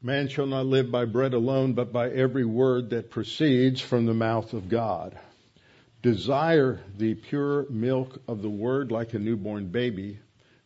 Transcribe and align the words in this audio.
Man 0.00 0.28
shall 0.28 0.46
not 0.46 0.66
live 0.66 0.92
by 0.92 1.06
bread 1.06 1.34
alone, 1.34 1.72
but 1.72 1.92
by 1.92 2.08
every 2.10 2.44
word 2.44 2.90
that 2.90 3.10
proceeds 3.10 3.80
from 3.80 4.06
the 4.06 4.14
mouth 4.14 4.52
of 4.52 4.68
God. 4.68 5.18
Desire 6.02 6.78
the 6.96 7.16
pure 7.16 7.68
milk 7.68 8.22
of 8.28 8.40
the 8.40 8.48
word 8.48 8.92
like 8.92 9.12
a 9.12 9.18
newborn 9.18 9.72
baby, 9.72 10.20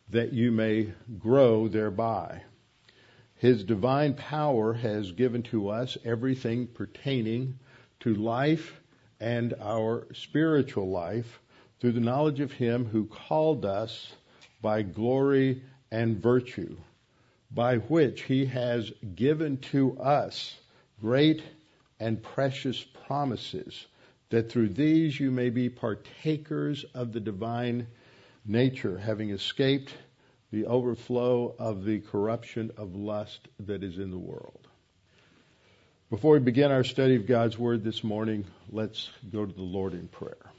that 0.09 0.33
you 0.33 0.51
may 0.51 0.93
grow 1.17 1.67
thereby. 1.67 2.43
His 3.33 3.63
divine 3.63 4.13
power 4.13 4.73
has 4.73 5.11
given 5.13 5.41
to 5.43 5.69
us 5.69 5.97
everything 6.05 6.67
pertaining 6.67 7.57
to 8.01 8.13
life 8.13 8.81
and 9.19 9.55
our 9.59 10.07
spiritual 10.13 10.91
life 10.91 11.39
through 11.79 11.93
the 11.93 11.99
knowledge 11.99 12.39
of 12.39 12.51
Him 12.51 12.85
who 12.85 13.07
called 13.07 13.65
us 13.65 14.13
by 14.61 14.83
glory 14.83 15.63
and 15.89 16.21
virtue 16.21 16.77
by 17.53 17.77
which 17.77 18.23
he 18.23 18.45
has 18.45 18.91
given 19.15 19.57
to 19.57 19.97
us 19.99 20.55
great 20.99 21.43
and 21.99 22.21
precious 22.21 22.83
promises, 23.05 23.85
that 24.29 24.51
through 24.51 24.69
these 24.69 25.19
you 25.19 25.29
may 25.29 25.49
be 25.49 25.69
partakers 25.69 26.83
of 26.93 27.13
the 27.13 27.19
divine 27.19 27.85
nature, 28.45 28.97
having 28.97 29.29
escaped 29.29 29.93
the 30.51 30.65
overflow 30.65 31.55
of 31.59 31.83
the 31.83 31.99
corruption 31.99 32.71
of 32.77 32.95
lust 32.95 33.47
that 33.59 33.83
is 33.83 33.97
in 33.97 34.11
the 34.11 34.17
world. 34.17 34.67
Before 36.09 36.33
we 36.33 36.39
begin 36.39 36.71
our 36.71 36.83
study 36.83 37.15
of 37.15 37.25
God's 37.25 37.57
Word 37.57 37.83
this 37.83 38.03
morning, 38.03 38.45
let's 38.69 39.09
go 39.31 39.45
to 39.45 39.53
the 39.53 39.61
Lord 39.61 39.93
in 39.93 40.07
prayer. 40.07 40.52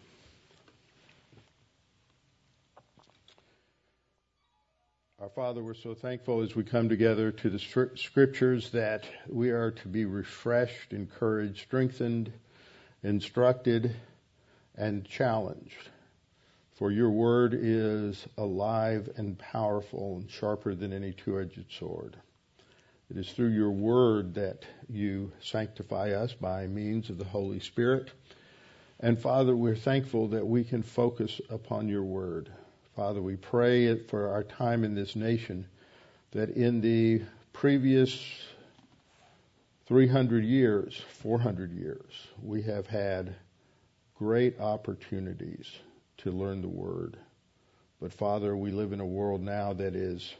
Our 5.24 5.30
Father, 5.30 5.62
we're 5.62 5.72
so 5.72 5.94
thankful 5.94 6.42
as 6.42 6.54
we 6.54 6.64
come 6.64 6.90
together 6.90 7.32
to 7.32 7.48
the 7.48 7.58
scriptures 7.58 8.68
that 8.72 9.06
we 9.26 9.52
are 9.52 9.70
to 9.70 9.88
be 9.88 10.04
refreshed, 10.04 10.92
encouraged, 10.92 11.62
strengthened, 11.62 12.30
instructed, 13.02 13.96
and 14.76 15.02
challenged. 15.06 15.88
For 16.74 16.90
your 16.90 17.08
word 17.08 17.54
is 17.58 18.26
alive 18.36 19.08
and 19.16 19.38
powerful 19.38 20.16
and 20.16 20.30
sharper 20.30 20.74
than 20.74 20.92
any 20.92 21.12
two-edged 21.12 21.72
sword. 21.72 22.18
It 23.10 23.16
is 23.16 23.32
through 23.32 23.54
your 23.54 23.72
word 23.72 24.34
that 24.34 24.66
you 24.90 25.32
sanctify 25.40 26.10
us 26.10 26.34
by 26.34 26.66
means 26.66 27.08
of 27.08 27.16
the 27.16 27.24
Holy 27.24 27.60
Spirit. 27.60 28.10
And 29.00 29.18
Father, 29.18 29.56
we're 29.56 29.74
thankful 29.74 30.28
that 30.28 30.46
we 30.46 30.64
can 30.64 30.82
focus 30.82 31.40
upon 31.48 31.88
your 31.88 32.04
word. 32.04 32.50
Father, 32.94 33.20
we 33.20 33.34
pray 33.34 33.98
for 33.98 34.28
our 34.28 34.44
time 34.44 34.84
in 34.84 34.94
this 34.94 35.16
nation 35.16 35.66
that 36.30 36.50
in 36.50 36.80
the 36.80 37.22
previous 37.52 38.24
300 39.86 40.44
years, 40.44 41.02
400 41.20 41.72
years, 41.72 42.28
we 42.40 42.62
have 42.62 42.86
had 42.86 43.34
great 44.16 44.60
opportunities 44.60 45.72
to 46.18 46.30
learn 46.30 46.62
the 46.62 46.68
Word. 46.68 47.16
But 48.00 48.12
Father, 48.12 48.56
we 48.56 48.70
live 48.70 48.92
in 48.92 49.00
a 49.00 49.06
world 49.06 49.42
now 49.42 49.72
that 49.72 49.96
is 49.96 50.32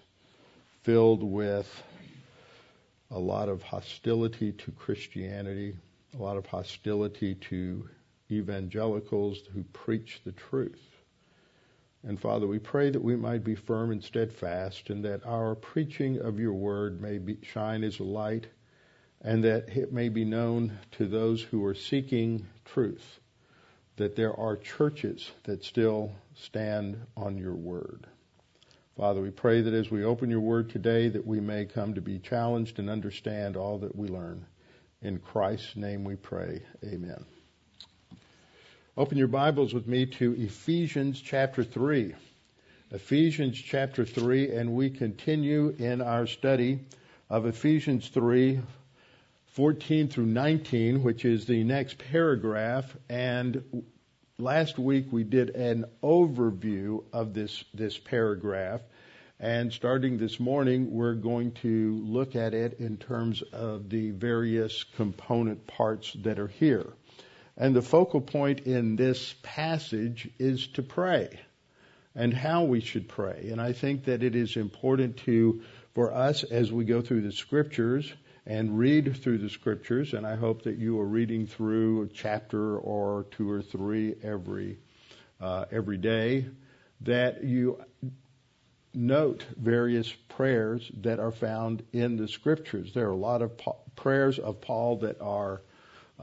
filled 0.85 1.25
with 1.25 1.83
a 3.11 3.19
lot 3.19 3.49
of 3.49 3.63
hostility 3.63 4.53
to 4.53 4.71
Christianity, 4.71 5.77
a 6.17 6.23
lot 6.23 6.37
of 6.37 6.47
hostility 6.47 7.35
to 7.35 7.89
evangelicals 8.31 9.41
who 9.53 9.65
preach 9.73 10.21
the 10.25 10.33
truth. 10.33 10.81
And 12.07 12.21
Father, 12.21 12.47
we 12.47 12.59
pray 12.59 12.91
that 12.91 13.03
we 13.03 13.17
might 13.17 13.45
be 13.45 13.55
firm 13.55 13.91
and 13.91 14.05
steadfast 14.05 14.91
and 14.91 15.05
that 15.05 15.25
our 15.25 15.55
preaching 15.55 16.21
of 16.21 16.39
your 16.39 16.53
word 16.53 17.01
may 17.01 17.19
be, 17.19 17.39
shine 17.43 17.83
as 17.83 17.99
a 17.99 18.05
light 18.05 18.47
and 19.23 19.43
that 19.45 19.71
it 19.71 19.93
may 19.93 20.11
be 20.11 20.25
known 20.25 20.79
to 20.93 21.07
those 21.07 21.43
who 21.43 21.65
are 21.65 21.75
seeking 21.75 22.47
truth 22.67 23.21
that 23.97 24.17
there 24.17 24.39
are 24.39 24.57
churches 24.57 25.31
that 25.45 25.65
still 25.65 26.13
stand 26.35 26.99
on 27.17 27.39
your 27.39 27.55
word. 27.55 28.07
Father, 28.97 29.21
we 29.21 29.31
pray 29.31 29.61
that 29.61 29.75
as 29.75 29.91
we 29.91 30.05
open 30.05 30.31
your 30.31 30.41
word 30.41 30.71
today 30.71 31.09
that 31.09 31.27
we 31.27 31.41
may 31.41 31.65
come 31.65 31.95
to 31.95 32.01
be 32.01 32.19
challenged 32.19 32.79
and 32.79 32.91
understand 32.91 33.57
all 33.57 33.79
that 33.79 33.97
we 33.97 34.09
learn. 34.09 34.45
In 35.03 35.19
Christ's 35.19 35.77
name 35.77 36.05
we 36.05 36.17
pray. 36.17 36.63
Amen. 36.85 37.25
Open 38.97 39.19
your 39.19 39.27
Bibles 39.27 39.75
with 39.75 39.89
me 39.89 40.07
to 40.07 40.35
Ephesians 40.35 41.21
chapter 41.21 41.65
3. 41.65 42.15
Ephesians 42.93 43.59
chapter 43.61 44.05
3, 44.05 44.53
and 44.53 44.73
we 44.73 44.89
continue 44.89 45.75
in 45.81 46.01
our 46.01 46.29
study 46.29 46.79
of 47.29 47.45
Ephesians 47.45 48.07
3, 48.07 48.61
14 49.47 50.07
through 50.07 50.27
19, 50.27 51.03
which 51.03 51.25
is 51.25 51.45
the 51.45 51.65
next 51.65 51.99
paragraph. 51.99 52.97
And 53.09 53.85
last 54.39 54.79
week 54.79 55.07
we 55.11 55.25
did 55.25 55.51
an 55.57 55.87
overview 56.01 57.03
of 57.13 57.35
this, 57.35 57.65
this 57.75 57.99
paragraph. 57.99 58.81
And 59.41 59.73
starting 59.73 60.19
this 60.19 60.39
morning, 60.39 60.93
we're 60.93 61.15
going 61.15 61.51
to 61.63 62.01
look 62.05 62.37
at 62.37 62.55
it 62.55 62.79
in 62.79 62.99
terms 62.99 63.43
of 63.43 63.91
the 63.91 64.13
various 64.13 64.85
component 64.85 65.67
parts 65.67 66.13
that 66.23 66.39
are 66.39 66.47
here. 66.47 66.93
And 67.57 67.75
the 67.75 67.83
focal 67.83 68.21
point 68.21 68.61
in 68.61 68.97
this 68.97 69.35
passage 69.43 70.29
is 70.39 70.67
to 70.69 70.83
pray 70.83 71.39
and 72.15 72.33
how 72.33 72.65
we 72.65 72.81
should 72.81 73.09
pray. 73.09 73.49
And 73.51 73.61
I 73.61 73.73
think 73.73 74.05
that 74.05 74.23
it 74.23 74.35
is 74.35 74.57
important 74.57 75.19
to, 75.19 75.63
for 75.95 76.13
us 76.13 76.45
as 76.45 76.73
we 76.73 76.85
go 76.85 77.01
through 77.01 77.23
the 77.23 77.33
scriptures 77.33 78.13
and 78.47 78.79
read 78.79 79.17
through 79.17 79.39
the 79.39 79.49
scriptures, 79.49 80.13
and 80.13 80.27
I 80.27 80.37
hope 80.37 80.63
that 80.63 80.77
you 80.77 81.01
are 81.01 81.07
reading 81.07 81.47
through 81.47 82.03
a 82.03 82.07
chapter 82.09 82.77
or 82.79 83.27
two 83.31 83.51
or 83.51 83.63
three 83.63 84.15
every, 84.23 84.79
uh, 85.41 85.65
every 85.71 85.97
day, 85.97 86.47
that 87.03 87.43
you 87.43 87.83
note 88.93 89.45
various 89.57 90.13
prayers 90.29 90.89
that 91.01 91.19
are 91.19 91.33
found 91.33 91.83
in 91.93 92.17
the 92.17 92.29
scriptures. 92.29 92.93
There 92.93 93.07
are 93.07 93.13
a 93.13 93.17
lot 93.17 93.43
of 93.43 93.53
prayers 93.97 94.39
of 94.39 94.61
Paul 94.61 94.99
that 94.99 95.21
are 95.21 95.63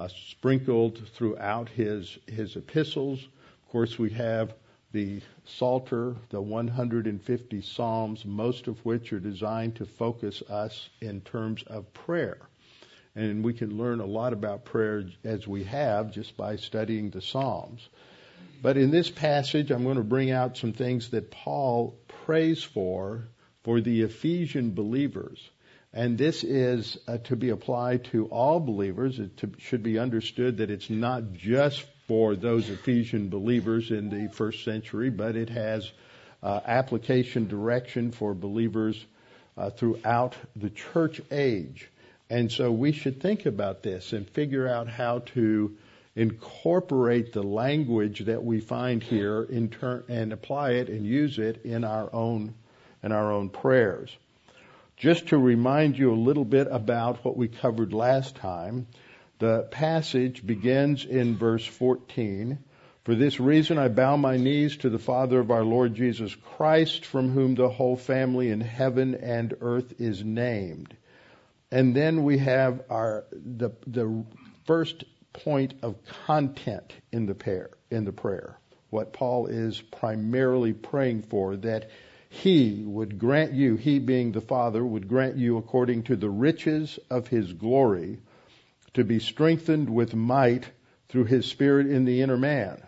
uh, 0.02 0.08
sprinkled 0.08 1.08
throughout 1.10 1.70
his 1.70 2.18
his 2.26 2.56
epistles. 2.56 3.20
Of 3.66 3.72
course, 3.72 4.00
we 4.00 4.10
have 4.12 4.54
the 4.92 5.22
Psalter, 5.46 6.16
the 6.30 6.42
150 6.42 7.62
Psalms, 7.62 8.26
most 8.26 8.68
of 8.68 8.84
which 8.84 9.14
are 9.14 9.20
designed 9.20 9.76
to 9.76 9.86
focus 9.86 10.42
us 10.50 10.90
in 11.02 11.22
terms 11.22 11.64
of 11.68 11.94
prayer. 11.94 12.40
And 13.16 13.44
we 13.44 13.54
can 13.54 13.78
learn 13.78 14.00
a 14.00 14.06
lot 14.06 14.34
about 14.34 14.66
prayer 14.66 15.06
as 15.24 15.48
we 15.48 15.66
have 15.66 16.12
just 16.12 16.36
by 16.36 16.56
studying 16.56 17.12
the 17.12 17.22
Psalms. 17.22 17.88
But 18.62 18.78
in 18.78 18.92
this 18.92 19.10
passage, 19.10 19.72
I'm 19.72 19.84
going 19.84 19.98
to 19.98 20.04
bring 20.04 20.32
out 20.32 20.58
some 20.58 20.74
things 20.74 21.10
that 21.10 21.32
Paul 21.32 21.96
prays 22.26 22.64
for 22.64 23.28
for 23.64 23.82
the 23.82 24.02
Ephesian 24.02 24.74
believers. 24.74 25.50
And 25.94 26.18
this 26.18 26.44
is 26.44 26.98
uh, 27.08 27.18
to 27.26 27.36
be 27.36 27.50
applied 27.50 28.06
to 28.06 28.28
all 28.28 28.60
believers. 28.60 29.20
It 29.20 29.36
to, 29.38 29.52
should 29.58 29.84
be 29.84 30.00
understood 30.00 30.58
that 30.58 30.72
it's 30.72 30.90
not 30.90 31.34
just 31.34 31.86
for 32.08 32.36
those 32.36 32.70
Ephesian 32.70 33.30
believers 33.30 33.92
in 33.92 34.10
the 34.10 34.32
first 34.34 34.64
century, 34.64 35.10
but 35.10 35.36
it 35.36 35.50
has 35.50 35.92
uh, 36.42 36.62
application 36.66 37.48
direction 37.48 38.12
for 38.12 38.34
believers 38.34 39.06
uh, 39.58 39.70
throughout 39.70 40.36
the 40.56 40.70
church 40.70 41.22
age. 41.30 41.90
And 42.30 42.50
so 42.50 42.72
we 42.72 42.94
should 42.94 43.22
think 43.22 43.46
about 43.46 43.84
this 43.84 44.14
and 44.14 44.30
figure 44.30 44.68
out 44.68 44.88
how 44.88 45.20
to 45.36 45.76
incorporate 46.16 47.34
the 47.34 47.44
language 47.44 48.26
that 48.26 48.44
we 48.44 48.60
find 48.62 49.04
here 49.04 49.46
turn 49.72 50.04
and 50.08 50.34
apply 50.34 50.72
it 50.72 50.90
and 50.90 51.06
use 51.06 51.40
it 51.40 51.66
in 51.66 51.84
our 51.84 52.14
own 52.14 52.54
in 53.04 53.12
our 53.12 53.32
own 53.32 53.50
prayers. 53.50 54.16
Just 55.02 55.30
to 55.30 55.38
remind 55.40 55.98
you 55.98 56.14
a 56.14 56.14
little 56.14 56.46
bit 56.46 56.68
about 56.70 57.26
what 57.26 57.36
we 57.36 57.48
covered 57.48 57.92
last 57.92 58.36
time, 58.36 58.86
the 59.40 59.64
passage 59.72 60.46
begins 60.46 61.06
in 61.06 61.38
verse 61.38 61.66
14. 61.66 62.60
For 63.04 63.16
this 63.16 63.40
reason 63.40 63.80
I 63.80 63.88
bow 63.88 64.16
my 64.16 64.38
knees 64.38 64.78
to 64.78 64.92
the 64.92 65.00
Father 65.00 65.40
of 65.40 65.50
our 65.50 65.64
Lord 65.64 65.96
Jesus 65.96 66.36
Christ, 66.36 67.04
from 67.04 67.32
whom 67.32 67.56
the 67.56 67.68
whole 67.68 67.98
family 67.98 68.52
in 68.52 68.62
heaven 68.62 69.16
and 69.16 69.56
earth 69.60 70.00
is 70.00 70.24
named. 70.24 70.96
And 71.72 71.96
then 71.96 72.24
we 72.24 72.38
have 72.38 72.84
our 72.92 73.26
the 73.32 73.72
the 73.88 74.24
first 74.66 75.04
point 75.34 75.74
of 75.82 75.96
content 76.28 76.94
in 77.12 77.26
the 77.26 77.34
prayer 77.34 77.72
in 77.90 78.06
the 78.06 78.14
prayer. 78.14 78.60
What 78.92 79.14
Paul 79.14 79.48
is 79.48 79.82
primarily 79.82 80.74
praying 80.74 81.24
for 81.24 81.56
that 81.56 81.90
he 82.32 82.84
would 82.84 83.20
grant 83.20 83.54
you, 83.54 83.76
he 83.76 84.00
being 84.00 84.32
the 84.32 84.42
Father, 84.42 84.84
would 84.84 85.08
grant 85.08 85.38
you 85.38 85.58
according 85.58 86.04
to 86.04 86.16
the 86.16 86.30
riches 86.30 86.98
of 87.10 87.28
his 87.28 87.54
glory 87.54 88.18
to 88.94 89.04
be 89.04 89.20
strengthened 89.20 89.90
with 89.90 90.16
might 90.16 90.66
through 91.10 91.26
his 91.26 91.46
Spirit 91.46 91.88
in 91.88 92.06
the 92.06 92.22
inner 92.22 92.38
man. 92.38 92.82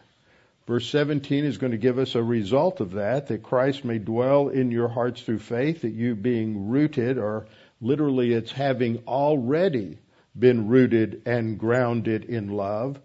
Verse 0.66 0.90
17 0.90 1.44
is 1.44 1.58
going 1.58 1.74
to 1.74 1.78
give 1.78 2.00
us 2.00 2.16
a 2.16 2.24
result 2.24 2.80
of 2.80 2.94
that, 2.94 3.28
that 3.28 3.44
Christ 3.44 3.86
may 3.86 4.00
dwell 4.00 4.48
in 4.50 4.72
your 4.72 4.88
hearts 4.88 5.22
through 5.22 5.40
faith, 5.40 5.82
that 5.82 5.94
you 5.94 6.16
being 6.16 6.70
rooted 6.70 7.18
or 7.18 7.46
Literally, 7.84 8.32
it's 8.32 8.54
having 8.54 9.04
already 9.06 10.00
been 10.40 10.70
rooted 10.70 11.22
and 11.26 11.60
grounded 11.60 12.24
in 12.24 12.48
love. 12.48 12.98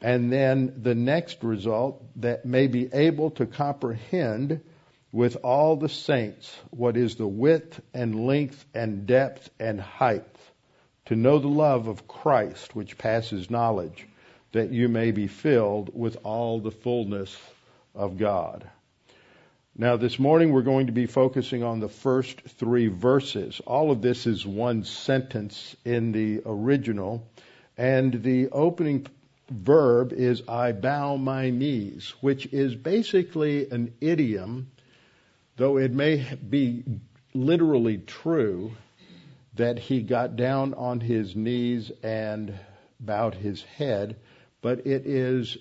And 0.00 0.32
then 0.32 0.80
the 0.82 0.94
next 0.94 1.44
result, 1.44 2.02
that 2.16 2.46
may 2.46 2.66
be 2.66 2.88
able 2.94 3.30
to 3.32 3.44
comprehend 3.44 4.62
with 5.16 5.38
all 5.42 5.76
the 5.76 5.88
saints 5.88 6.54
what 6.68 6.94
is 6.94 7.14
the 7.14 7.26
width 7.26 7.80
and 7.94 8.26
length 8.26 8.66
and 8.74 9.06
depth 9.06 9.48
and 9.58 9.80
height, 9.80 10.36
to 11.06 11.16
know 11.16 11.38
the 11.38 11.48
love 11.48 11.86
of 11.86 12.06
Christ 12.06 12.76
which 12.76 12.98
passes 12.98 13.50
knowledge, 13.50 14.06
that 14.52 14.70
you 14.70 14.90
may 14.90 15.12
be 15.12 15.26
filled 15.26 15.88
with 15.98 16.18
all 16.22 16.60
the 16.60 16.70
fullness 16.70 17.34
of 17.94 18.18
God. 18.18 18.68
Now, 19.74 19.96
this 19.96 20.18
morning 20.18 20.52
we're 20.52 20.60
going 20.60 20.88
to 20.88 20.92
be 20.92 21.06
focusing 21.06 21.62
on 21.62 21.80
the 21.80 21.88
first 21.88 22.42
three 22.42 22.88
verses. 22.88 23.58
All 23.66 23.90
of 23.90 24.02
this 24.02 24.26
is 24.26 24.44
one 24.44 24.84
sentence 24.84 25.74
in 25.86 26.12
the 26.12 26.42
original, 26.44 27.26
and 27.78 28.22
the 28.22 28.50
opening 28.50 29.06
verb 29.48 30.12
is 30.12 30.42
I 30.46 30.72
bow 30.72 31.16
my 31.16 31.48
knees, 31.48 32.12
which 32.20 32.44
is 32.52 32.74
basically 32.74 33.70
an 33.70 33.94
idiom, 34.02 34.72
though 35.56 35.78
it 35.78 35.92
may 35.92 36.24
be 36.48 36.84
literally 37.34 37.98
true 37.98 38.72
that 39.54 39.78
he 39.78 40.02
got 40.02 40.36
down 40.36 40.74
on 40.74 41.00
his 41.00 41.34
knees 41.34 41.90
and 42.02 42.54
bowed 43.00 43.34
his 43.34 43.62
head, 43.62 44.16
but 44.60 44.86
it 44.86 45.06
is 45.06 45.56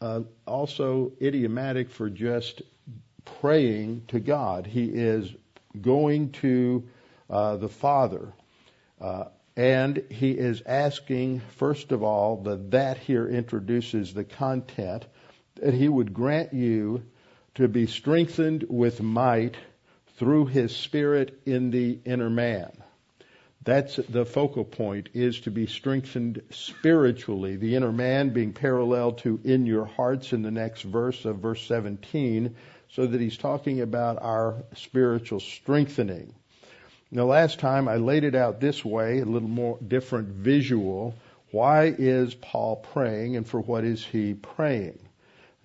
uh, 0.00 0.20
also 0.46 1.12
idiomatic 1.20 1.90
for 1.90 2.10
just 2.10 2.62
praying 3.40 4.02
to 4.08 4.20
God. 4.20 4.66
He 4.66 4.84
is 4.84 5.32
going 5.80 6.32
to 6.32 6.88
uh, 7.30 7.56
the 7.56 7.68
Father. 7.68 8.32
Uh, 9.00 9.24
and 9.56 10.02
he 10.10 10.32
is 10.32 10.62
asking, 10.66 11.40
first 11.56 11.92
of 11.92 12.02
all, 12.02 12.42
the 12.42 12.56
that 12.70 12.98
here 12.98 13.26
introduces 13.26 14.12
the 14.12 14.24
content, 14.24 15.06
that 15.56 15.72
he 15.74 15.88
would 15.88 16.12
grant 16.12 16.52
you 16.52 17.02
to 17.56 17.68
be 17.68 17.86
strengthened 17.86 18.64
with 18.68 19.02
might 19.02 19.56
through 20.18 20.46
his 20.46 20.74
spirit 20.74 21.40
in 21.44 21.70
the 21.70 21.98
inner 22.04 22.30
man. 22.30 22.70
That's 23.64 23.96
the 23.96 24.24
focal 24.24 24.64
point 24.64 25.08
is 25.14 25.40
to 25.40 25.50
be 25.50 25.66
strengthened 25.66 26.42
spiritually. 26.50 27.56
The 27.56 27.74
inner 27.74 27.92
man 27.92 28.30
being 28.30 28.52
parallel 28.52 29.12
to 29.12 29.40
in 29.42 29.66
your 29.66 29.86
hearts 29.86 30.32
in 30.32 30.42
the 30.42 30.50
next 30.50 30.82
verse 30.82 31.24
of 31.24 31.38
verse 31.38 31.66
17 31.66 32.54
so 32.90 33.06
that 33.06 33.20
he's 33.20 33.36
talking 33.36 33.80
about 33.80 34.22
our 34.22 34.62
spiritual 34.74 35.40
strengthening. 35.40 36.34
Now, 37.10 37.24
last 37.24 37.58
time 37.58 37.88
I 37.88 37.96
laid 37.96 38.24
it 38.24 38.34
out 38.34 38.60
this 38.60 38.84
way, 38.84 39.20
a 39.20 39.24
little 39.24 39.48
more 39.48 39.78
different 39.86 40.28
visual. 40.28 41.14
Why 41.50 41.86
is 41.86 42.34
Paul 42.34 42.76
praying 42.76 43.36
and 43.36 43.48
for 43.48 43.60
what 43.60 43.84
is 43.84 44.04
he 44.04 44.34
praying? 44.34 45.05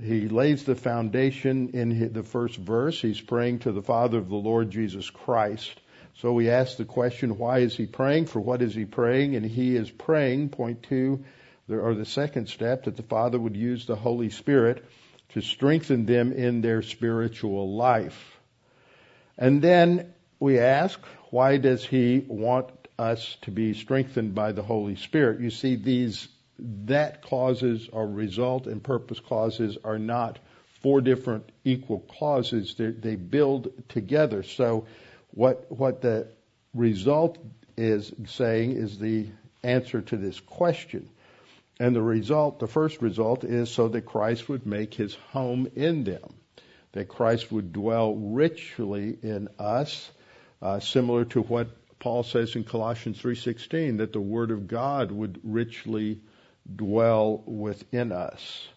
He 0.02 0.28
lays 0.28 0.64
the 0.64 0.76
foundation 0.76 1.70
in 1.70 2.12
the 2.12 2.24
first 2.24 2.58
verse. 2.58 3.00
He's 3.00 3.22
praying 3.22 3.60
to 3.60 3.72
the 3.72 3.84
Father 3.84 4.18
of 4.18 4.30
the 4.30 4.36
Lord 4.36 4.72
Jesus 4.72 5.10
Christ. 5.10 5.80
So 6.16 6.34
we 6.34 6.50
ask 6.50 6.78
the 6.78 6.86
question, 6.86 7.38
why 7.38 7.60
is 7.60 7.76
he 7.76 7.86
praying? 7.86 8.26
For 8.26 8.40
what 8.40 8.62
is 8.62 8.74
he 8.74 8.86
praying? 8.86 9.36
And 9.36 9.46
he 9.46 9.76
is 9.76 9.92
praying, 9.92 10.50
point 10.50 10.84
two, 10.84 11.24
or 11.70 11.94
the 11.94 12.06
second 12.06 12.50
step, 12.50 12.86
that 12.86 12.98
the 12.98 13.04
Father 13.04 13.40
would 13.40 13.56
use 13.56 13.86
the 13.86 13.96
Holy 13.96 14.30
Spirit 14.30 14.84
to 15.30 15.42
strengthen 15.42 16.06
them 16.06 16.34
in 16.34 16.62
their 16.62 16.82
spiritual 16.82 17.76
life. 17.76 18.40
And 19.38 19.62
then 19.62 20.14
we 20.40 20.60
ask, 20.60 21.00
why 21.30 21.58
does 21.58 21.86
he 21.86 22.26
want 22.28 22.70
us 23.00 23.38
to 23.44 23.52
be 23.52 23.74
strengthened 23.74 24.36
by 24.36 24.52
the 24.52 24.64
Holy 24.64 24.96
Spirit? 24.96 25.40
You 25.40 25.50
see, 25.50 25.76
these 25.76 26.28
that 26.86 27.22
clauses 27.22 27.90
or 27.92 28.08
result 28.08 28.68
and 28.68 28.84
purpose 28.84 29.20
clauses 29.20 29.78
are 29.84 30.00
not 30.00 30.40
four 30.82 31.02
different 31.02 31.50
equal 31.64 32.00
clauses. 32.00 32.76
They're, 32.76 32.92
they 32.92 33.16
build 33.16 33.72
together. 33.90 34.44
So 34.44 34.86
what 35.32 35.66
what 35.70 36.02
the 36.02 36.28
result 36.74 37.38
is 37.78 38.14
saying 38.26 38.74
is 38.74 38.98
the 38.98 39.28
answer 39.64 40.02
to 40.02 40.18
this 40.18 40.40
question. 40.40 41.10
And 41.80 41.96
the 41.96 42.02
result, 42.02 42.60
the 42.60 42.68
first 42.68 43.02
result 43.02 43.44
is 43.44 43.72
so 43.72 43.88
that 43.90 44.06
Christ 44.06 44.48
would 44.50 44.68
make 44.68 44.94
his 44.94 45.16
home 45.32 45.68
in 45.76 46.04
them, 46.04 46.36
that 46.92 47.08
Christ 47.08 47.52
would 47.52 47.74
dwell 47.74 48.14
richly 48.14 49.18
in 49.24 49.48
us, 49.58 50.12
uh, 50.62 50.80
similar 50.80 51.26
to 51.26 51.42
what 51.42 51.70
Paul 51.98 52.24
says 52.24 52.56
in 52.56 52.64
Colossians 52.64 53.20
3:16 53.20 53.98
that 53.98 54.14
the 54.14 54.22
word 54.22 54.52
of 54.52 54.68
God 54.68 55.12
would 55.12 55.40
richly 55.44 56.20
dwell 56.76 57.44
within 57.46 58.12
us. 58.12 58.68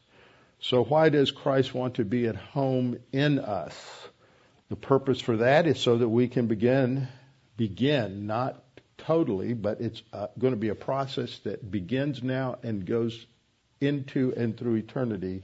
So 0.61 0.85
why 0.85 1.11
does 1.11 1.31
Christ 1.31 1.75
want 1.75 1.95
to 1.95 2.05
be 2.05 2.27
at 2.27 2.37
home 2.37 2.99
in 3.13 3.39
us? 3.39 3.75
The 4.71 4.77
purpose 4.77 5.21
for 5.21 5.37
that 5.39 5.67
is 5.67 5.79
so 5.79 5.99
that 5.99 6.09
we 6.09 6.29
can 6.29 6.47
begin 6.47 7.09
begin 7.57 8.27
not 8.27 8.63
totally, 8.99 9.55
but 9.55 9.81
it's 9.81 10.03
uh, 10.13 10.29
going 10.39 10.53
to 10.53 10.59
be 10.59 10.71
a 10.71 10.75
process 10.75 11.39
that 11.41 11.71
begins 11.71 12.23
now 12.23 12.57
and 12.63 12.87
goes 12.87 13.27
into 13.81 14.33
and 14.37 14.57
through 14.57 14.77
eternity 14.77 15.43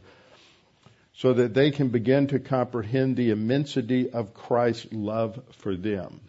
so 1.12 1.34
that 1.34 1.52
they 1.52 1.70
can 1.70 1.88
begin 1.88 2.28
to 2.28 2.38
comprehend 2.38 3.16
the 3.16 3.30
immensity 3.30 4.10
of 4.10 4.32
Christ's 4.32 4.92
love 4.92 5.38
for 5.52 5.76
them. 5.76 6.20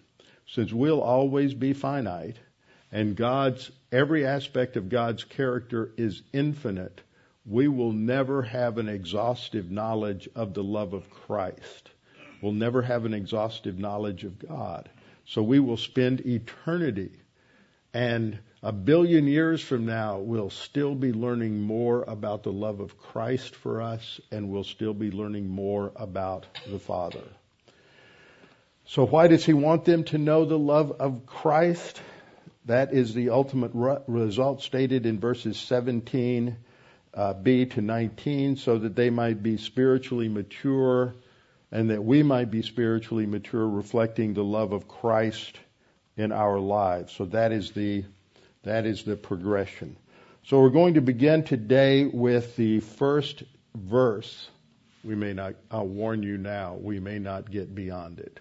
Since 0.47 0.73
we'll 0.73 1.01
always 1.01 1.53
be 1.53 1.73
finite 1.73 2.35
and 2.91 3.15
God's, 3.15 3.71
every 3.91 4.25
aspect 4.25 4.77
of 4.77 4.89
God's 4.89 5.23
character 5.23 5.91
is 5.97 6.21
infinite, 6.33 7.01
we 7.45 7.67
will 7.67 7.91
never 7.91 8.43
have 8.43 8.77
an 8.77 8.87
exhaustive 8.87 9.71
knowledge 9.71 10.29
of 10.35 10.53
the 10.53 10.63
love 10.63 10.93
of 10.93 11.09
Christ. 11.09 11.89
We'll 12.41 12.53
never 12.53 12.81
have 12.81 13.05
an 13.05 13.13
exhaustive 13.13 13.77
knowledge 13.77 14.23
of 14.23 14.39
God. 14.39 14.89
So 15.25 15.43
we 15.43 15.59
will 15.59 15.77
spend 15.77 16.25
eternity 16.25 17.11
and 17.93 18.39
a 18.63 18.71
billion 18.71 19.27
years 19.27 19.61
from 19.61 19.85
now, 19.85 20.19
we'll 20.19 20.49
still 20.49 20.95
be 20.95 21.11
learning 21.11 21.61
more 21.61 22.03
about 22.03 22.43
the 22.43 22.51
love 22.51 22.79
of 22.79 22.97
Christ 22.97 23.55
for 23.55 23.81
us, 23.81 24.21
and 24.31 24.49
we'll 24.49 24.63
still 24.63 24.93
be 24.93 25.11
learning 25.11 25.49
more 25.49 25.91
about 25.95 26.45
the 26.69 26.79
Father. 26.79 27.23
So 28.85 29.05
why 29.05 29.27
does 29.27 29.45
he 29.45 29.53
want 29.53 29.85
them 29.85 30.03
to 30.05 30.17
know 30.17 30.45
the 30.45 30.59
love 30.59 30.91
of 30.99 31.25
Christ? 31.25 31.99
That 32.65 32.93
is 32.93 33.13
the 33.13 33.29
ultimate 33.29 33.71
re- 33.73 33.97
result 34.07 34.61
stated 34.61 35.05
in 35.05 35.19
verses 35.19 35.57
17 35.57 36.57
uh, 37.13 37.33
to 37.33 37.81
19, 37.81 38.55
so 38.55 38.77
that 38.77 38.95
they 38.95 39.09
might 39.09 39.43
be 39.43 39.57
spiritually 39.57 40.29
mature 40.29 41.15
and 41.71 41.89
that 41.89 42.03
we 42.03 42.21
might 42.21 42.51
be 42.51 42.61
spiritually 42.61 43.25
mature, 43.25 43.67
reflecting 43.67 44.33
the 44.33 44.43
love 44.43 44.73
of 44.73 44.87
Christ 44.87 45.57
in 46.17 46.31
our 46.31 46.59
lives. 46.59 47.13
So 47.13 47.25
that 47.25 47.51
is 47.51 47.71
the 47.71 48.03
that 48.63 48.85
is 48.85 49.03
the 49.03 49.15
progression. 49.15 49.97
So 50.43 50.61
we're 50.61 50.69
going 50.69 50.95
to 50.95 51.01
begin 51.01 51.43
today 51.43 52.05
with 52.05 52.55
the 52.55 52.79
first 52.79 53.43
verse. 53.73 54.49
We 55.03 55.15
may 55.15 55.33
not 55.33 55.55
I'll 55.71 55.87
warn 55.87 56.23
you 56.23 56.37
now, 56.37 56.75
we 56.79 56.99
may 56.99 57.19
not 57.19 57.49
get 57.49 57.73
beyond 57.73 58.19
it. 58.19 58.39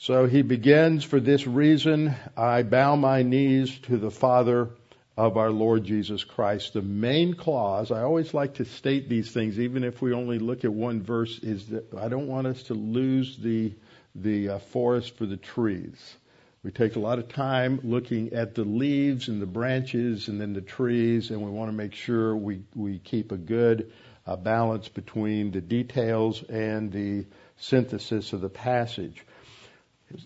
So 0.00 0.26
he 0.26 0.42
begins, 0.42 1.02
for 1.02 1.18
this 1.18 1.44
reason 1.44 2.14
I 2.36 2.62
bow 2.62 2.94
my 2.94 3.24
knees 3.24 3.76
to 3.80 3.96
the 3.96 4.12
Father 4.12 4.70
of 5.16 5.36
our 5.36 5.50
Lord 5.50 5.82
Jesus 5.82 6.22
Christ. 6.22 6.74
The 6.74 6.82
main 6.82 7.34
clause, 7.34 7.90
I 7.90 8.02
always 8.02 8.32
like 8.32 8.54
to 8.54 8.64
state 8.64 9.08
these 9.08 9.32
things, 9.32 9.58
even 9.58 9.82
if 9.82 10.00
we 10.00 10.14
only 10.14 10.38
look 10.38 10.64
at 10.64 10.72
one 10.72 11.02
verse, 11.02 11.40
is 11.40 11.66
that 11.70 11.92
I 11.94 12.08
don't 12.08 12.28
want 12.28 12.46
us 12.46 12.62
to 12.64 12.74
lose 12.74 13.38
the 13.38 13.74
the 14.14 14.50
uh, 14.50 14.58
forest 14.60 15.16
for 15.16 15.26
the 15.26 15.36
trees. 15.36 16.16
We 16.62 16.70
take 16.70 16.94
a 16.94 17.00
lot 17.00 17.18
of 17.18 17.28
time 17.28 17.80
looking 17.82 18.32
at 18.34 18.54
the 18.54 18.64
leaves 18.64 19.26
and 19.26 19.42
the 19.42 19.46
branches 19.46 20.28
and 20.28 20.40
then 20.40 20.52
the 20.52 20.60
trees, 20.60 21.30
and 21.30 21.42
we 21.42 21.50
want 21.50 21.70
to 21.70 21.76
make 21.76 21.94
sure 21.94 22.36
we, 22.36 22.62
we 22.74 23.00
keep 23.00 23.32
a 23.32 23.36
good 23.36 23.92
uh, 24.26 24.36
balance 24.36 24.88
between 24.88 25.50
the 25.50 25.60
details 25.60 26.42
and 26.44 26.92
the 26.92 27.26
synthesis 27.56 28.32
of 28.32 28.40
the 28.40 28.48
passage. 28.48 29.24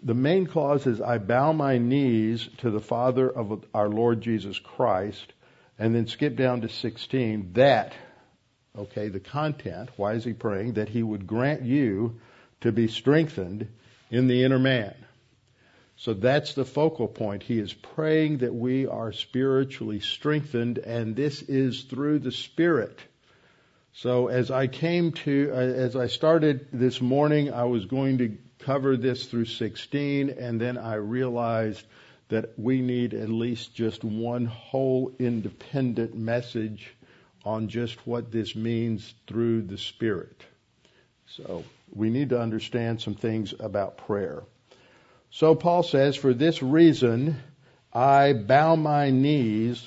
The 0.03 0.15
main 0.15 0.47
clause 0.47 0.87
is, 0.87 1.01
I 1.01 1.19
bow 1.19 1.53
my 1.53 1.79
knees 1.79 2.49
to 2.59 2.71
the 2.71 2.81
Father 2.81 3.29
of 3.29 3.65
our 3.75 3.89
Lord 3.89 4.21
Jesus 4.21 4.59
Christ, 4.59 5.33
and 5.79 5.95
then 5.95 6.07
skip 6.07 6.37
down 6.37 6.61
to 6.61 6.69
16, 6.69 7.55
that, 7.55 7.93
okay, 8.79 9.09
the 9.09 9.21
content, 9.21 9.91
why 9.97 10.13
is 10.13 10.25
he 10.25 10.35
praying? 10.35 10.75
That 10.75 10.89
he 10.89 11.03
would 11.03 11.27
grant 11.27 11.63
you 11.63 12.21
to 12.61 12.71
be 12.71 12.87
strengthened 12.87 13.69
in 14.11 14.29
the 14.29 14.45
inner 14.45 14.59
man. 14.59 14.95
So 15.97 16.15
that's 16.15 16.55
the 16.55 16.65
focal 16.65 17.09
point. 17.09 17.43
He 17.43 17.59
is 17.59 17.73
praying 17.73 18.39
that 18.39 18.55
we 18.55 18.87
are 18.87 19.13
spiritually 19.13 20.01
strengthened, 20.01 20.79
and 20.79 21.17
this 21.17 21.43
is 21.43 21.83
through 21.83 22.21
the 22.21 22.33
Spirit. 22.33 22.99
So 23.95 24.29
as 24.29 24.51
I 24.51 24.69
came 24.69 25.13
to, 25.13 25.51
uh, 25.53 25.57
as 25.57 25.97
I 25.97 26.07
started 26.07 26.69
this 26.73 27.01
morning, 27.01 27.53
I 27.53 27.65
was 27.65 27.85
going 27.85 28.19
to 28.19 28.37
cover 28.65 28.97
this 28.97 29.27
through 29.27 29.47
16, 29.47 30.31
and 30.31 30.61
then 30.61 30.79
I 30.79 30.95
realized 30.95 31.85
that 32.29 32.59
we 32.59 32.81
need 32.81 33.15
at 33.15 33.29
least 33.29 33.75
just 33.75 34.03
one 34.05 34.47
whole 34.47 35.13
independent 35.19 36.15
message 36.15 36.95
on 37.45 37.69
just 37.69 38.07
what 38.07 38.33
this 38.33 38.57
means 38.57 39.15
through 39.27 39.63
the 39.63 39.77
Spirit. 39.77 40.43
So 41.27 41.65
we 41.95 42.11
need 42.11 42.31
to 42.31 42.41
understand 42.41 43.01
some 43.01 43.15
things 43.15 43.55
about 43.59 43.99
prayer. 43.99 44.43
So 45.31 45.55
Paul 45.55 45.83
says, 45.83 46.17
for 46.17 46.33
this 46.33 46.63
reason, 46.63 47.37
I 47.93 48.33
bow 48.33 48.77
my 48.77 49.11
knees 49.11 49.87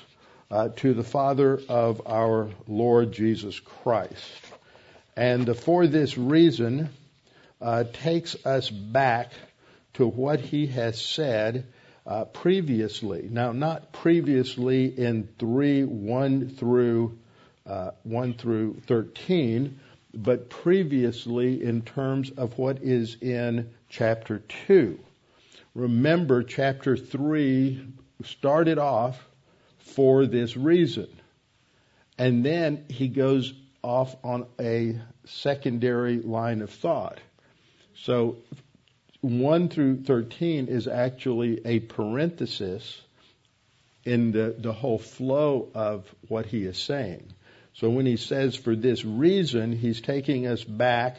uh, 0.51 0.69
to 0.77 0.93
the 0.93 1.03
Father 1.03 1.59
of 1.69 2.01
our 2.05 2.49
Lord 2.67 3.11
Jesus 3.11 3.59
Christ. 3.59 4.41
And 5.15 5.55
for 5.57 5.87
this 5.87 6.17
reason 6.17 6.89
uh, 7.61 7.83
takes 7.93 8.35
us 8.45 8.69
back 8.69 9.31
to 9.95 10.07
what 10.07 10.39
he 10.39 10.67
has 10.67 11.01
said 11.01 11.65
uh, 12.05 12.25
previously. 12.25 13.27
Now, 13.31 13.51
not 13.51 13.91
previously 13.91 14.85
in 14.85 15.27
3, 15.39 15.83
1 15.83 16.49
through, 16.49 17.17
uh, 17.65 17.91
1 18.03 18.33
through 18.35 18.81
13, 18.87 19.79
but 20.13 20.49
previously 20.49 21.63
in 21.63 21.81
terms 21.81 22.31
of 22.31 22.57
what 22.57 22.83
is 22.83 23.17
in 23.21 23.71
chapter 23.89 24.39
2. 24.67 24.99
Remember, 25.73 26.43
chapter 26.43 26.95
3 26.95 27.87
started 28.23 28.77
off 28.77 29.27
for 29.79 30.25
this 30.25 30.55
reason. 30.55 31.07
And 32.17 32.45
then 32.45 32.85
he 32.89 33.07
goes 33.09 33.53
off 33.81 34.15
on 34.23 34.45
a 34.59 34.99
secondary 35.25 36.19
line 36.19 36.61
of 36.61 36.69
thought. 36.69 37.19
So 38.03 38.37
1 39.21 39.69
through 39.69 40.03
13 40.03 40.67
is 40.67 40.87
actually 40.87 41.61
a 41.65 41.79
parenthesis 41.79 43.01
in 44.03 44.31
the, 44.31 44.55
the 44.57 44.73
whole 44.73 44.99
flow 44.99 45.69
of 45.73 46.05
what 46.27 46.45
he 46.45 46.63
is 46.63 46.77
saying. 46.77 47.25
So 47.73 47.89
when 47.89 48.05
he 48.05 48.17
says 48.17 48.55
for 48.55 48.75
this 48.75 49.03
reason, 49.03 49.73
he's 49.73 49.99
taking 49.99 50.47
us 50.47 50.63
back 50.63 51.17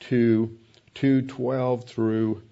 to 0.00 0.58
212 0.94 1.84
through 1.84 2.42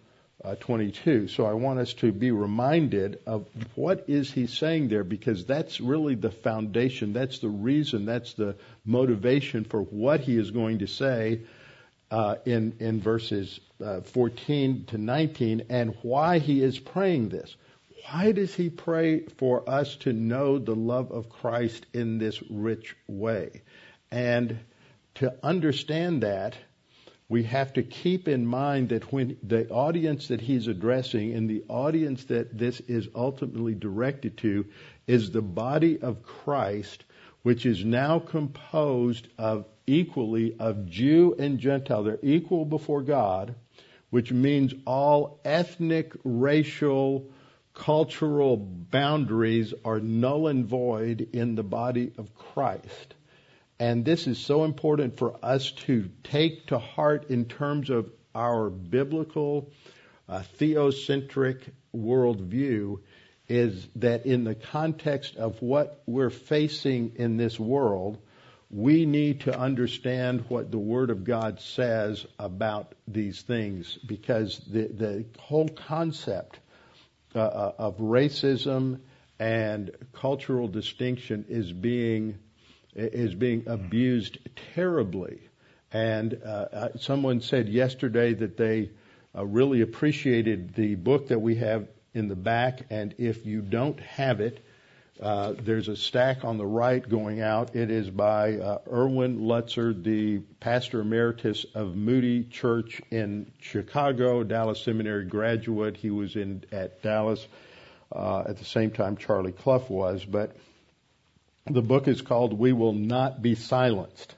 uh, 0.44 0.54
22. 0.56 1.28
So 1.28 1.44
I 1.46 1.54
want 1.54 1.78
us 1.78 1.94
to 1.94 2.12
be 2.12 2.30
reminded 2.30 3.18
of 3.26 3.46
what 3.74 4.04
is 4.08 4.30
he 4.30 4.46
saying 4.46 4.88
there 4.88 5.04
because 5.04 5.44
that's 5.44 5.80
really 5.80 6.14
the 6.14 6.30
foundation. 6.30 7.12
That's 7.12 7.38
the 7.38 7.48
reason. 7.48 8.04
That's 8.04 8.34
the 8.34 8.56
motivation 8.84 9.64
for 9.64 9.80
what 9.80 10.20
he 10.20 10.36
is 10.36 10.50
going 10.50 10.80
to 10.80 10.86
say 10.86 11.40
uh, 12.14 12.36
in 12.44 12.76
in 12.78 13.00
verses 13.00 13.58
uh, 13.84 14.00
14 14.00 14.84
to 14.84 14.98
19 14.98 15.64
and 15.68 15.96
why 16.02 16.38
he 16.38 16.62
is 16.62 16.78
praying 16.78 17.28
this. 17.28 17.56
Why 18.08 18.30
does 18.30 18.54
he 18.54 18.70
pray 18.70 19.24
for 19.38 19.68
us 19.68 19.96
to 19.96 20.12
know 20.12 20.60
the 20.60 20.76
love 20.76 21.10
of 21.10 21.28
Christ 21.28 21.86
in 21.92 22.18
this 22.18 22.40
rich 22.48 22.94
way? 23.08 23.62
And 24.12 24.60
to 25.16 25.34
understand 25.42 26.22
that, 26.22 26.56
we 27.28 27.42
have 27.42 27.72
to 27.72 27.82
keep 27.82 28.28
in 28.28 28.46
mind 28.46 28.90
that 28.90 29.12
when 29.12 29.36
the 29.42 29.68
audience 29.70 30.28
that 30.28 30.40
he's 30.40 30.68
addressing 30.68 31.34
and 31.34 31.50
the 31.50 31.64
audience 31.68 32.22
that 32.26 32.56
this 32.56 32.78
is 32.80 33.08
ultimately 33.16 33.74
directed 33.74 34.36
to 34.38 34.66
is 35.08 35.32
the 35.32 35.42
body 35.42 36.00
of 36.00 36.22
Christ, 36.22 37.02
which 37.42 37.66
is 37.66 37.84
now 37.84 38.20
composed 38.20 39.26
of 39.36 39.66
equally 39.86 40.56
of 40.58 40.86
Jew 40.86 41.34
and 41.38 41.58
Gentile. 41.58 42.02
They're 42.02 42.18
equal 42.22 42.64
before 42.64 43.02
God, 43.02 43.54
which 44.10 44.32
means 44.32 44.74
all 44.86 45.40
ethnic, 45.44 46.12
racial, 46.24 47.30
cultural 47.74 48.56
boundaries 48.56 49.74
are 49.84 50.00
null 50.00 50.46
and 50.46 50.66
void 50.66 51.28
in 51.32 51.54
the 51.54 51.62
body 51.62 52.12
of 52.16 52.34
Christ. 52.34 53.14
And 53.78 54.04
this 54.04 54.26
is 54.26 54.38
so 54.38 54.64
important 54.64 55.18
for 55.18 55.36
us 55.42 55.72
to 55.86 56.08
take 56.22 56.66
to 56.68 56.78
heart 56.78 57.30
in 57.30 57.46
terms 57.46 57.90
of 57.90 58.10
our 58.34 58.70
biblical, 58.70 59.70
uh, 60.28 60.42
theocentric 60.58 61.62
worldview 61.94 63.00
is 63.48 63.86
that 63.96 64.26
in 64.26 64.44
the 64.44 64.54
context 64.54 65.36
of 65.36 65.60
what 65.60 66.02
we're 66.06 66.30
facing 66.30 67.12
in 67.16 67.36
this 67.36 67.58
world, 67.60 68.18
we 68.74 69.06
need 69.06 69.42
to 69.42 69.56
understand 69.56 70.44
what 70.48 70.72
the 70.72 70.78
Word 70.78 71.10
of 71.10 71.22
God 71.22 71.60
says 71.60 72.26
about 72.40 72.96
these 73.06 73.40
things 73.42 73.98
because 74.04 74.58
the, 74.66 74.88
the 74.88 75.24
whole 75.38 75.68
concept 75.68 76.58
uh, 77.36 77.38
uh 77.38 77.72
of 77.78 77.98
racism 77.98 78.98
and 79.38 79.92
cultural 80.12 80.66
distinction 80.66 81.44
is 81.48 81.72
being 81.72 82.36
is 82.94 83.34
being 83.34 83.64
abused 83.66 84.38
terribly. 84.74 85.40
And 85.92 86.40
uh, 86.44 86.48
uh, 86.48 86.88
someone 86.98 87.40
said 87.40 87.68
yesterday 87.68 88.34
that 88.34 88.56
they 88.56 88.90
uh, 89.36 89.44
really 89.44 89.82
appreciated 89.82 90.74
the 90.74 90.96
book 90.96 91.28
that 91.28 91.40
we 91.40 91.56
have 91.56 91.86
in 92.12 92.28
the 92.28 92.36
back, 92.36 92.86
and 92.90 93.14
if 93.18 93.46
you 93.46 93.60
don't 93.60 93.98
have 94.00 94.40
it, 94.40 94.63
uh, 95.20 95.54
there's 95.60 95.88
a 95.88 95.96
stack 95.96 96.44
on 96.44 96.58
the 96.58 96.66
right 96.66 97.08
going 97.08 97.40
out. 97.40 97.76
It 97.76 97.90
is 97.90 98.10
by 98.10 98.54
uh, 98.54 98.78
Erwin 98.90 99.40
Lutzer, 99.40 100.02
the 100.02 100.40
pastor 100.58 101.00
emeritus 101.00 101.64
of 101.74 101.94
Moody 101.94 102.44
Church 102.44 103.00
in 103.10 103.52
Chicago, 103.60 104.42
Dallas 104.42 104.82
Seminary 104.82 105.24
graduate. 105.24 105.96
He 105.96 106.10
was 106.10 106.34
in 106.34 106.64
at 106.72 107.00
Dallas 107.02 107.46
uh, 108.10 108.44
at 108.48 108.58
the 108.58 108.64
same 108.64 108.90
time 108.90 109.16
Charlie 109.16 109.52
Clough 109.52 109.86
was, 109.88 110.24
but 110.24 110.56
the 111.66 111.82
book 111.82 112.08
is 112.08 112.20
called 112.20 112.52
We 112.52 112.72
Will 112.72 112.92
Not 112.92 113.40
Be 113.40 113.54
Silenced. 113.54 114.34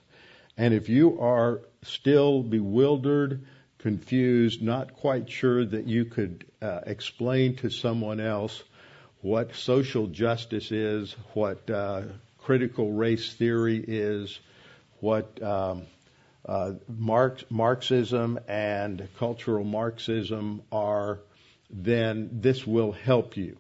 And 0.59 0.75
if 0.75 0.91
you 0.91 1.21
are 1.21 1.63
still 1.83 2.43
bewildered, 2.43 3.47
confused, 3.79 4.63
not 4.63 4.95
quite 4.95 5.31
sure 5.31 5.65
that 5.65 5.87
you 5.87 6.05
could 6.05 6.45
uh, 6.61 6.81
explain 6.87 7.57
to 7.57 7.71
someone 7.71 8.21
else 8.21 8.63
what 9.21 9.55
social 9.55 10.07
justice 10.07 10.71
is, 10.71 11.15
what 11.35 11.69
uh, 11.71 12.03
critical 12.39 12.93
race 12.93 13.33
theory 13.35 13.83
is, 13.87 14.39
what 15.01 15.43
um, 15.43 15.83
uh, 16.47 16.73
Marx, 16.89 17.45
Marxism 17.51 18.39
and 18.47 19.09
cultural 19.19 19.65
Marxism 19.65 20.63
are, 20.71 21.21
then 21.71 22.29
this 22.33 22.67
will 22.67 22.93
help 22.93 23.37
you. 23.37 23.57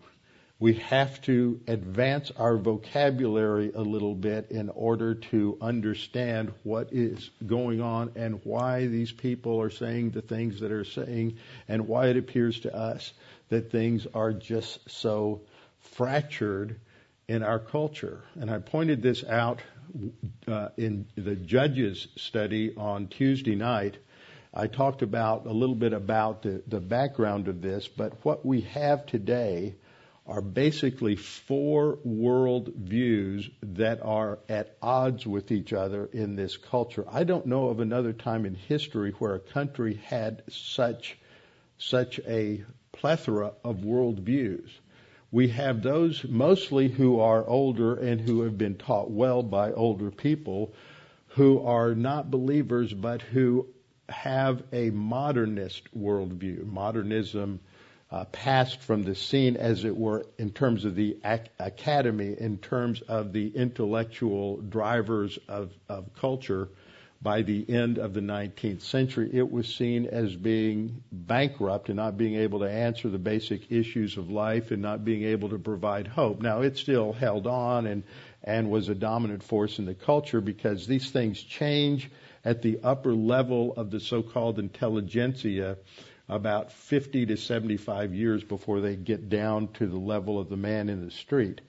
We 0.58 0.75
have 0.75 1.20
to 1.22 1.60
advance 1.66 2.30
our 2.34 2.56
vocabulary 2.56 3.72
a 3.75 3.82
little 3.82 4.14
bit 4.14 4.50
in 4.50 4.70
order 4.70 5.14
to 5.14 5.58
understand 5.60 6.50
what 6.62 6.94
is 6.94 7.28
going 7.44 7.82
on 7.82 8.12
and 8.16 8.40
why 8.42 8.86
these 8.86 9.12
people 9.12 9.60
are 9.60 9.68
saying 9.68 10.12
the 10.12 10.22
things 10.22 10.60
that 10.60 10.72
are 10.72 10.84
saying 10.84 11.36
and 11.68 11.86
why 11.86 12.06
it 12.06 12.16
appears 12.16 12.60
to 12.60 12.75
us 12.75 13.12
that 13.49 13.71
things 13.71 14.07
are 14.15 14.33
just 14.33 14.79
so 14.91 15.43
fractured 15.79 16.81
in 17.29 17.43
our 17.43 17.59
culture. 17.59 18.23
And 18.38 18.50
I 18.50 18.59
pointed 18.59 19.03
this 19.03 19.25
out 19.25 19.61
uh, 20.49 20.69
in 20.76 21.07
the 21.17 21.37
judges 21.37 22.09
study 22.17 22.75
on 22.76 23.09
Tuesday 23.09 23.55
night. 23.55 23.97
I 24.53 24.67
talked 24.69 25.03
about 25.03 25.47
a 25.47 25.53
little 25.53 25.75
bit 25.75 25.93
about 25.93 26.43
the, 26.43 26.62
the 26.67 26.81
background 26.81 27.49
of 27.49 27.61
this, 27.61 27.88
but 27.88 28.25
what 28.25 28.45
we 28.45 28.62
have 28.62 29.07
today 29.07 29.75
are 30.26 30.41
basically 30.41 31.15
four 31.15 31.99
world 32.05 32.73
views 32.75 33.49
that 33.62 34.03
are 34.03 34.41
at 34.49 34.76
odds 34.83 35.25
with 35.26 35.53
each 35.53 35.73
other 35.73 36.09
in 36.12 36.35
this 36.35 36.57
culture. 36.57 37.05
I 37.09 37.25
don't 37.25 37.47
know 37.47 37.69
of 37.69 37.79
another 37.79 38.12
time 38.12 38.45
in 38.45 38.55
history 38.55 39.12
where 39.19 39.35
a 39.35 39.41
country 39.41 40.00
had 40.05 40.43
such 40.49 41.17
such 41.79 42.19
a 42.26 42.65
plethora 43.00 43.53
of 43.65 43.85
world 43.85 44.21
views. 44.21 44.71
We 45.31 45.49
have 45.49 45.83
those 45.83 46.25
mostly 46.25 46.88
who 46.88 47.21
are 47.21 47.47
older 47.47 47.95
and 47.95 48.21
who 48.21 48.43
have 48.43 48.57
been 48.57 48.76
taught 48.76 49.11
well 49.11 49.43
by 49.43 49.73
older 49.73 50.11
people 50.11 50.73
who 51.29 51.61
are 51.61 51.95
not 51.95 52.31
believers 52.31 52.93
but 52.95 53.23
who 53.23 53.67
have 54.09 54.62
a 54.73 54.91
modernist 54.91 55.83
worldview. 55.97 56.65
Modernism 56.65 57.61
uh, 58.11 58.25
passed 58.26 58.81
from 58.81 59.03
the 59.03 59.15
scene, 59.15 59.57
as 59.57 59.85
it 59.85 59.97
were, 59.97 60.25
in 60.38 60.50
terms 60.50 60.85
of 60.85 60.95
the 60.95 61.17
ac- 61.25 61.50
academy, 61.59 62.35
in 62.38 62.57
terms 62.59 63.03
of 63.03 63.33
the 63.33 63.49
intellectual 63.49 64.59
drivers 64.59 65.38
of, 65.49 65.73
of 65.88 66.15
culture. 66.15 66.69
By 67.23 67.42
the 67.42 67.64
end 67.68 67.99
of 67.99 68.14
the 68.14 68.20
19th 68.20 68.82
century, 68.82 69.30
it 69.32 69.50
was 69.50 69.75
seen 69.75 70.06
as 70.06 70.37
being 70.37 71.02
bankrupt 71.11 71.88
and 71.88 71.96
not 71.96 72.16
being 72.16 72.35
able 72.37 72.61
to 72.61 72.70
answer 72.70 73.08
the 73.08 73.18
basic 73.18 73.73
issues 73.73 74.16
of 74.16 74.30
life 74.30 74.70
and 74.70 74.82
not 74.82 75.04
being 75.04 75.25
able 75.25 75.49
to 75.49 75.58
provide 75.58 76.06
hope. 76.06 76.42
Now, 76.42 76.61
it 76.61 76.76
still 76.76 77.12
held 77.12 77.46
on 77.46 77.87
and, 77.87 78.02
and 78.44 78.70
was 78.70 78.88
a 78.88 78.94
dominant 78.94 79.42
force 79.42 79.78
in 79.78 79.87
the 79.87 79.94
culture 79.94 80.40
because 80.40 80.87
these 80.87 81.11
things 81.11 81.42
change 81.42 82.11
at 82.44 82.62
the 82.62 82.78
upper 82.85 83.14
level 83.14 83.75
of 83.76 83.90
the 83.90 83.99
so-called 84.00 84.58
intelligentsia 84.58 85.78
about 86.28 86.73
50 86.73 87.26
to 87.26 87.37
75 87.37 88.14
years 88.14 88.44
before 88.44 88.80
they 88.80 88.96
get 88.96 89.28
down 89.28 89.68
to 89.75 89.87
the 89.87 89.99
level 89.99 90.38
of 90.38 90.49
the 90.49 90.56
man 90.56 90.88
in 90.88 91.04
the 91.04 91.11
street. 91.11 91.61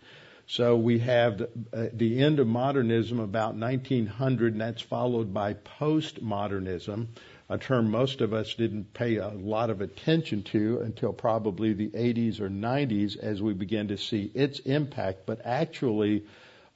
So 0.49 0.77
we 0.77 0.99
have 0.99 1.39
the, 1.39 1.49
uh, 1.73 1.89
the 1.91 2.23
end 2.23 2.39
of 2.39 2.47
modernism 2.47 3.19
about 3.19 3.55
1900, 3.55 4.53
and 4.53 4.61
that's 4.61 4.81
followed 4.81 5.33
by 5.33 5.55
postmodernism, 5.55 7.07
a 7.49 7.57
term 7.57 7.91
most 7.91 8.21
of 8.21 8.33
us 8.33 8.53
didn't 8.53 8.93
pay 8.93 9.17
a 9.17 9.27
lot 9.27 9.69
of 9.69 9.81
attention 9.81 10.43
to 10.43 10.79
until 10.79 11.11
probably 11.11 11.73
the 11.73 11.89
80s 11.89 12.39
or 12.39 12.49
90s 12.49 13.17
as 13.17 13.41
we 13.41 13.53
began 13.53 13.89
to 13.89 13.97
see 13.97 14.31
its 14.33 14.59
impact. 14.59 15.25
But 15.25 15.41
actually, 15.45 16.23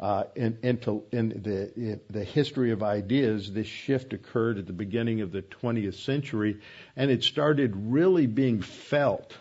uh, 0.01 0.25
in, 0.35 0.57
into, 0.63 1.03
in 1.13 1.29
the, 1.29 1.73
in 1.73 2.01
the 2.09 2.25
history 2.25 2.71
of 2.71 2.83
ideas, 2.83 3.53
this 3.53 3.67
shift 3.67 4.11
occurred 4.11 4.57
at 4.57 4.67
the 4.67 4.73
beginning 4.73 5.21
of 5.21 5.31
the 5.31 5.43
20th 5.43 5.95
century, 5.95 6.59
and 6.97 7.09
it 7.09 7.23
started 7.23 7.73
really 7.75 8.27
being 8.27 8.61
felt 8.61 9.33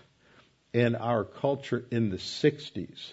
in 0.73 0.95
our 0.95 1.25
culture 1.25 1.85
in 1.91 2.11
the 2.11 2.17
60s 2.17 3.11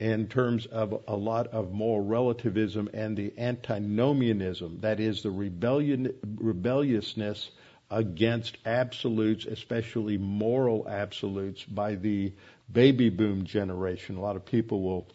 in 0.00 0.26
terms 0.26 0.64
of 0.66 1.04
a 1.06 1.14
lot 1.14 1.48
of 1.48 1.72
moral 1.72 2.04
relativism 2.04 2.88
and 2.94 3.16
the 3.16 3.32
antinomianism, 3.38 4.78
that 4.80 4.98
is, 4.98 5.22
the 5.22 5.30
rebellion, 5.30 6.14
rebelliousness 6.38 7.50
against 7.90 8.56
absolutes, 8.64 9.44
especially 9.44 10.16
moral 10.16 10.88
absolutes, 10.88 11.64
by 11.64 11.96
the 11.96 12.32
baby 12.72 13.10
boom 13.10 13.44
generation. 13.44 14.16
A 14.16 14.20
lot 14.20 14.36
of 14.36 14.46
people 14.46 14.80
will 14.80 15.06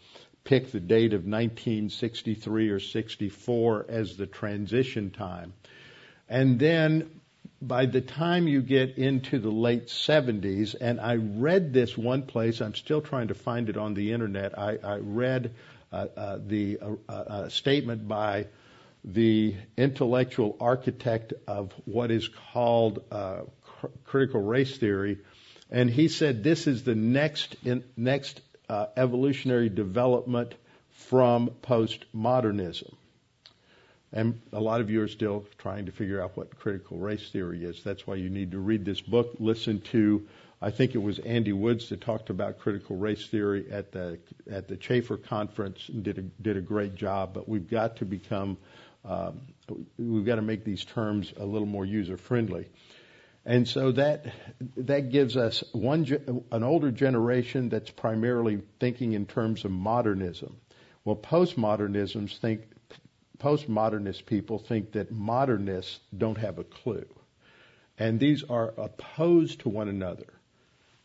pick 0.44 0.70
the 0.70 0.78
date 0.78 1.12
of 1.12 1.22
1963 1.22 2.68
or 2.68 2.78
64 2.78 3.86
as 3.88 4.16
the 4.16 4.26
transition 4.26 5.10
time. 5.10 5.52
And 6.28 6.60
then 6.60 7.15
by 7.60 7.86
the 7.86 8.00
time 8.00 8.46
you 8.46 8.60
get 8.60 8.98
into 8.98 9.38
the 9.38 9.50
late 9.50 9.86
70s, 9.86 10.74
and 10.80 11.00
I 11.00 11.16
read 11.16 11.72
this 11.72 11.96
one 11.96 12.22
place, 12.22 12.60
I'm 12.60 12.74
still 12.74 13.00
trying 13.00 13.28
to 13.28 13.34
find 13.34 13.68
it 13.68 13.76
on 13.76 13.94
the 13.94 14.12
internet. 14.12 14.58
I, 14.58 14.78
I 14.82 14.96
read 14.96 15.54
uh, 15.92 16.06
uh, 16.16 16.38
the 16.44 16.78
uh, 16.80 17.12
uh 17.12 17.48
statement 17.48 18.06
by 18.06 18.46
the 19.04 19.54
intellectual 19.76 20.56
architect 20.60 21.32
of 21.46 21.72
what 21.84 22.10
is 22.10 22.28
called 22.52 23.04
uh, 23.10 23.42
cr- 23.62 23.86
critical 24.04 24.42
race 24.42 24.76
theory, 24.76 25.18
and 25.70 25.88
he 25.88 26.08
said 26.08 26.42
this 26.42 26.66
is 26.66 26.82
the 26.82 26.94
next 26.94 27.56
in, 27.64 27.84
next 27.96 28.40
uh, 28.68 28.86
evolutionary 28.96 29.68
development 29.68 30.54
from 30.90 31.50
postmodernism. 31.62 32.92
And 34.16 34.40
a 34.50 34.60
lot 34.60 34.80
of 34.80 34.88
you 34.88 35.02
are 35.02 35.08
still 35.08 35.44
trying 35.58 35.84
to 35.86 35.92
figure 35.92 36.22
out 36.22 36.38
what 36.38 36.58
critical 36.58 36.96
race 36.96 37.28
theory 37.28 37.62
is. 37.62 37.82
That's 37.84 38.06
why 38.06 38.14
you 38.14 38.30
need 38.30 38.52
to 38.52 38.58
read 38.58 38.82
this 38.82 39.02
book, 39.02 39.36
listen 39.38 39.82
to, 39.92 40.26
I 40.62 40.70
think 40.70 40.94
it 40.94 41.02
was 41.02 41.18
Andy 41.18 41.52
Woods 41.52 41.90
that 41.90 42.00
talked 42.00 42.30
about 42.30 42.58
critical 42.58 42.96
race 42.96 43.26
theory 43.26 43.70
at 43.70 43.92
the 43.92 44.18
at 44.50 44.68
the 44.68 44.78
Chafer 44.78 45.18
conference 45.18 45.90
and 45.90 46.02
did 46.02 46.16
a, 46.16 46.22
did 46.22 46.56
a 46.56 46.62
great 46.62 46.94
job. 46.94 47.34
But 47.34 47.46
we've 47.46 47.68
got 47.68 47.96
to 47.96 48.06
become, 48.06 48.56
um, 49.04 49.42
we've 49.98 50.24
got 50.24 50.36
to 50.36 50.42
make 50.42 50.64
these 50.64 50.82
terms 50.82 51.34
a 51.36 51.44
little 51.44 51.68
more 51.68 51.84
user 51.84 52.16
friendly. 52.16 52.70
And 53.44 53.68
so 53.68 53.92
that 53.92 54.32
that 54.78 55.10
gives 55.10 55.36
us 55.36 55.62
one 55.72 56.06
an 56.50 56.62
older 56.62 56.90
generation 56.90 57.68
that's 57.68 57.90
primarily 57.90 58.62
thinking 58.80 59.12
in 59.12 59.26
terms 59.26 59.66
of 59.66 59.72
modernism. 59.72 60.56
Well, 61.04 61.16
postmodernisms 61.16 62.38
think 62.38 62.62
postmodernist 63.38 64.26
people 64.26 64.58
think 64.58 64.92
that 64.92 65.10
modernists 65.10 66.00
don't 66.16 66.38
have 66.38 66.58
a 66.58 66.64
clue. 66.64 67.06
And 67.98 68.20
these 68.20 68.42
are 68.44 68.74
opposed 68.76 69.60
to 69.60 69.68
one 69.68 69.88
another. 69.88 70.26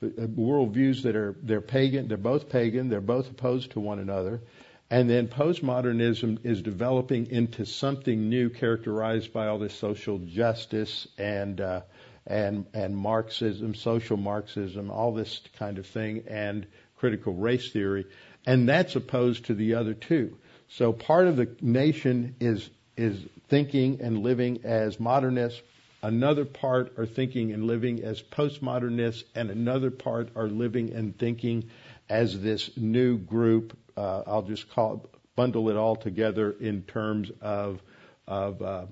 Uh, 0.04 0.08
worldviews 0.28 1.04
that 1.04 1.16
are, 1.16 1.36
they're 1.44 1.62
pagan, 1.62 2.08
they're 2.08 2.18
both 2.18 2.50
pagan, 2.50 2.90
they're 2.90 3.02
both 3.02 3.30
opposed 3.30 3.72
to 3.72 3.80
one 3.80 4.00
another. 4.00 4.42
And 4.90 5.10
then 5.10 5.30
postmodernism 5.30 6.46
is 6.46 6.62
developing 6.62 7.32
into 7.32 7.66
something 7.66 8.28
new 8.28 8.50
characterized 8.50 9.32
by 9.32 9.48
all 9.48 9.58
this 9.58 9.74
social 9.74 10.18
justice 10.18 11.08
and, 11.18 11.62
uh, 11.62 11.82
and, 12.28 12.66
and 12.74 12.98
Marxism, 12.98 13.74
social 13.74 14.18
Marxism, 14.18 14.92
all 14.92 15.14
this 15.14 15.40
kind 15.58 15.78
of 15.78 15.88
thing, 15.88 16.26
and 16.28 16.68
critical 16.98 17.34
race 17.34 17.72
theory. 17.72 18.06
And 18.46 18.68
that's 18.68 18.96
opposed 18.96 19.46
to 19.46 19.54
the 19.54 19.76
other 19.76 19.94
two. 19.94 20.38
So 20.76 20.94
part 20.94 21.28
of 21.28 21.36
the 21.36 21.50
nation 21.62 22.36
is 22.40 22.70
is 22.96 23.20
thinking 23.50 24.00
and 24.02 24.24
living 24.24 24.62
as 24.64 25.00
modernists. 25.00 25.62
Another 26.02 26.46
part 26.46 26.98
are 26.98 27.06
thinking 27.06 27.52
and 27.52 27.66
living 27.66 28.04
as 28.04 28.22
postmodernists, 28.22 29.24
and 29.36 29.50
another 29.50 29.92
part 29.92 30.30
are 30.36 30.48
living 30.48 30.94
and 30.94 31.18
thinking 31.18 31.70
as 32.10 32.40
this 32.40 32.70
new 32.78 33.18
group. 33.18 33.78
Uh, 33.98 34.24
I'll 34.26 34.42
just 34.44 34.70
call 34.72 35.10
bundle 35.36 35.70
it 35.70 35.76
all 35.76 35.98
together 35.98 36.56
in 36.60 36.84
terms 36.84 37.32
of 37.42 37.82
of 38.26 38.62
uh, 38.62 38.86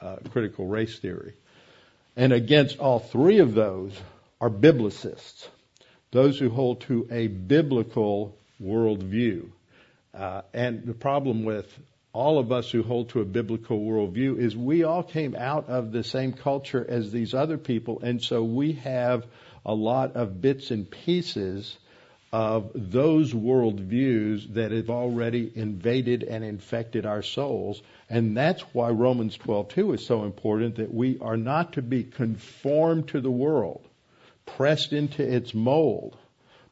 uh, 0.00 0.16
critical 0.30 0.66
race 0.66 0.98
theory. 1.00 1.34
And 2.16 2.32
against 2.32 2.78
all 2.78 3.00
three 3.00 3.40
of 3.40 3.54
those 3.54 3.92
are 4.40 4.50
biblicists, 4.50 5.48
those 6.12 6.38
who 6.38 6.48
hold 6.48 6.82
to 6.82 7.08
a 7.10 7.26
biblical 7.26 8.36
worldview. 8.62 9.50
Uh, 10.18 10.42
and 10.52 10.84
the 10.84 10.94
problem 10.94 11.44
with 11.44 11.66
all 12.12 12.40
of 12.40 12.50
us 12.50 12.68
who 12.70 12.82
hold 12.82 13.10
to 13.10 13.20
a 13.20 13.24
biblical 13.24 13.78
worldview 13.78 14.36
is 14.38 14.56
we 14.56 14.82
all 14.82 15.04
came 15.04 15.36
out 15.36 15.68
of 15.68 15.92
the 15.92 16.02
same 16.02 16.32
culture 16.32 16.84
as 16.88 17.12
these 17.12 17.34
other 17.34 17.56
people, 17.56 18.00
and 18.02 18.20
so 18.20 18.42
we 18.42 18.72
have 18.72 19.24
a 19.64 19.74
lot 19.74 20.16
of 20.16 20.40
bits 20.40 20.72
and 20.72 20.90
pieces 20.90 21.76
of 22.32 22.70
those 22.74 23.32
worldviews 23.32 24.54
that 24.54 24.72
have 24.72 24.90
already 24.90 25.50
invaded 25.54 26.22
and 26.24 26.44
infected 26.44 27.06
our 27.06 27.22
souls. 27.22 27.80
And 28.10 28.36
that's 28.36 28.62
why 28.74 28.90
Romans 28.90 29.38
12:2 29.38 29.94
is 29.94 30.04
so 30.04 30.24
important 30.24 30.76
that 30.76 30.92
we 30.92 31.18
are 31.20 31.36
not 31.36 31.74
to 31.74 31.82
be 31.82 32.02
conformed 32.02 33.08
to 33.08 33.20
the 33.20 33.30
world, 33.30 33.86
pressed 34.44 34.92
into 34.92 35.22
its 35.22 35.54
mold, 35.54 36.16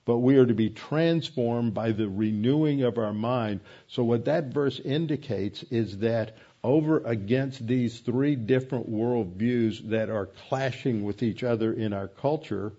but 0.07 0.19
we 0.19 0.37
are 0.39 0.47
to 0.47 0.55
be 0.55 0.71
transformed 0.71 1.75
by 1.75 1.91
the 1.91 2.09
renewing 2.09 2.85
of 2.85 2.97
our 2.97 3.13
mind. 3.13 3.61
So 3.89 4.05
what 4.05 4.25
that 4.25 4.47
verse 4.47 4.81
indicates 4.81 5.65
is 5.65 5.99
that 5.99 6.37
over 6.63 6.99
against 6.99 7.67
these 7.67 7.99
three 8.01 8.37
different 8.37 8.91
worldviews 8.91 9.91
that 9.91 10.09
are 10.09 10.27
clashing 10.49 11.05
with 11.05 11.23
each 11.23 11.43
other 11.43 11.73
in 11.73 11.93
our 11.93 12.07
culture, 12.07 12.73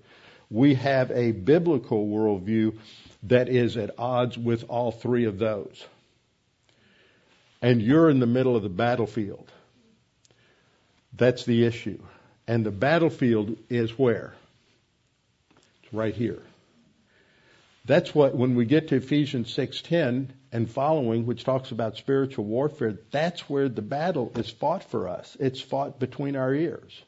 we 0.49 0.75
have 0.75 1.11
a 1.11 1.33
biblical 1.33 2.07
worldview 2.07 2.77
that 3.23 3.49
is 3.49 3.75
at 3.75 3.99
odds 3.99 4.37
with 4.37 4.63
all 4.69 4.91
three 4.91 5.25
of 5.25 5.37
those. 5.37 5.85
And 7.61 7.81
you're 7.81 8.09
in 8.09 8.19
the 8.19 8.25
middle 8.25 8.55
of 8.55 8.63
the 8.63 8.69
battlefield. 8.69 9.51
That's 11.11 11.43
the 11.43 11.65
issue. 11.65 11.99
And 12.47 12.65
the 12.65 12.71
battlefield 12.71 13.57
is 13.69 13.97
where? 13.97 14.33
It's 15.83 15.93
right 15.93 16.15
here. 16.15 16.41
That's 17.87 18.13
what 18.13 18.35
when 18.35 18.55
we 18.55 18.65
get 18.65 18.89
to 18.89 18.97
Ephesians 18.97 19.49
6:10 19.55 20.31
and 20.51 20.69
following 20.69 21.25
which 21.25 21.45
talks 21.45 21.71
about 21.71 21.95
spiritual 21.95 22.43
warfare, 22.43 22.99
that's 23.11 23.49
where 23.49 23.69
the 23.69 23.81
battle 23.81 24.33
is 24.35 24.49
fought 24.49 24.83
for 24.83 25.07
us. 25.07 25.37
It's 25.39 25.61
fought 25.61 25.97
between 25.97 26.35
our 26.35 26.53
ears. 26.53 27.01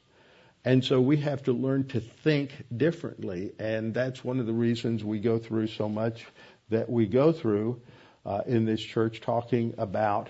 And 0.63 0.84
so 0.84 1.02
we 1.02 1.18
have 1.18 1.44
to 1.44 1.54
learn 1.54 1.88
to 1.89 2.00
think 2.00 2.52
differently 2.76 3.52
and 3.60 3.94
that's 3.94 4.24
one 4.24 4.39
of 4.39 4.46
the 4.46 4.54
reasons 4.54 5.04
we 5.04 5.20
go 5.20 5.38
through 5.38 5.68
so 5.68 5.89
much 5.89 6.26
that 6.70 6.89
we 6.89 7.08
go 7.08 7.34
through 7.34 7.82
uh, 8.26 8.44
in 8.46 8.63
this 8.63 8.82
church 8.82 9.20
talking 9.20 9.74
about 9.78 10.30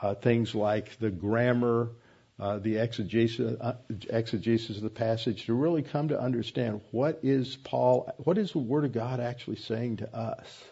uh, 0.00 0.14
things 0.14 0.54
like 0.54 0.98
the 0.98 1.10
grammar 1.10 1.88
uh, 2.40 2.58
the 2.58 2.76
exegesis, 2.76 3.60
uh, 3.60 3.74
exegesis 4.08 4.76
of 4.76 4.82
the 4.82 4.90
passage 4.90 5.46
to 5.46 5.54
really 5.54 5.82
come 5.82 6.08
to 6.08 6.20
understand 6.20 6.80
what 6.92 7.20
is 7.22 7.56
Paul, 7.56 8.12
what 8.18 8.38
is 8.38 8.52
the 8.52 8.58
Word 8.58 8.84
of 8.84 8.92
God 8.92 9.18
actually 9.20 9.56
saying 9.56 9.98
to 9.98 10.16
us. 10.16 10.64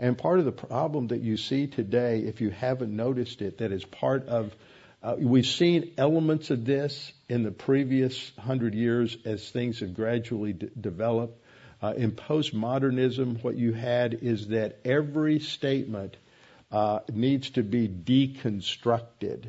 And 0.00 0.18
part 0.18 0.40
of 0.40 0.44
the 0.44 0.52
problem 0.52 1.08
that 1.08 1.20
you 1.20 1.36
see 1.36 1.68
today, 1.68 2.20
if 2.20 2.40
you 2.40 2.50
haven't 2.50 2.94
noticed 2.94 3.40
it, 3.40 3.58
that 3.58 3.70
is 3.70 3.84
part 3.84 4.26
of, 4.26 4.52
uh, 5.00 5.14
we've 5.16 5.46
seen 5.46 5.92
elements 5.96 6.50
of 6.50 6.64
this 6.64 7.12
in 7.28 7.44
the 7.44 7.52
previous 7.52 8.32
hundred 8.36 8.74
years 8.74 9.16
as 9.24 9.48
things 9.48 9.78
have 9.80 9.94
gradually 9.94 10.54
d- 10.54 10.70
developed. 10.78 11.40
Uh, 11.80 11.92
in 11.96 12.10
postmodernism, 12.12 13.44
what 13.44 13.54
you 13.56 13.72
had 13.72 14.14
is 14.14 14.48
that 14.48 14.80
every 14.84 15.38
statement 15.38 16.16
uh, 16.72 17.00
needs 17.12 17.50
to 17.50 17.62
be 17.62 17.86
deconstructed 17.86 19.44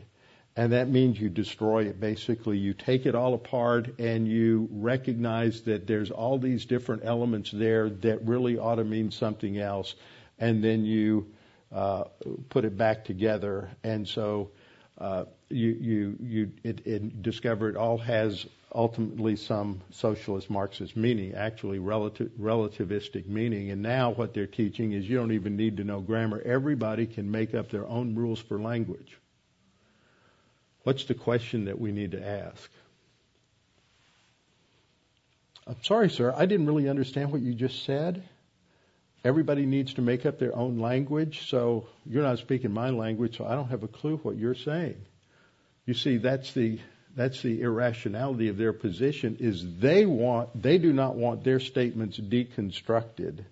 and 0.58 0.72
that 0.72 0.89
means 0.89 1.20
you 1.20 1.30
destroy 1.30 1.84
it 1.86 2.00
basically. 2.00 2.58
You 2.58 2.74
take 2.74 3.06
it 3.06 3.13
all 3.13 3.34
apart 3.34 4.00
and 4.00 4.28
you 4.28 4.70
recognize 4.72 5.62
that 5.63 5.86
there's 5.86 6.12
all 6.12 6.39
these 6.39 6.65
different 6.65 7.04
elements 7.04 7.52
there 7.52 7.89
that 7.89 8.26
really 8.26 8.58
ought 8.58 8.76
to 8.76 8.86
mean 8.86 9.12
something 9.12 9.58
else. 9.58 9.96
And 10.39 10.63
then 10.63 10.86
you 10.86 11.28
uh, 11.74 12.06
put 12.50 12.63
it 12.63 12.78
back 12.78 13.04
together. 13.04 13.70
And 13.84 14.08
so 14.08 14.52
uh, 14.98 15.26
you 15.50 15.72
you 15.72 16.18
you 16.22 16.52
it, 16.63 16.88
it 16.88 17.22
discover 17.22 17.70
it 17.70 17.76
all 17.76 17.98
has 17.98 18.46
ultimately 18.74 19.36
some 19.36 19.82
socialist 19.91 20.50
Marxist 20.50 20.96
meaning, 20.96 21.34
actually 21.34 21.80
relative, 21.80 22.32
relativistic 22.39 23.26
meaning. 23.28 23.72
And 23.72 23.82
now 23.82 24.12
what 24.12 24.34
they're 24.34 24.48
teaching 24.48 24.94
is 24.94 25.08
you 25.10 25.18
don't 25.18 25.34
even 25.34 25.58
need 25.58 25.78
to 25.78 25.84
know 25.84 26.00
grammar. 26.00 26.41
Everybody 26.46 27.08
can 27.08 27.30
make 27.30 27.54
up 27.54 27.70
their 27.70 27.86
own 27.88 28.15
rules 28.15 28.39
for 28.39 28.60
language. 28.60 29.18
What's 30.86 31.06
the 31.06 31.15
question 31.15 31.65
that 31.65 31.82
we 31.82 31.91
need 31.91 32.12
to 32.12 32.24
ask? 32.24 32.69
I'm 35.65 35.82
sorry, 35.82 36.12
sir, 36.12 36.32
I 36.38 36.45
didn't 36.45 36.67
really 36.67 36.88
understand 36.88 37.32
what 37.32 37.41
you 37.41 37.56
just 37.56 37.86
said. 37.86 38.21
Everybody 39.24 39.65
needs 39.65 39.95
to 39.95 40.04
make 40.04 40.28
up 40.28 40.38
their 40.38 40.56
own 40.56 40.78
language, 40.78 41.50
so 41.50 41.88
you're 42.06 42.21
not 42.21 42.38
speaking 42.38 42.71
my 42.71 42.91
language, 42.91 43.38
so 43.38 43.48
I 43.48 43.56
don't 43.56 43.69
have 43.69 43.82
a 43.82 43.88
clue 43.88 44.17
what 44.17 44.38
you're 44.38 44.54
saying. 44.54 44.98
You 45.88 45.95
see, 45.95 46.17
that's 46.17 46.54
the 46.54 46.80
that's 47.15 47.41
the 47.41 47.62
irrationality 47.62 48.50
of 48.50 48.58
their 48.58 48.74
position 48.74 49.38
is 49.39 49.80
they 49.80 50.06
want 50.06 50.62
they 50.62 50.78
do 50.78 50.93
not 50.93 51.15
want 51.15 51.43
their 51.43 51.60
statements 51.60 52.19
deconstructed. 52.19 53.43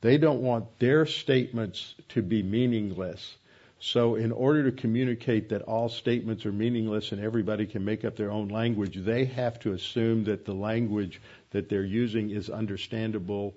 They 0.00 0.16
don't 0.16 0.40
want 0.40 0.78
their 0.78 1.04
statements 1.04 1.94
to 2.10 2.22
be 2.22 2.42
meaningless. 2.42 3.36
So 3.82 4.14
in 4.14 4.30
order 4.30 4.70
to 4.70 4.76
communicate 4.76 5.48
that 5.48 5.62
all 5.62 5.88
statements 5.88 6.44
are 6.44 6.52
meaningless 6.52 7.12
and 7.12 7.20
everybody 7.20 7.66
can 7.66 7.82
make 7.82 8.04
up 8.04 8.14
their 8.14 8.30
own 8.30 8.48
language, 8.48 8.94
they 8.94 9.24
have 9.24 9.58
to 9.60 9.72
assume 9.72 10.24
that 10.24 10.44
the 10.44 10.52
language 10.52 11.18
that 11.50 11.70
they're 11.70 11.82
using 11.82 12.28
is 12.28 12.50
understandable 12.50 13.54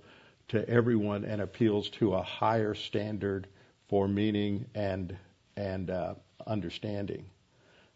to 0.47 0.67
everyone 0.69 1.25
and 1.25 1.41
appeals 1.41 1.89
to 1.89 2.13
a 2.13 2.21
higher 2.21 2.73
standard 2.73 3.47
for 3.89 4.07
meaning 4.07 4.65
and 4.73 5.15
and 5.57 5.89
uh, 5.89 6.15
understanding. 6.47 7.25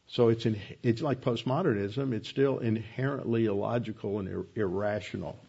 So 0.08 0.28
it's 0.28 0.46
in, 0.46 0.60
it's 0.84 1.02
like 1.02 1.22
postmodernism. 1.22 2.14
It's 2.14 2.30
still 2.30 2.60
inherently 2.60 3.46
illogical 3.46 4.20
and 4.20 4.28
ir- 4.28 4.46
irrational, 4.56 5.40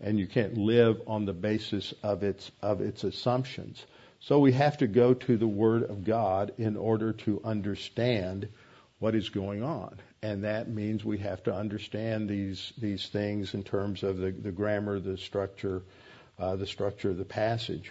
and 0.00 0.18
you 0.18 0.26
can't 0.26 0.56
live 0.56 1.00
on 1.06 1.26
the 1.26 1.32
basis 1.32 1.92
of 2.02 2.22
its 2.22 2.50
of 2.62 2.80
its 2.80 3.04
assumptions. 3.04 3.84
So 4.22 4.38
we 4.38 4.52
have 4.52 4.78
to 4.78 4.86
go 4.86 5.14
to 5.14 5.36
the 5.36 5.48
Word 5.48 5.82
of 5.82 6.04
God 6.04 6.52
in 6.56 6.76
order 6.76 7.12
to 7.24 7.40
understand 7.44 8.48
what 9.00 9.16
is 9.16 9.30
going 9.30 9.64
on, 9.64 9.98
and 10.22 10.44
that 10.44 10.68
means 10.68 11.04
we 11.04 11.18
have 11.18 11.42
to 11.44 11.52
understand 11.54 12.28
these 12.28 12.72
these 12.78 13.08
things 13.08 13.52
in 13.52 13.64
terms 13.64 14.04
of 14.04 14.18
the, 14.18 14.30
the 14.30 14.52
grammar, 14.52 15.00
the 15.00 15.18
structure, 15.18 15.82
uh, 16.38 16.54
the 16.54 16.68
structure 16.68 17.10
of 17.10 17.18
the 17.18 17.24
passage. 17.24 17.90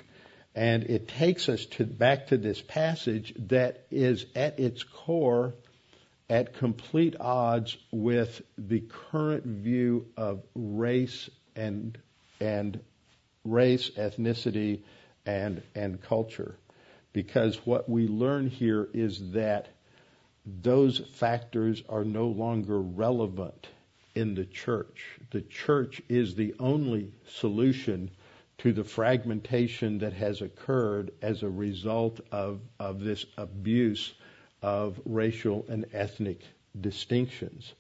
And 0.56 0.84
it 0.84 1.10
takes 1.10 1.50
us 1.50 1.65
to 1.78 1.86
back 1.86 2.28
to 2.28 2.38
this 2.38 2.62
passage 2.62 3.34
that 3.50 3.86
is 3.91 4.26
at 4.34 4.58
its 4.58 4.84
core 4.84 5.54
at 6.30 6.54
complete 6.54 7.17
odds 7.20 7.76
with 7.91 8.41
the 8.58 8.82
current 9.12 9.44
view 9.44 10.08
of 10.15 10.44
race 10.56 11.30
and 11.58 11.98
and 12.39 12.80
race, 13.44 13.89
ethnicity, 13.91 14.84
and 15.25 15.62
and 15.75 16.01
culture, 16.01 16.55
because 17.13 17.65
what 17.65 17.89
we 17.89 18.07
learn 18.07 18.47
here 18.47 18.88
is 18.93 19.31
that 19.31 19.67
those 20.45 20.99
factors 21.13 21.84
are 21.88 22.03
no 22.03 22.27
longer 22.27 22.81
relevant 22.81 23.67
in 24.15 24.36
the 24.36 24.45
church. 24.45 25.19
The 25.31 25.41
church 25.41 26.01
is 26.10 26.36
the 26.36 26.55
only 26.60 27.13
solution 27.27 28.12
to 28.60 28.73
the 28.73 28.84
fragmentation 28.84 29.99
that 29.99 30.13
has 30.13 30.41
occurred 30.41 31.12
as 31.21 31.41
a 31.41 31.49
result 31.49 32.19
of, 32.31 32.60
of 32.79 32.99
this 32.99 33.25
abuse 33.38 34.13
of 34.62 34.99
racial 35.05 35.65
and 35.67 35.86
ethnic 35.93 36.41
distinctions. 36.79 37.73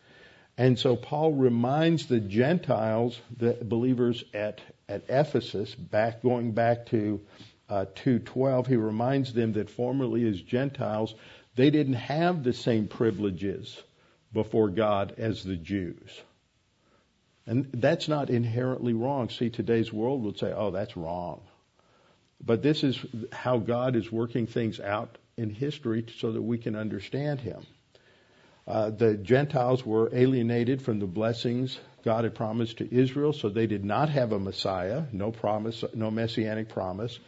And 0.57 0.77
so 0.77 0.95
Paul 0.95 1.33
reminds 1.33 2.07
the 2.07 2.19
Gentiles, 2.19 3.19
the 3.37 3.53
believers 3.61 4.23
at, 4.33 4.61
at 4.91 5.03
Ephesus, 5.07 5.73
back 5.73 6.21
going 6.21 6.51
back 6.51 6.87
to 6.87 7.21
uh, 7.69 7.85
2:12, 7.95 8.67
he 8.67 8.75
reminds 8.75 9.33
them 9.33 9.53
that 9.53 9.69
formerly 9.69 10.27
as 10.27 10.41
Gentiles, 10.41 11.15
they 11.55 11.69
didn't 11.69 11.93
have 11.93 12.43
the 12.43 12.53
same 12.53 12.87
privileges 12.87 13.81
before 14.33 14.69
God 14.69 15.15
as 15.17 15.43
the 15.43 15.55
Jews. 15.55 16.21
And 17.45 17.69
that's 17.73 18.07
not 18.07 18.29
inherently 18.29 18.93
wrong. 18.93 19.29
See, 19.29 19.49
today's 19.49 19.91
world 19.91 20.23
would 20.23 20.37
say, 20.37 20.53
oh, 20.55 20.71
that's 20.71 20.95
wrong. 20.95 21.41
But 22.43 22.61
this 22.61 22.83
is 22.83 23.03
how 23.31 23.57
God 23.57 23.95
is 23.95 24.11
working 24.11 24.47
things 24.47 24.79
out 24.79 25.17
in 25.37 25.49
history 25.49 26.05
so 26.17 26.31
that 26.33 26.41
we 26.41 26.57
can 26.57 26.75
understand 26.75 27.39
Him. 27.41 27.65
Uh, 28.67 28.89
the 28.89 29.15
Gentiles 29.15 29.85
were 29.85 30.09
alienated 30.13 30.81
from 30.81 30.99
the 30.99 31.07
blessings 31.07 31.79
God 32.03 32.23
had 32.23 32.35
promised 32.35 32.77
to 32.77 32.93
Israel, 32.93 33.33
so 33.33 33.49
they 33.49 33.67
did 33.67 33.85
not 33.85 34.09
have 34.09 34.31
a 34.31 34.39
Messiah, 34.39 35.03
no 35.11 35.31
promise, 35.31 35.83
no 35.93 36.09
messianic 36.09 36.69
promise. 36.69 37.19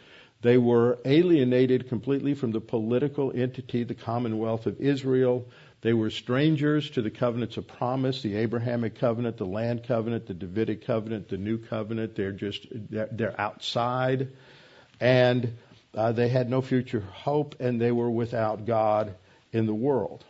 They 0.41 0.58
were 0.58 1.00
alienated 1.06 1.88
completely 1.88 2.34
from 2.34 2.52
the 2.52 2.60
political 2.60 3.32
entity, 3.34 3.84
the 3.84 3.96
Commonwealth 3.96 4.65
of 4.65 4.82
Israel. 4.82 5.46
They 5.82 5.93
were 5.93 6.10
strangers 6.10 6.89
to 6.91 7.02
the 7.02 7.10
covenants 7.10 7.58
of 7.58 7.67
promise, 7.67 8.22
the 8.22 8.36
Abrahamic 8.36 9.00
covenant, 9.00 9.38
the 9.38 9.46
land 9.46 9.86
covenant, 9.88 10.28
the 10.28 10.34
Davidic 10.34 10.86
covenant, 10.86 11.30
the 11.30 11.38
new 11.38 11.58
covenant. 11.58 12.15
They're 12.15 12.32
just, 12.32 12.67
they're, 12.72 13.39
outside. 13.39 14.30
And 15.00 15.58
uh, 15.93 16.12
they 16.12 16.28
had 16.28 16.50
no 16.50 16.62
future 16.62 17.02
hope 17.02 17.56
and 17.60 17.80
they 17.80 17.91
were 17.91 18.12
without 18.12 18.65
God 18.65 19.15
in 19.52 19.65
the 19.65 19.74
world. 19.74 20.26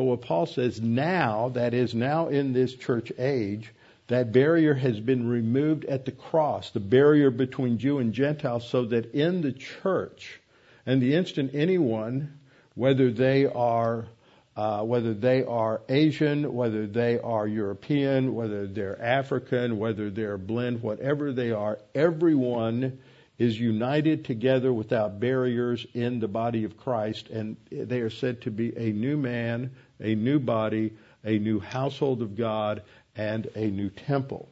But 0.00 0.06
what 0.06 0.22
Paul 0.22 0.46
says 0.46 0.80
now, 0.80 1.50
that 1.50 1.74
is 1.74 1.94
now 1.94 2.28
in 2.28 2.54
this 2.54 2.74
church 2.74 3.12
age, 3.18 3.70
that 4.08 4.32
barrier 4.32 4.72
has 4.72 4.98
been 4.98 5.28
removed 5.28 5.84
at 5.84 6.06
the 6.06 6.10
cross, 6.10 6.70
the 6.70 6.80
barrier 6.80 7.30
between 7.30 7.76
Jew 7.76 7.98
and 7.98 8.14
Gentile, 8.14 8.60
so 8.60 8.86
that 8.86 9.12
in 9.12 9.42
the 9.42 9.52
church, 9.52 10.40
and 10.86 11.02
the 11.02 11.14
instant 11.14 11.50
anyone, 11.52 12.32
whether 12.74 13.10
they 13.10 13.44
are 13.44 14.06
uh, 14.56 14.82
whether 14.84 15.12
they 15.12 15.44
are 15.44 15.82
Asian, 15.90 16.50
whether 16.54 16.86
they 16.86 17.18
are 17.18 17.46
European, 17.46 18.34
whether 18.34 18.66
they're 18.66 19.00
African, 19.02 19.78
whether 19.78 20.08
they're 20.08 20.38
blend, 20.38 20.80
whatever 20.80 21.30
they 21.30 21.50
are, 21.50 21.78
everyone 21.94 22.98
is 23.40 23.58
united 23.58 24.22
together 24.26 24.70
without 24.70 25.18
barriers 25.18 25.86
in 25.94 26.20
the 26.20 26.28
body 26.28 26.64
of 26.64 26.76
Christ, 26.76 27.30
and 27.30 27.56
they 27.72 28.00
are 28.00 28.10
said 28.10 28.42
to 28.42 28.50
be 28.50 28.76
a 28.76 28.92
new 28.92 29.16
man, 29.16 29.70
a 29.98 30.14
new 30.14 30.38
body, 30.38 30.92
a 31.24 31.38
new 31.38 31.58
household 31.58 32.20
of 32.20 32.36
God, 32.36 32.82
and 33.16 33.48
a 33.56 33.66
new 33.68 33.88
temple. 33.88 34.50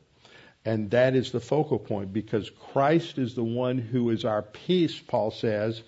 And 0.64 0.90
that 0.92 1.14
is 1.14 1.32
the 1.32 1.40
focal 1.40 1.78
point 1.78 2.14
because 2.14 2.50
Christ 2.72 3.18
is 3.18 3.34
the 3.34 3.44
one 3.44 3.76
who 3.76 4.08
is 4.08 4.24
our 4.24 4.40
peace, 4.40 4.98
Paul 4.98 5.32
says 5.32 5.82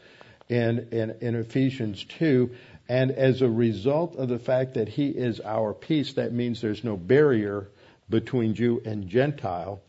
in, 0.51 0.89
in, 0.93 1.17
in 1.23 1.37
Ephesians 1.37 2.05
2. 2.05 2.51
And 2.87 3.13
as 3.13 3.41
a 3.41 3.49
result 3.49 4.17
of 4.17 4.29
the 4.29 4.39
fact 4.39 4.75
that 4.75 4.89
he 4.89 5.09
is 5.09 5.41
our 5.41 5.73
peace, 5.73 6.13
that 6.15 6.35
means 6.35 6.61
there's 6.61 6.85
no 6.85 6.99
barrier 6.99 7.69
between 8.11 8.55
Jew 8.55 8.83
and 8.85 9.09
Gentile. 9.09 9.81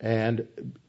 And 0.00 0.46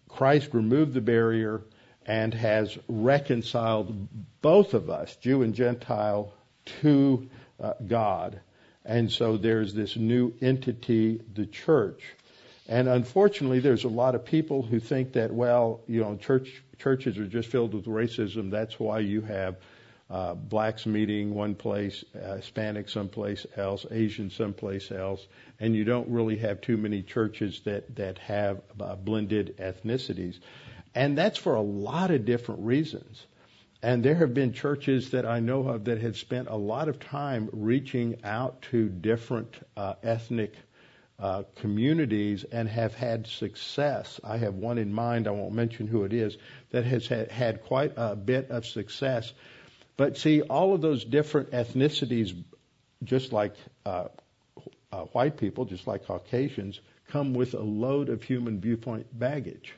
Christ 0.10 0.50
removed 0.54 0.94
the 0.94 1.02
barrier 1.02 1.62
and 2.06 2.34
has 2.34 2.78
reconciled 2.88 4.08
both 4.42 4.74
of 4.74 4.90
us, 4.90 5.16
Jew 5.16 5.44
and 5.44 5.54
Gentile, 5.54 6.34
to 6.82 7.30
uh, 7.62 7.74
God. 7.88 8.40
And 8.84 9.12
so 9.12 9.38
there's 9.38 9.74
this 9.74 9.96
new 9.96 10.34
entity, 10.42 11.22
the 11.36 11.46
church. 11.46 12.04
And 12.68 12.88
unfortunately, 12.88 13.60
there's 13.60 13.84
a 13.84 13.90
lot 13.90 14.16
of 14.16 14.26
people 14.26 14.62
who 14.62 14.80
think 14.80 15.14
that, 15.14 15.32
well, 15.32 15.82
you 15.88 16.02
know, 16.02 16.16
church, 16.18 16.64
churches 16.78 17.18
are 17.18 17.28
just 17.28 17.50
filled 17.50 17.74
with 17.74 17.86
racism. 17.86 18.52
That's 18.52 18.80
why 18.80 19.00
you 19.00 19.22
have 19.22 19.58
uh, 20.10 20.34
blacks 20.34 20.86
meeting 20.86 21.34
one 21.34 21.56
place, 21.56 22.04
uh, 22.16 22.38
Hispanic 22.38 22.90
someplace 22.90 23.46
else, 23.56 23.86
Asian 23.92 24.32
someplace 24.32 24.92
else, 24.92 25.26
and 25.60 25.76
you 25.76 25.84
don't 25.84 26.10
really 26.10 26.38
have 26.38 26.62
too 26.62 26.78
many 26.78 27.04
churches 27.04 27.62
that 27.66 27.96
that 27.96 28.18
have 28.20 28.62
uh, 28.80 28.96
blended 28.96 29.56
ethnicities, 29.58 30.40
and 30.96 31.18
that's 31.18 31.38
for 31.38 31.56
a 31.56 31.62
lot 31.62 32.12
of 32.12 32.26
different 32.26 32.62
reasons. 32.62 33.26
And 33.82 34.04
there 34.04 34.16
have 34.16 34.34
been 34.34 34.52
churches 34.52 35.12
that 35.12 35.26
I 35.26 35.40
know 35.40 35.70
of 35.70 35.86
that 35.86 36.02
have 36.02 36.18
spent 36.18 36.50
a 36.50 36.56
lot 36.56 36.90
of 36.90 37.00
time 37.00 37.50
reaching 37.54 38.18
out 38.26 38.62
to 38.72 38.90
different 38.90 39.56
uh, 39.78 39.94
ethnic 40.04 40.54
uh, 41.18 41.44
communities 41.58 42.44
and 42.44 42.68
have 42.68 42.94
had 42.94 43.28
success. 43.28 44.20
I 44.24 44.38
have 44.38 44.56
one 44.56 44.78
in 44.78 44.94
mind, 44.94 45.28
I 45.28 45.32
won't 45.32 45.54
mention 45.54 45.88
who 45.88 46.04
it 46.04 46.14
is, 46.14 46.38
that 46.72 46.84
has 46.86 47.08
had, 47.08 47.32
had 47.32 47.64
quite 47.64 47.94
a 47.96 48.16
bit 48.16 48.52
of 48.52 48.66
success 48.66 49.32
but 50.00 50.18
see, 50.18 50.42
all 50.42 50.74
of 50.74 50.80
those 50.80 51.04
different 51.04 51.52
ethnicities, 51.52 52.32
just 53.04 53.34
like 53.34 53.54
uh, 53.86 54.06
uh, 54.94 55.02
white 55.12 55.36
people, 55.36 55.66
just 55.66 55.88
like 55.88 56.06
Caucasians, 56.06 56.80
come 57.10 57.34
with 57.34 57.54
a 57.54 57.60
load 57.60 58.08
of 58.08 58.24
human 58.24 58.62
viewpoint 58.62 59.08
baggage. 59.12 59.74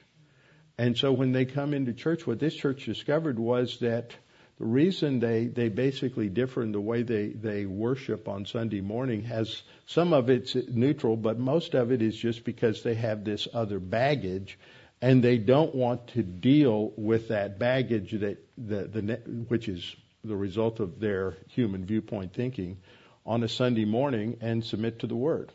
And 0.78 0.96
so 0.96 1.12
when 1.12 1.32
they 1.32 1.46
come 1.46 1.74
into 1.74 1.94
church, 1.94 2.28
what 2.28 2.40
this 2.40 2.54
church 2.54 2.86
discovered 2.86 3.40
was 3.40 3.80
that 3.80 4.14
The 4.62 4.68
reason 4.68 5.20
they, 5.20 5.48
they 5.48 5.70
basically 5.70 6.30
differ 6.30 6.62
in 6.62 6.72
the 6.72 6.80
way 6.80 7.02
they, 7.02 7.30
they 7.30 7.66
worship 7.66 8.28
on 8.28 8.46
Sunday 8.46 8.80
morning 8.80 9.24
has 9.24 9.64
some 9.88 10.14
of 10.14 10.30
it's 10.30 10.54
neutral, 10.54 11.18
but 11.18 11.40
most 11.40 11.74
of 11.74 11.92
it 11.92 12.04
is 12.04 12.16
just 12.16 12.44
because 12.44 12.84
they 12.84 12.94
have 12.94 13.24
this 13.24 13.48
other 13.52 13.80
baggage 13.80 14.60
and 15.02 15.24
they 15.24 15.40
don't 15.40 15.74
want 15.74 16.10
to 16.10 16.22
deal 16.22 16.94
with 16.96 17.30
that 17.30 17.58
baggage 17.58 18.12
that 18.12 18.38
the, 18.56 18.84
the 18.84 19.16
which 19.48 19.68
is 19.68 19.96
the 20.24 20.36
result 20.36 20.80
of 20.80 21.00
their 21.00 21.36
human 21.50 21.86
viewpoint 21.86 22.34
thinking 22.34 22.78
on 23.26 23.44
a 23.44 23.48
Sunday 23.48 23.86
morning 23.86 24.38
and 24.42 24.64
submit 24.64 25.00
to 25.00 25.08
the 25.08 25.16
word. 25.16 25.52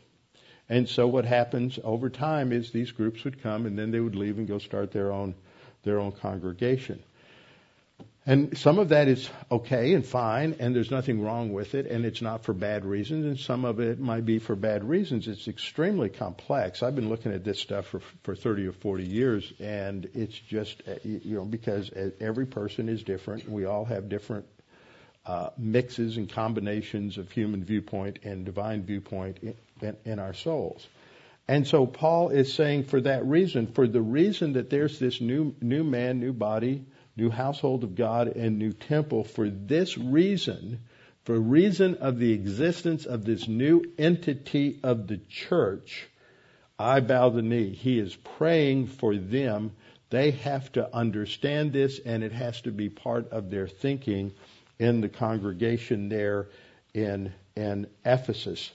And 0.69 0.87
so 0.87 1.07
what 1.07 1.25
happens 1.25 1.79
over 1.83 2.09
time 2.09 2.51
is 2.51 2.71
these 2.71 2.91
groups 2.91 3.23
would 3.23 3.41
come 3.41 3.65
and 3.65 3.77
then 3.77 3.91
they 3.91 3.99
would 3.99 4.15
leave 4.15 4.37
and 4.37 4.47
go 4.47 4.57
start 4.57 4.91
their 4.91 5.11
own 5.11 5.35
their 5.83 5.99
own 5.99 6.11
congregation. 6.11 7.01
And 8.25 8.57
some 8.57 8.77
of 8.77 8.89
that 8.89 9.07
is 9.07 9.29
okay 9.49 9.93
and 9.93 10.05
fine, 10.05 10.57
and 10.59 10.75
there's 10.75 10.91
nothing 10.91 11.21
wrong 11.21 11.53
with 11.53 11.75
it, 11.75 11.85
and 11.85 12.03
it's 12.03 12.21
not 12.21 12.43
for 12.43 12.51
bad 12.51 12.83
reasons, 12.83 13.25
and 13.25 13.39
some 13.39 13.63
of 13.63 13.79
it 13.79 14.01
might 14.01 14.25
be 14.25 14.37
for 14.37 14.53
bad 14.53 14.83
reasons. 14.83 15.29
It's 15.29 15.47
extremely 15.47 16.09
complex. 16.09 16.83
I've 16.83 16.93
been 16.93 17.07
looking 17.07 17.31
at 17.31 17.45
this 17.45 17.57
stuff 17.57 17.85
for, 17.85 18.01
for 18.23 18.35
30 18.35 18.67
or 18.67 18.73
40 18.73 19.05
years, 19.05 19.53
and 19.61 20.09
it's 20.13 20.37
just, 20.37 20.83
you 21.05 21.37
know, 21.37 21.45
because 21.45 21.89
every 22.19 22.45
person 22.45 22.89
is 22.89 23.01
different. 23.01 23.49
We 23.49 23.63
all 23.63 23.85
have 23.85 24.09
different 24.09 24.45
uh, 25.27 25.49
mixes 25.57 26.15
and 26.15 26.29
combinations 26.29 27.17
of 27.17 27.29
human 27.29 27.63
viewpoint 27.63 28.19
and 28.23 28.45
divine 28.45 28.83
viewpoint 28.83 29.37
in, 29.41 29.55
in, 29.81 29.97
in 30.05 30.19
our 30.19 30.33
souls. 30.33 30.87
And 31.49 31.67
so 31.67 31.85
Paul 31.85 32.29
is 32.29 32.53
saying 32.53 32.85
for 32.85 33.01
that 33.01 33.25
reason, 33.25 33.67
for 33.67 33.87
the 33.87 34.01
reason 34.01 34.53
that 34.53 34.69
there's 34.69 34.99
this 34.99 35.19
new, 35.19 35.53
new 35.61 35.83
man, 35.83 36.19
new 36.19 36.33
body, 36.33 36.85
new 37.17 37.29
household 37.29 37.83
of 37.83 37.95
God 37.95 38.27
and 38.27 38.57
new 38.57 38.71
temple 38.71 39.23
for 39.25 39.49
this 39.49 39.97
reason, 39.97 40.79
for 41.25 41.37
reason 41.37 41.95
of 41.95 42.19
the 42.19 42.31
existence 42.31 43.05
of 43.05 43.25
this 43.25 43.47
new 43.47 43.83
entity 43.97 44.79
of 44.83 45.07
the 45.07 45.17
church, 45.29 46.07
I 46.79 47.01
bow 47.01 47.29
the 47.29 47.41
knee. 47.41 47.73
He 47.73 47.99
is 47.99 48.15
praying 48.15 48.87
for 48.87 49.15
them. 49.15 49.71
They 50.09 50.31
have 50.31 50.71
to 50.73 50.95
understand 50.95 51.73
this 51.73 51.99
and 51.99 52.23
it 52.23 52.31
has 52.31 52.61
to 52.61 52.71
be 52.71 52.89
part 52.89 53.31
of 53.31 53.49
their 53.49 53.67
thinking 53.67 54.33
in 54.79 55.01
the 55.01 55.09
congregation 55.09 56.09
there 56.09 56.47
in, 56.93 57.33
in 57.55 57.87
Ephesus. 58.05 58.71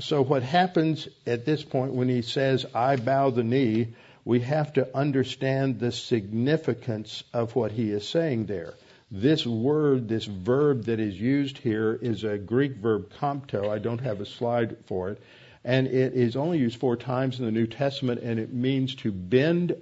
So 0.00 0.22
what 0.22 0.42
happens 0.42 1.08
at 1.26 1.44
this 1.44 1.64
point 1.64 1.92
when 1.92 2.08
he 2.08 2.22
says, 2.22 2.66
I 2.74 2.96
bow 2.96 3.30
the 3.30 3.42
knee, 3.42 3.94
we 4.24 4.40
have 4.40 4.72
to 4.74 4.96
understand 4.96 5.80
the 5.80 5.90
significance 5.90 7.24
of 7.32 7.56
what 7.56 7.72
he 7.72 7.90
is 7.90 8.06
saying 8.06 8.46
there. 8.46 8.74
This 9.10 9.46
word, 9.46 10.08
this 10.08 10.26
verb 10.26 10.84
that 10.84 11.00
is 11.00 11.18
used 11.18 11.58
here 11.58 11.98
is 12.00 12.24
a 12.24 12.36
Greek 12.36 12.76
verb 12.76 13.10
kampto. 13.18 13.70
I 13.70 13.78
don't 13.78 14.00
have 14.00 14.20
a 14.20 14.26
slide 14.26 14.76
for 14.86 15.10
it. 15.10 15.22
And 15.64 15.86
it 15.86 16.12
is 16.12 16.36
only 16.36 16.58
used 16.58 16.78
four 16.78 16.96
times 16.96 17.38
in 17.38 17.46
the 17.46 17.50
New 17.50 17.66
Testament 17.66 18.20
and 18.22 18.38
it 18.38 18.52
means 18.52 18.94
to 18.96 19.10
bend 19.10 19.76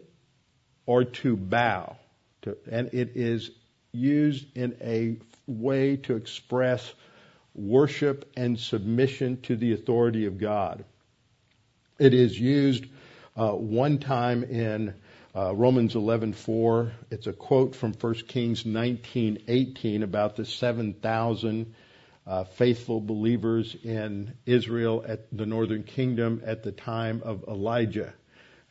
or 0.86 1.04
to 1.04 1.36
bow. 1.36 1.96
And 2.70 2.90
it 2.94 3.16
is 3.16 3.50
used 3.92 4.56
in 4.56 4.76
a 4.80 5.16
way 5.46 5.96
to 5.96 6.16
express 6.16 6.92
worship 7.54 8.30
and 8.36 8.58
submission 8.58 9.40
to 9.42 9.56
the 9.56 9.72
authority 9.72 10.26
of 10.26 10.38
God. 10.38 10.84
It 11.98 12.12
is 12.12 12.38
used 12.38 12.84
uh, 13.36 13.52
one 13.52 13.98
time 13.98 14.44
in 14.44 14.94
uh, 15.34 15.54
Romans 15.54 15.94
11:4. 15.94 16.92
It's 17.10 17.26
a 17.26 17.32
quote 17.32 17.74
from 17.74 17.92
1 17.92 18.14
Kings 18.26 18.64
19:18 18.64 20.02
about 20.02 20.36
the 20.36 20.44
7,000 20.44 21.74
uh, 22.26 22.44
faithful 22.44 23.00
believers 23.00 23.76
in 23.82 24.34
Israel 24.46 25.04
at 25.06 25.26
the 25.36 25.46
northern 25.46 25.84
kingdom 25.84 26.42
at 26.44 26.62
the 26.62 26.72
time 26.72 27.22
of 27.24 27.44
Elijah. 27.48 28.12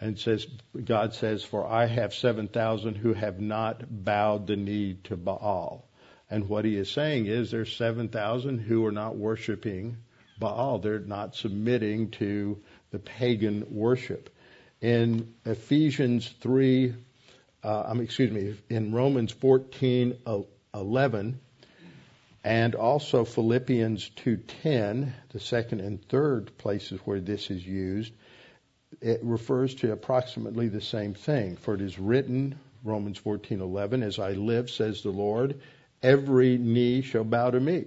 And 0.01 0.19
says, 0.19 0.45
God 0.83 1.13
says, 1.13 1.43
For 1.43 1.65
I 1.65 1.85
have 1.85 2.13
7,000 2.13 2.95
who 2.95 3.13
have 3.13 3.39
not 3.39 3.81
bowed 3.89 4.45
the 4.45 4.57
knee 4.57 4.97
to 5.05 5.15
Baal. 5.15 5.84
And 6.29 6.49
what 6.49 6.65
he 6.65 6.77
is 6.77 6.91
saying 6.91 7.27
is 7.27 7.51
there's 7.51 7.75
7,000 7.75 8.59
who 8.59 8.85
are 8.85 8.91
not 8.91 9.15
worshiping 9.15 9.97
Baal. 10.39 10.79
They're 10.79 10.99
not 10.99 11.35
submitting 11.35 12.11
to 12.11 12.61
the 12.91 12.99
pagan 12.99 13.65
worship 13.69 14.29
in 14.81 15.33
Ephesians 15.45 16.33
3, 16.41 16.93
uh, 17.63 17.83
um, 17.87 18.01
excuse 18.01 18.31
me, 18.31 18.55
in 18.69 18.93
Romans 18.93 19.31
14, 19.31 20.17
11, 20.73 21.39
and 22.43 22.75
also 22.75 23.25
Philippians 23.25 24.11
2:10, 24.17 25.13
the 25.29 25.39
second 25.39 25.81
and 25.81 26.07
third 26.07 26.55
places 26.57 26.99
where 27.05 27.19
this 27.19 27.49
is 27.49 27.65
used, 27.65 28.13
it 29.01 29.21
refers 29.23 29.73
to 29.75 29.91
approximately 29.91 30.67
the 30.67 30.81
same 30.81 31.13
thing. 31.13 31.55
For 31.55 31.73
it 31.73 31.81
is 31.81 31.97
written, 31.97 32.55
Romans 32.83 33.17
14:11, 33.17 34.03
as 34.03 34.19
I 34.19 34.33
live, 34.33 34.69
says 34.69 35.01
the 35.01 35.09
Lord, 35.09 35.59
every 36.03 36.57
knee 36.57 37.01
shall 37.01 37.23
bow 37.23 37.51
to 37.51 37.59
me. 37.59 37.85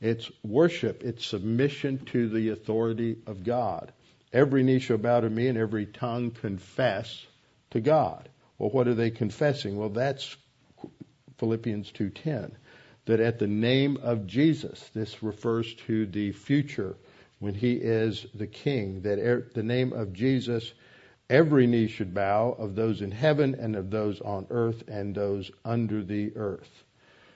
It's 0.00 0.30
worship, 0.42 1.02
it's 1.04 1.26
submission 1.26 2.04
to 2.06 2.28
the 2.28 2.50
authority 2.50 3.16
of 3.26 3.44
God. 3.44 3.92
Every 4.32 4.62
knee 4.62 4.78
shall 4.78 4.98
bow 4.98 5.20
to 5.20 5.30
me 5.30 5.48
and 5.48 5.58
every 5.58 5.86
tongue 5.86 6.30
confess 6.30 7.26
to 7.70 7.80
God. 7.80 8.28
Well, 8.58 8.70
what 8.70 8.88
are 8.88 8.94
they 8.94 9.10
confessing? 9.10 9.76
Well, 9.76 9.90
that's 9.90 10.36
Philippians 11.38 11.90
2:10 11.92 12.52
that 13.06 13.20
at 13.20 13.38
the 13.38 13.46
name 13.46 13.96
of 14.02 14.26
Jesus, 14.26 14.88
this 14.94 15.22
refers 15.22 15.74
to 15.86 16.06
the 16.06 16.32
future 16.32 16.94
when 17.40 17.54
he 17.54 17.72
is 17.72 18.26
the 18.34 18.46
king, 18.46 19.02
that 19.02 19.18
at 19.18 19.54
the 19.54 19.62
name 19.62 19.92
of 19.92 20.12
Jesus, 20.12 20.72
every 21.28 21.66
knee 21.66 21.88
should 21.88 22.14
bow 22.14 22.52
of 22.52 22.76
those 22.76 23.00
in 23.00 23.10
heaven 23.10 23.56
and 23.58 23.74
of 23.74 23.90
those 23.90 24.20
on 24.20 24.46
earth 24.50 24.84
and 24.88 25.14
those 25.14 25.50
under 25.64 26.04
the 26.04 26.36
earth. 26.36 26.84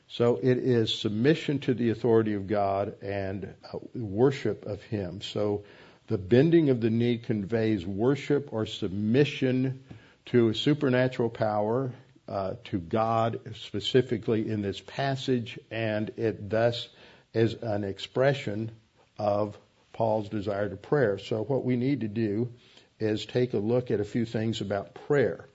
So 0.09 0.39
it 0.43 0.59
is 0.59 0.97
submission 0.97 1.59
to 1.61 1.75
the 1.75 1.91
authority 1.91 2.35
of 2.35 2.47
God 2.47 3.03
and 3.03 3.55
uh, 3.73 3.79
worship 3.95 4.67
of 4.67 4.83
him. 4.83 5.21
So 5.23 5.65
the 6.07 6.19
bending 6.19 6.71
of 6.71 6.81
the 6.81 6.91
knee 6.91 7.19
conveys 7.19 7.87
worship 7.87 8.53
or 8.53 8.67
submission 8.67 9.83
to 10.27 10.51
a 10.51 10.55
supernatural 10.55 11.31
power, 11.31 11.93
uh, 12.29 12.55
to 12.65 12.79
God 12.79 13.41
specifically 13.57 14.49
in 14.49 14.63
this 14.63 14.81
passage, 14.81 15.59
and 15.71 16.11
it 16.17 16.49
thus 16.49 16.89
is 17.33 17.55
an 17.55 17.85
expression 17.85 18.71
of 19.19 19.59
Paul's 19.93 20.29
desire 20.29 20.69
to 20.69 20.77
prayer. 20.77 21.19
So 21.19 21.43
what 21.43 21.65
we 21.65 21.77
need 21.77 22.01
to 22.01 22.09
do 22.09 22.53
is 22.99 23.27
take 23.27 23.55
a 23.55 23.59
look 23.59 23.91
at 23.91 24.01
a 24.01 24.05
few 24.05 24.25
things 24.25 24.61
about 24.61 24.95
prayer. 25.07 25.47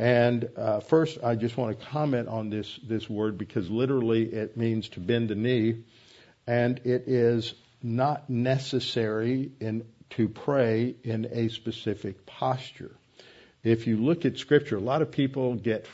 And 0.00 0.48
uh, 0.56 0.80
first, 0.80 1.18
I 1.22 1.34
just 1.34 1.58
want 1.58 1.78
to 1.78 1.86
comment 1.88 2.26
on 2.26 2.48
this 2.48 2.80
this 2.82 3.10
word 3.10 3.36
because 3.36 3.68
literally 3.68 4.24
it 4.24 4.56
means 4.56 4.88
to 4.90 5.00
bend 5.00 5.28
the 5.28 5.34
knee, 5.34 5.84
and 6.46 6.80
it 6.84 7.04
is 7.06 7.52
not 7.82 8.30
necessary 8.30 9.52
in, 9.60 9.84
to 10.10 10.30
pray 10.30 10.94
in 11.04 11.28
a 11.30 11.48
specific 11.48 12.24
posture. 12.24 12.96
If 13.62 13.86
you 13.86 13.98
look 13.98 14.24
at 14.24 14.38
Scripture, 14.38 14.78
a 14.78 14.80
lot 14.80 15.02
of 15.02 15.10
people 15.10 15.56
get 15.56 15.86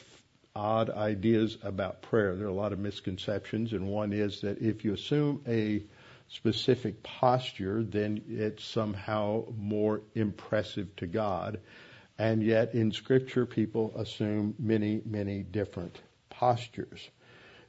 odd 0.55 0.89
ideas 0.89 1.59
about 1.65 2.03
prayer. 2.03 2.37
There 2.37 2.47
are 2.47 2.51
a 2.51 2.55
lot 2.55 2.73
of 2.73 2.79
misconceptions, 2.79 3.73
and 3.73 3.89
one 3.89 4.13
is 4.13 4.43
that 4.43 4.63
if 4.63 4.85
you 4.85 4.95
assume 4.95 5.43
a 5.49 5.83
specific 6.29 7.03
posture, 7.03 7.83
then 7.83 8.23
it's 8.29 8.65
somehow 8.65 9.47
more 9.59 10.03
impressive 10.15 10.95
to 10.99 11.09
God. 11.09 11.59
And 12.19 12.43
yet 12.43 12.75
in 12.75 12.93
Scripture, 12.93 13.45
people 13.45 13.93
assume 13.97 14.55
many, 14.59 15.03
many 15.05 15.43
different 15.43 16.01
postures. 16.31 17.11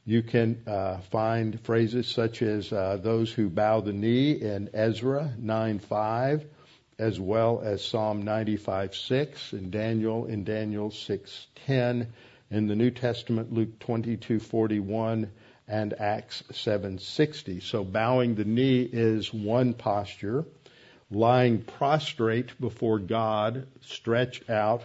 You 0.05 0.23
can 0.23 0.61
uh, 0.65 0.99
find 1.11 1.59
phrases 1.61 2.07
such 2.07 2.41
as 2.41 2.71
uh, 2.71 2.97
those 3.01 3.31
who 3.31 3.49
bow 3.49 3.81
the 3.81 3.91
knee 3.91 4.31
in 4.31 4.69
Ezra 4.73 5.33
9:5, 5.37 6.45
as 6.97 7.19
well 7.19 7.61
as 7.61 7.83
Psalm 7.83 8.23
95:6, 8.23 9.51
and 9.51 9.69
Daniel 9.69 10.25
in 10.25 10.45
Daniel 10.45 10.91
6:10, 10.91 12.07
in 12.49 12.67
the 12.67 12.75
New 12.75 12.91
Testament 12.91 13.51
Luke 13.51 13.79
22:41, 13.79 15.29
and 15.67 15.93
Acts 15.99 16.43
7:60. 16.53 17.61
So 17.61 17.83
bowing 17.83 18.35
the 18.35 18.45
knee 18.45 18.81
is 18.83 19.33
one 19.33 19.73
posture. 19.73 20.45
Lying 21.09 21.61
prostrate 21.61 22.59
before 22.59 22.99
God, 22.99 23.67
stretched 23.81 24.49
out 24.49 24.83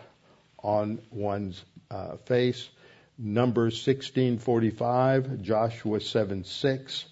on 0.62 1.00
one's 1.10 1.64
uh, 1.90 2.16
face 2.16 2.68
Numbers 3.18 3.84
16:45, 3.84 5.42
Joshua 5.42 5.98
7:6, 5.98 7.04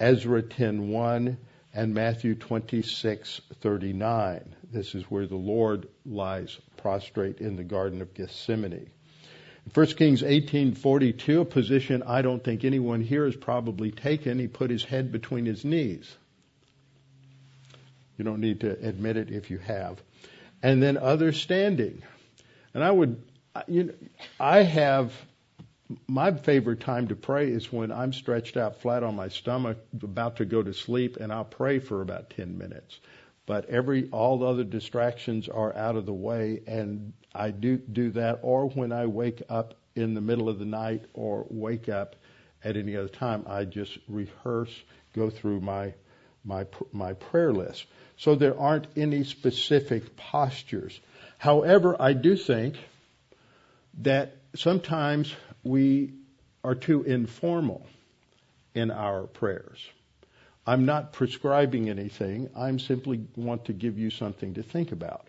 Ezra 0.00 0.42
10:1, 0.42 1.36
and 1.72 1.94
Matthew 1.94 2.34
26:39. 2.34 4.42
This 4.70 4.94
is 4.94 5.04
where 5.04 5.26
the 5.26 5.36
Lord 5.36 5.88
lies 6.04 6.58
prostrate 6.76 7.40
in 7.40 7.56
the 7.56 7.64
Garden 7.64 8.02
of 8.02 8.14
Gethsemane. 8.14 8.90
1 9.72 9.86
Kings 9.96 10.22
18:42, 10.22 11.40
a 11.40 11.44
position 11.44 12.02
I 12.02 12.22
don't 12.22 12.42
think 12.42 12.64
anyone 12.64 13.00
here 13.00 13.24
has 13.24 13.36
probably 13.36 13.90
taken. 13.90 14.38
He 14.38 14.48
put 14.48 14.70
his 14.70 14.84
head 14.84 15.12
between 15.12 15.46
his 15.46 15.64
knees. 15.64 16.16
You 18.18 18.24
don't 18.24 18.40
need 18.40 18.60
to 18.60 18.70
admit 18.86 19.16
it 19.16 19.30
if 19.30 19.50
you 19.50 19.58
have. 19.58 20.02
And 20.62 20.82
then 20.82 20.98
other 20.98 21.32
standing. 21.32 22.02
And 22.74 22.84
I 22.84 22.90
would, 22.90 23.22
you 23.68 23.84
know, 23.84 23.94
I 24.38 24.64
have 24.64 25.12
my 26.06 26.32
favorite 26.32 26.80
time 26.80 27.08
to 27.08 27.16
pray 27.16 27.48
is 27.50 27.72
when 27.72 27.90
I'm 27.92 28.12
stretched 28.12 28.56
out 28.56 28.82
flat 28.82 29.02
on 29.02 29.14
my 29.14 29.28
stomach, 29.28 29.78
about 30.02 30.36
to 30.36 30.44
go 30.44 30.62
to 30.62 30.74
sleep, 30.74 31.16
and 31.16 31.32
I'll 31.32 31.44
pray 31.44 31.78
for 31.78 32.02
about 32.02 32.30
10 32.30 32.58
minutes. 32.58 32.98
But 33.46 33.70
every 33.70 34.10
all 34.10 34.38
the 34.38 34.46
other 34.46 34.64
distractions 34.64 35.48
are 35.48 35.74
out 35.74 35.96
of 35.96 36.04
the 36.04 36.12
way, 36.12 36.60
and 36.66 37.14
I 37.34 37.50
do 37.50 37.78
do 37.78 38.10
that. 38.10 38.40
Or 38.42 38.68
when 38.68 38.92
I 38.92 39.06
wake 39.06 39.42
up 39.48 39.74
in 39.94 40.12
the 40.12 40.20
middle 40.20 40.48
of 40.48 40.58
the 40.58 40.66
night, 40.66 41.04
or 41.14 41.46
wake 41.48 41.88
up 41.88 42.16
at 42.62 42.76
any 42.76 42.96
other 42.96 43.08
time, 43.08 43.44
I 43.46 43.64
just 43.64 43.96
rehearse, 44.08 44.74
go 45.14 45.30
through 45.30 45.60
my 45.60 45.94
my 46.48 46.66
my 46.92 47.12
prayer 47.12 47.52
list. 47.52 47.86
So 48.16 48.34
there 48.34 48.58
aren't 48.58 48.88
any 48.96 49.22
specific 49.22 50.16
postures. 50.16 50.98
However, 51.36 51.94
I 52.00 52.14
do 52.14 52.36
think 52.36 52.76
that 54.02 54.36
sometimes 54.56 55.32
we 55.62 56.14
are 56.64 56.74
too 56.74 57.04
informal 57.04 57.86
in 58.74 58.90
our 58.90 59.24
prayers. 59.24 59.78
I'm 60.66 60.84
not 60.84 61.12
prescribing 61.12 61.88
anything. 61.88 62.50
I'm 62.56 62.78
simply 62.78 63.26
want 63.36 63.66
to 63.66 63.72
give 63.72 63.98
you 63.98 64.10
something 64.10 64.54
to 64.54 64.62
think 64.62 64.90
about. 64.92 65.28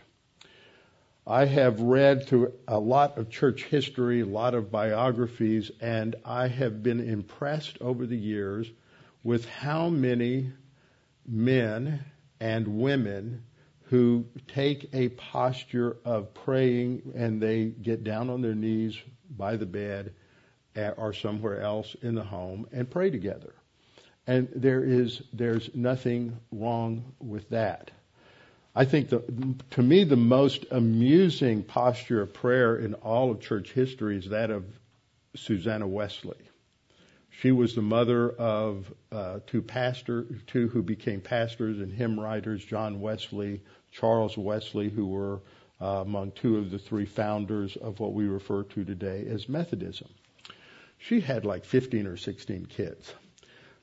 I 1.27 1.45
have 1.45 1.79
read 1.79 2.25
through 2.25 2.53
a 2.67 2.79
lot 2.79 3.17
of 3.17 3.29
church 3.29 3.65
history, 3.65 4.21
a 4.21 4.25
lot 4.25 4.55
of 4.55 4.71
biographies, 4.71 5.69
and 5.79 6.15
I 6.25 6.47
have 6.47 6.81
been 6.81 6.99
impressed 6.99 7.77
over 7.81 8.07
the 8.07 8.17
years 8.17 8.67
with 9.23 9.47
how 9.47 9.89
many 9.89 10.51
men 11.29 12.03
and 12.39 12.67
women 12.79 13.43
who 13.83 14.25
take 14.47 14.89
a 14.93 15.09
posture 15.09 15.97
of 16.05 16.33
praying 16.33 17.13
and 17.15 17.41
they 17.41 17.65
get 17.65 18.03
down 18.03 18.29
on 18.29 18.41
their 18.41 18.55
knees 18.55 18.97
by 19.29 19.55
the 19.55 19.65
bed 19.65 20.13
or 20.97 21.13
somewhere 21.13 21.61
else 21.61 21.95
in 22.01 22.15
the 22.15 22.23
home 22.23 22.67
and 22.71 22.89
pray 22.89 23.09
together. 23.09 23.53
And 24.27 24.47
there 24.55 24.83
is 24.83 25.21
there's 25.33 25.69
nothing 25.73 26.37
wrong 26.51 27.13
with 27.19 27.49
that. 27.49 27.91
I 28.75 28.85
think 28.85 29.09
the, 29.09 29.23
to 29.71 29.81
me 29.81 30.03
the 30.03 30.15
most 30.15 30.65
amusing 30.69 31.63
posture 31.63 32.21
of 32.21 32.33
prayer 32.33 32.77
in 32.77 32.93
all 32.93 33.31
of 33.31 33.41
church 33.41 33.71
history 33.71 34.17
is 34.17 34.29
that 34.29 34.51
of 34.51 34.63
Susanna 35.35 35.87
Wesley. 35.87 36.37
She 37.41 37.53
was 37.53 37.73
the 37.73 37.81
mother 37.81 38.31
of 38.31 38.93
uh, 39.13 39.39
two 39.47 39.61
pastor, 39.61 40.25
two 40.45 40.67
who 40.67 40.83
became 40.83 41.21
pastors 41.21 41.79
and 41.79 41.89
hymn 41.89 42.19
writers, 42.19 42.65
John 42.65 42.99
Wesley, 42.99 43.61
Charles 43.93 44.37
Wesley, 44.37 44.89
who 44.89 45.07
were 45.07 45.39
uh, 45.79 46.01
among 46.01 46.31
two 46.31 46.57
of 46.57 46.69
the 46.69 46.77
three 46.77 47.05
founders 47.05 47.77
of 47.77 48.01
what 48.01 48.13
we 48.13 48.25
refer 48.25 48.63
to 48.63 48.83
today 48.83 49.25
as 49.29 49.47
Methodism. 49.47 50.09
She 50.97 51.21
had 51.21 51.45
like 51.45 51.63
15 51.63 52.07
or 52.07 52.17
16 52.17 52.65
kids. 52.65 53.13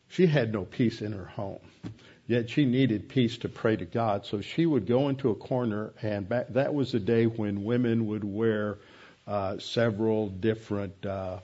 She 0.08 0.26
had 0.26 0.52
no 0.52 0.66
peace 0.66 1.00
in 1.00 1.12
her 1.12 1.24
home. 1.24 1.60
Yet 2.26 2.50
she 2.50 2.66
needed 2.66 3.08
peace 3.08 3.38
to 3.38 3.48
pray 3.48 3.76
to 3.76 3.86
God. 3.86 4.26
So 4.26 4.42
she 4.42 4.66
would 4.66 4.86
go 4.86 5.08
into 5.08 5.30
a 5.30 5.34
corner, 5.34 5.94
and 6.02 6.28
back, 6.28 6.48
that 6.48 6.74
was 6.74 6.92
the 6.92 7.00
day 7.00 7.24
when 7.24 7.64
women 7.64 8.06
would 8.06 8.24
wear 8.24 8.76
uh, 9.26 9.58
several 9.58 10.28
different 10.28 11.06
uh, 11.06 11.38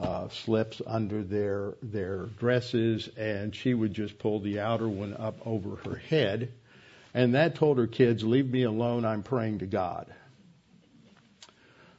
uh, 0.00 0.28
slips 0.28 0.80
under 0.86 1.22
their 1.22 1.74
their 1.82 2.26
dresses, 2.38 3.08
and 3.16 3.54
she 3.54 3.74
would 3.74 3.92
just 3.92 4.18
pull 4.18 4.40
the 4.40 4.60
outer 4.60 4.88
one 4.88 5.14
up 5.14 5.46
over 5.46 5.76
her 5.88 5.96
head, 5.96 6.52
and 7.12 7.34
that 7.34 7.54
told 7.54 7.78
her 7.78 7.86
kids, 7.86 8.24
"Leave 8.24 8.48
me 8.50 8.62
alone. 8.62 9.04
I'm 9.04 9.22
praying 9.22 9.58
to 9.58 9.66
God." 9.66 10.06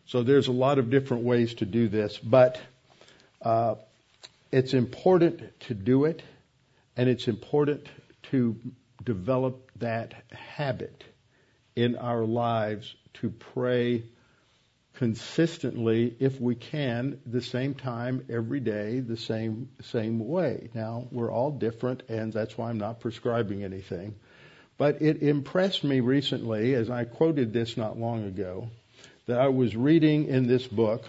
So 0.08 0.24
there's 0.24 0.48
a 0.48 0.52
lot 0.52 0.80
of 0.80 0.90
different 0.90 1.24
ways 1.24 1.54
to 1.56 1.66
do 1.66 1.88
this, 1.88 2.18
but 2.18 2.60
uh, 3.42 3.76
it's 4.52 4.74
important 4.74 5.60
to 5.62 5.74
do 5.74 6.06
it, 6.06 6.22
and 6.98 7.08
it's 7.08 7.28
important 7.28 7.88
to 8.24 8.56
develop 9.04 9.72
that 9.78 10.14
habit 10.32 11.04
in 11.76 11.96
our 11.96 12.24
lives 12.24 12.94
to 13.14 13.30
pray 13.30 14.04
consistently 15.02 16.16
if 16.20 16.40
we 16.40 16.54
can 16.54 17.20
the 17.26 17.42
same 17.42 17.74
time 17.74 18.24
every 18.30 18.60
day 18.60 19.00
the 19.00 19.18
same 19.18 19.68
same 19.82 20.28
way. 20.28 20.70
Now 20.76 21.08
we're 21.10 21.32
all 21.32 21.50
different 21.50 22.04
and 22.08 22.32
that's 22.32 22.56
why 22.56 22.70
I'm 22.70 22.78
not 22.78 23.00
prescribing 23.00 23.64
anything. 23.64 24.14
But 24.78 25.02
it 25.02 25.24
impressed 25.24 25.84
me 25.84 26.02
recently 26.02 26.76
as 26.76 26.92
I 26.92 27.06
quoted 27.06 27.52
this 27.52 27.78
not 27.78 27.98
long 27.98 28.26
ago 28.26 28.70
that 29.26 29.40
I 29.40 29.48
was 29.48 29.76
reading 29.76 30.28
in 30.28 30.46
this 30.46 30.68
book 30.68 31.04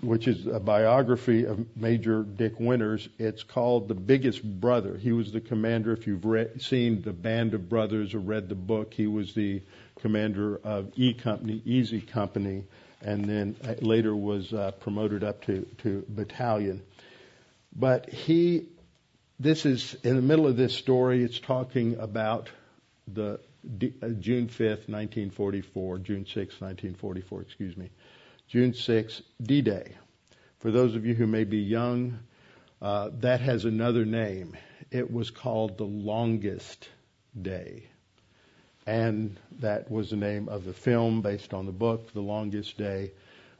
which 0.00 0.28
is 0.28 0.46
a 0.46 0.60
biography 0.60 1.44
of 1.44 1.76
Major 1.76 2.22
Dick 2.22 2.60
Winters. 2.60 3.08
It's 3.18 3.42
called 3.42 3.88
The 3.88 3.94
Biggest 3.94 4.42
Brother. 4.42 4.96
He 4.96 5.12
was 5.12 5.32
the 5.32 5.40
commander, 5.40 5.92
if 5.92 6.06
you've 6.06 6.24
seen 6.62 7.02
The 7.02 7.12
Band 7.12 7.54
of 7.54 7.68
Brothers 7.68 8.14
or 8.14 8.20
read 8.20 8.48
the 8.48 8.54
book, 8.54 8.94
he 8.94 9.06
was 9.06 9.34
the 9.34 9.62
commander 10.00 10.56
of 10.58 10.92
E 10.96 11.14
Company, 11.14 11.62
Easy 11.64 12.00
Company, 12.00 12.64
and 13.02 13.24
then 13.24 13.56
later 13.80 14.14
was 14.14 14.52
uh, 14.52 14.72
promoted 14.80 15.24
up 15.24 15.44
to, 15.46 15.66
to 15.78 16.04
battalion. 16.08 16.82
But 17.74 18.08
he, 18.08 18.66
this 19.38 19.66
is, 19.66 19.94
in 20.02 20.16
the 20.16 20.22
middle 20.22 20.46
of 20.46 20.56
this 20.56 20.74
story, 20.74 21.22
it's 21.22 21.38
talking 21.38 21.98
about 21.98 22.48
the 23.12 23.40
uh, 24.02 24.08
June 24.20 24.48
5th, 24.48 24.88
1944, 24.88 25.98
June 25.98 26.24
6th, 26.24 26.60
1944, 26.60 27.42
excuse 27.42 27.76
me. 27.76 27.90
June 28.48 28.72
6, 28.72 29.20
D-Day. 29.42 29.92
For 30.60 30.70
those 30.70 30.94
of 30.94 31.04
you 31.04 31.14
who 31.14 31.26
may 31.26 31.44
be 31.44 31.58
young, 31.58 32.18
uh, 32.80 33.10
that 33.20 33.42
has 33.42 33.66
another 33.66 34.06
name. 34.06 34.56
It 34.90 35.12
was 35.12 35.30
called 35.30 35.76
the 35.76 35.84
longest 35.84 36.88
day. 37.40 37.84
And 38.86 39.38
that 39.60 39.90
was 39.90 40.08
the 40.08 40.16
name 40.16 40.48
of 40.48 40.64
the 40.64 40.72
film 40.72 41.20
based 41.20 41.52
on 41.52 41.66
the 41.66 41.72
book, 41.72 42.14
The 42.14 42.22
Longest 42.22 42.78
Day. 42.78 43.12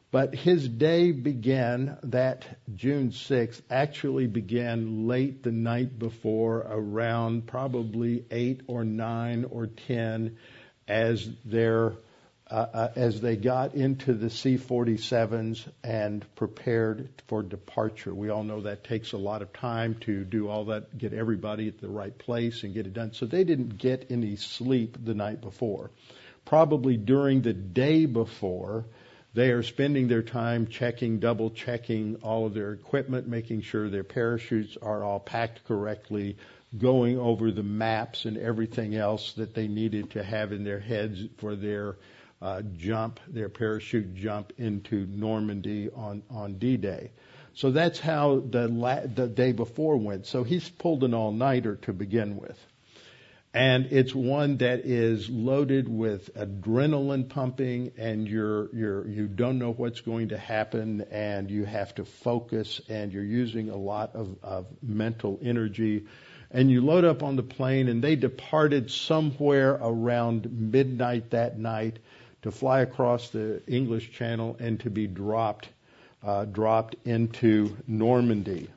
But 0.09 0.33
his 0.33 0.67
day 0.67 1.11
began, 1.11 1.99
that 2.01 2.47
June 2.75 3.11
6th, 3.11 3.61
actually 3.69 4.25
began 4.25 5.07
late 5.07 5.43
the 5.43 5.51
night 5.51 5.99
before, 5.99 6.65
around 6.67 7.45
probably 7.45 8.25
8 8.31 8.61
or 8.65 8.83
9 8.83 9.45
or 9.51 9.67
10, 9.67 10.35
as 10.87 11.29
their 11.45 11.93
uh, 12.51 12.65
uh, 12.73 12.91
as 12.95 13.21
they 13.21 13.35
got 13.35 13.75
into 13.75 14.13
the 14.13 14.29
C-47s 14.29 15.67
and 15.83 16.25
prepared 16.35 17.09
for 17.27 17.43
departure. 17.43 18.13
We 18.13 18.29
all 18.29 18.43
know 18.43 18.61
that 18.61 18.83
takes 18.83 19.11
a 19.11 19.17
lot 19.17 19.43
of 19.43 19.53
time 19.53 19.95
to 20.01 20.23
do 20.23 20.49
all 20.49 20.65
that, 20.65 20.97
get 20.97 21.13
everybody 21.13 21.67
at 21.67 21.79
the 21.79 21.89
right 21.89 22.17
place 22.17 22.63
and 22.63 22.73
get 22.73 22.87
it 22.87 22.93
done. 22.93 23.13
So 23.13 23.27
they 23.27 23.43
didn't 23.43 23.77
get 23.77 24.07
any 24.09 24.35
sleep 24.35 24.97
the 25.03 25.13
night 25.13 25.41
before. 25.41 25.91
Probably 26.45 26.97
during 26.97 27.43
the 27.43 27.53
day 27.53 28.07
before, 28.07 28.85
they 29.35 29.51
are 29.51 29.61
spending 29.61 30.07
their 30.07 30.23
time 30.23 30.65
checking, 30.67 31.19
double 31.19 31.51
checking 31.51 32.15
all 32.23 32.47
of 32.47 32.55
their 32.55 32.73
equipment, 32.73 33.27
making 33.27 33.61
sure 33.61 33.89
their 33.89 34.03
parachutes 34.03 34.75
are 34.81 35.03
all 35.03 35.19
packed 35.19 35.65
correctly, 35.65 36.37
going 36.75 37.19
over 37.19 37.51
the 37.51 37.61
maps 37.61 38.25
and 38.25 38.37
everything 38.37 38.95
else 38.95 39.33
that 39.33 39.53
they 39.53 39.67
needed 39.67 40.11
to 40.11 40.23
have 40.23 40.51
in 40.51 40.63
their 40.63 40.79
heads 40.79 41.21
for 41.37 41.55
their 41.55 41.97
uh, 42.41 42.61
jump, 42.77 43.19
their 43.27 43.49
parachute 43.49 44.15
jump 44.15 44.53
into 44.57 45.05
Normandy 45.07 45.89
on, 45.89 46.23
on 46.29 46.53
D-Day. 46.57 47.11
So 47.53 47.71
that's 47.71 47.99
how 47.99 48.39
the, 48.39 48.67
la- 48.67 49.05
the 49.05 49.27
day 49.27 49.51
before 49.51 49.97
went. 49.97 50.25
So 50.25 50.43
he's 50.43 50.69
pulled 50.69 51.03
an 51.03 51.13
all-nighter 51.13 51.75
to 51.83 51.93
begin 51.93 52.37
with. 52.37 52.57
And 53.53 53.87
it's 53.87 54.13
one 54.13 54.57
that 54.57 54.85
is 54.85 55.27
loaded 55.27 55.89
with 55.89 56.33
adrenaline 56.35 57.27
pumping 57.27 57.91
and 57.97 58.27
you're, 58.27 58.73
you're, 58.75 59.07
you 59.07 59.27
don't 59.27 59.57
know 59.57 59.71
what's 59.71 60.01
going 60.01 60.29
to 60.29 60.37
happen 60.37 61.01
and 61.09 61.49
you 61.49 61.65
have 61.65 61.95
to 61.95 62.05
focus 62.05 62.79
and 62.87 63.11
you're 63.11 63.23
using 63.23 63.71
a 63.71 63.75
lot 63.75 64.15
of, 64.15 64.37
of 64.43 64.67
mental 64.83 65.39
energy 65.41 66.05
and 66.51 66.69
you 66.69 66.81
load 66.81 67.05
up 67.05 67.23
on 67.23 67.35
the 67.35 67.43
plane 67.43 67.87
and 67.87 68.03
they 68.03 68.15
departed 68.15 68.91
somewhere 68.91 69.71
around 69.81 70.71
midnight 70.71 71.31
that 71.31 71.57
night 71.57 71.97
to 72.41 72.51
fly 72.51 72.81
across 72.81 73.29
the 73.29 73.61
English 73.67 74.11
Channel 74.11 74.57
and 74.59 74.79
to 74.81 74.89
be 74.89 75.07
dropped 75.07 75.69
uh, 76.23 76.45
dropped 76.45 76.95
into 77.05 77.77
Normandy. 77.87 78.69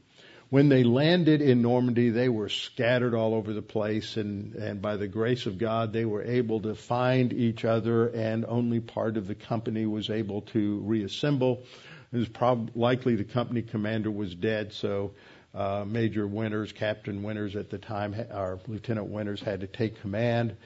When 0.50 0.68
they 0.68 0.84
landed 0.84 1.40
in 1.40 1.62
Normandy, 1.62 2.10
they 2.10 2.28
were 2.28 2.50
scattered 2.50 3.14
all 3.14 3.34
over 3.34 3.54
the 3.54 3.62
place, 3.62 4.18
and, 4.18 4.54
and 4.54 4.82
by 4.82 4.96
the 4.96 5.08
grace 5.08 5.46
of 5.46 5.56
God, 5.56 5.94
they 5.94 6.04
were 6.04 6.22
able 6.22 6.60
to 6.60 6.74
find 6.74 7.32
each 7.32 7.64
other, 7.64 8.08
and 8.08 8.44
only 8.44 8.78
part 8.78 9.16
of 9.16 9.26
the 9.26 9.34
company 9.34 9.86
was 9.86 10.10
able 10.10 10.42
to 10.42 10.80
reassemble. 10.80 11.62
It 12.12 12.18
was 12.18 12.28
probably 12.28 12.70
likely 12.76 13.16
the 13.16 13.24
company 13.24 13.62
commander 13.62 14.10
was 14.10 14.34
dead, 14.34 14.74
so 14.74 15.12
uh, 15.54 15.86
Major 15.86 16.26
Winters, 16.26 16.72
Captain 16.72 17.22
Winters 17.22 17.56
at 17.56 17.70
the 17.70 17.78
time, 17.78 18.14
or 18.30 18.60
Lieutenant 18.68 19.08
Winters 19.08 19.40
had 19.40 19.60
to 19.60 19.66
take 19.66 20.02
command. 20.02 20.56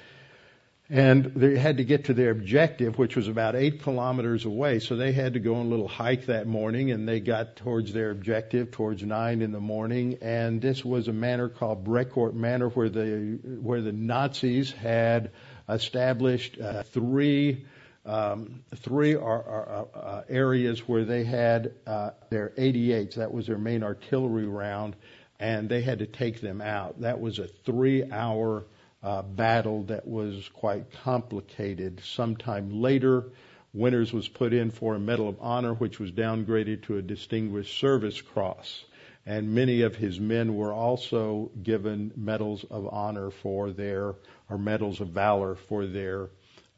And 0.88 1.24
they 1.24 1.58
had 1.58 1.78
to 1.78 1.84
get 1.84 2.04
to 2.04 2.14
their 2.14 2.30
objective, 2.30 2.96
which 2.96 3.16
was 3.16 3.26
about 3.26 3.56
eight 3.56 3.82
kilometers 3.82 4.44
away. 4.44 4.78
So 4.78 4.94
they 4.94 5.10
had 5.10 5.32
to 5.32 5.40
go 5.40 5.56
on 5.56 5.66
a 5.66 5.68
little 5.68 5.88
hike 5.88 6.26
that 6.26 6.46
morning, 6.46 6.92
and 6.92 7.08
they 7.08 7.18
got 7.18 7.56
towards 7.56 7.92
their 7.92 8.10
objective 8.10 8.70
towards 8.70 9.02
nine 9.02 9.42
in 9.42 9.50
the 9.50 9.60
morning. 9.60 10.18
And 10.22 10.62
this 10.62 10.84
was 10.84 11.08
a 11.08 11.12
manor 11.12 11.48
called 11.48 11.84
Brecourt 11.84 12.34
Manor, 12.34 12.68
where 12.68 12.88
the 12.88 13.38
where 13.60 13.80
the 13.80 13.92
Nazis 13.92 14.70
had 14.70 15.32
established 15.68 16.60
uh, 16.60 16.84
three 16.84 17.64
um, 18.04 18.62
three 18.76 19.16
are, 19.16 19.20
are, 19.20 19.88
uh, 19.92 20.22
areas 20.28 20.86
where 20.86 21.04
they 21.04 21.24
had 21.24 21.72
uh, 21.88 22.10
their 22.30 22.50
88s. 22.56 23.16
That 23.16 23.32
was 23.32 23.48
their 23.48 23.58
main 23.58 23.82
artillery 23.82 24.46
round, 24.46 24.94
and 25.40 25.68
they 25.68 25.82
had 25.82 25.98
to 25.98 26.06
take 26.06 26.40
them 26.40 26.60
out. 26.60 27.00
That 27.00 27.20
was 27.20 27.40
a 27.40 27.48
three-hour 27.48 28.64
uh, 29.02 29.22
battle 29.22 29.84
that 29.84 30.06
was 30.06 30.48
quite 30.54 30.90
complicated. 30.90 32.00
Sometime 32.04 32.80
later, 32.80 33.24
Winters 33.72 34.12
was 34.12 34.28
put 34.28 34.52
in 34.52 34.70
for 34.70 34.94
a 34.94 34.98
Medal 34.98 35.28
of 35.28 35.36
Honor, 35.40 35.74
which 35.74 35.98
was 35.98 36.10
downgraded 36.10 36.82
to 36.84 36.96
a 36.96 37.02
Distinguished 37.02 37.78
Service 37.78 38.20
Cross. 38.20 38.84
And 39.26 39.54
many 39.54 39.82
of 39.82 39.96
his 39.96 40.20
men 40.20 40.54
were 40.54 40.72
also 40.72 41.50
given 41.62 42.12
medals 42.16 42.64
of 42.70 42.88
honor 42.88 43.30
for 43.30 43.72
their, 43.72 44.14
or 44.48 44.56
medals 44.56 45.00
of 45.00 45.08
valor 45.08 45.56
for 45.56 45.86
their 45.86 46.28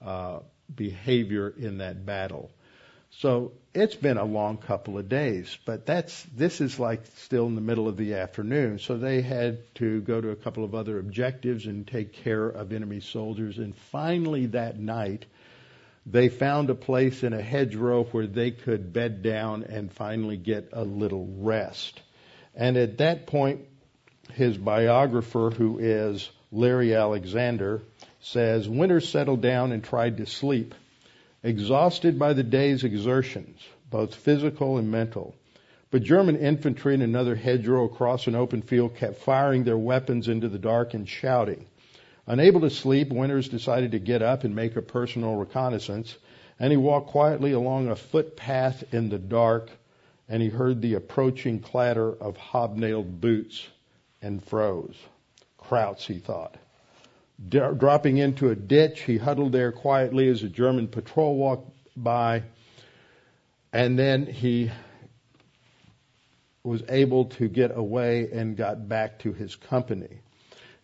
uh, 0.02 0.40
behavior 0.74 1.54
in 1.58 1.78
that 1.78 2.04
battle. 2.04 2.50
So 3.10 3.52
it's 3.74 3.94
been 3.94 4.16
a 4.16 4.24
long 4.24 4.58
couple 4.58 4.98
of 4.98 5.08
days, 5.08 5.56
but 5.64 5.86
that's 5.86 6.22
this 6.34 6.60
is 6.60 6.78
like 6.78 7.06
still 7.16 7.46
in 7.46 7.54
the 7.54 7.60
middle 7.60 7.88
of 7.88 7.96
the 7.96 8.14
afternoon. 8.14 8.78
So 8.78 8.96
they 8.96 9.22
had 9.22 9.74
to 9.76 10.00
go 10.02 10.20
to 10.20 10.30
a 10.30 10.36
couple 10.36 10.64
of 10.64 10.74
other 10.74 10.98
objectives 10.98 11.66
and 11.66 11.86
take 11.86 12.12
care 12.12 12.46
of 12.46 12.72
enemy 12.72 13.00
soldiers. 13.00 13.58
And 13.58 13.76
finally 13.76 14.46
that 14.46 14.78
night, 14.78 15.26
they 16.06 16.28
found 16.28 16.70
a 16.70 16.74
place 16.74 17.22
in 17.22 17.32
a 17.32 17.42
hedgerow 17.42 18.04
where 18.04 18.26
they 18.26 18.50
could 18.50 18.92
bed 18.92 19.22
down 19.22 19.64
and 19.64 19.92
finally 19.92 20.36
get 20.36 20.70
a 20.72 20.84
little 20.84 21.26
rest. 21.38 22.00
And 22.54 22.76
at 22.76 22.98
that 22.98 23.26
point, 23.26 23.60
his 24.32 24.56
biographer, 24.56 25.50
who 25.50 25.78
is 25.78 26.28
Larry 26.50 26.94
Alexander, 26.94 27.82
says 28.20 28.68
Winter 28.68 29.00
settled 29.00 29.42
down 29.42 29.72
and 29.72 29.84
tried 29.84 30.16
to 30.18 30.26
sleep, 30.26 30.74
exhausted 31.42 32.18
by 32.18 32.32
the 32.32 32.42
day's 32.42 32.84
exertions, 32.84 33.60
both 33.90 34.14
physical 34.14 34.78
and 34.78 34.90
mental. 34.90 35.34
But 35.90 36.02
German 36.02 36.36
infantry 36.36 36.94
in 36.94 37.02
another 37.02 37.34
hedgerow 37.34 37.84
across 37.84 38.26
an 38.26 38.34
open 38.34 38.62
field 38.62 38.94
kept 38.96 39.18
firing 39.18 39.64
their 39.64 39.78
weapons 39.78 40.28
into 40.28 40.48
the 40.48 40.58
dark 40.58 40.94
and 40.94 41.08
shouting. 41.08 41.66
Unable 42.26 42.60
to 42.60 42.70
sleep, 42.70 43.10
Winters 43.10 43.48
decided 43.48 43.92
to 43.92 43.98
get 43.98 44.20
up 44.20 44.44
and 44.44 44.54
make 44.54 44.76
a 44.76 44.82
personal 44.82 45.36
reconnaissance, 45.36 46.16
and 46.58 46.70
he 46.70 46.76
walked 46.76 47.08
quietly 47.08 47.52
along 47.52 47.88
a 47.88 47.96
footpath 47.96 48.92
in 48.92 49.08
the 49.08 49.18
dark, 49.18 49.70
and 50.28 50.42
he 50.42 50.48
heard 50.48 50.82
the 50.82 50.94
approaching 50.94 51.60
clatter 51.60 52.12
of 52.12 52.36
hobnailed 52.36 53.20
boots 53.20 53.66
and 54.20 54.44
froze. 54.44 54.96
Krauts, 55.56 56.06
he 56.06 56.18
thought 56.18 56.56
dropping 57.46 58.18
into 58.18 58.50
a 58.50 58.56
ditch. 58.56 59.02
He 59.02 59.18
huddled 59.18 59.52
there 59.52 59.72
quietly 59.72 60.28
as 60.28 60.42
a 60.42 60.48
German 60.48 60.88
patrol 60.88 61.36
walked 61.36 61.70
by. 61.96 62.42
And 63.72 63.98
then 63.98 64.26
he 64.26 64.70
was 66.64 66.82
able 66.88 67.26
to 67.26 67.48
get 67.48 67.76
away 67.76 68.30
and 68.32 68.56
got 68.56 68.88
back 68.88 69.20
to 69.20 69.32
his 69.32 69.56
company. 69.56 70.20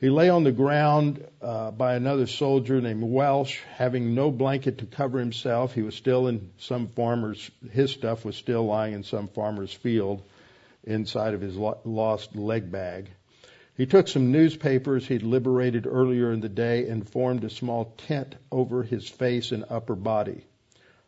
He 0.00 0.10
lay 0.10 0.28
on 0.28 0.44
the 0.44 0.52
ground 0.52 1.24
uh, 1.40 1.70
by 1.70 1.94
another 1.94 2.26
soldier 2.26 2.80
named 2.80 3.02
Welsh, 3.02 3.60
having 3.76 4.14
no 4.14 4.30
blanket 4.30 4.78
to 4.78 4.86
cover 4.86 5.18
himself. 5.18 5.72
He 5.72 5.82
was 5.82 5.94
still 5.94 6.26
in 6.26 6.50
some 6.58 6.88
farmer's, 6.88 7.50
his 7.70 7.90
stuff 7.90 8.24
was 8.24 8.36
still 8.36 8.66
lying 8.66 8.92
in 8.92 9.02
some 9.02 9.28
farmer's 9.28 9.72
field 9.72 10.22
inside 10.82 11.34
of 11.34 11.40
his 11.40 11.56
lost 11.56 12.36
leg 12.36 12.70
bag. 12.70 13.08
He 13.76 13.86
took 13.86 14.06
some 14.06 14.30
newspapers 14.30 15.08
he'd 15.08 15.24
liberated 15.24 15.84
earlier 15.84 16.32
in 16.32 16.40
the 16.40 16.48
day 16.48 16.88
and 16.88 17.08
formed 17.08 17.42
a 17.42 17.50
small 17.50 17.86
tent 18.06 18.36
over 18.52 18.84
his 18.84 19.08
face 19.08 19.50
and 19.50 19.64
upper 19.68 19.96
body. 19.96 20.44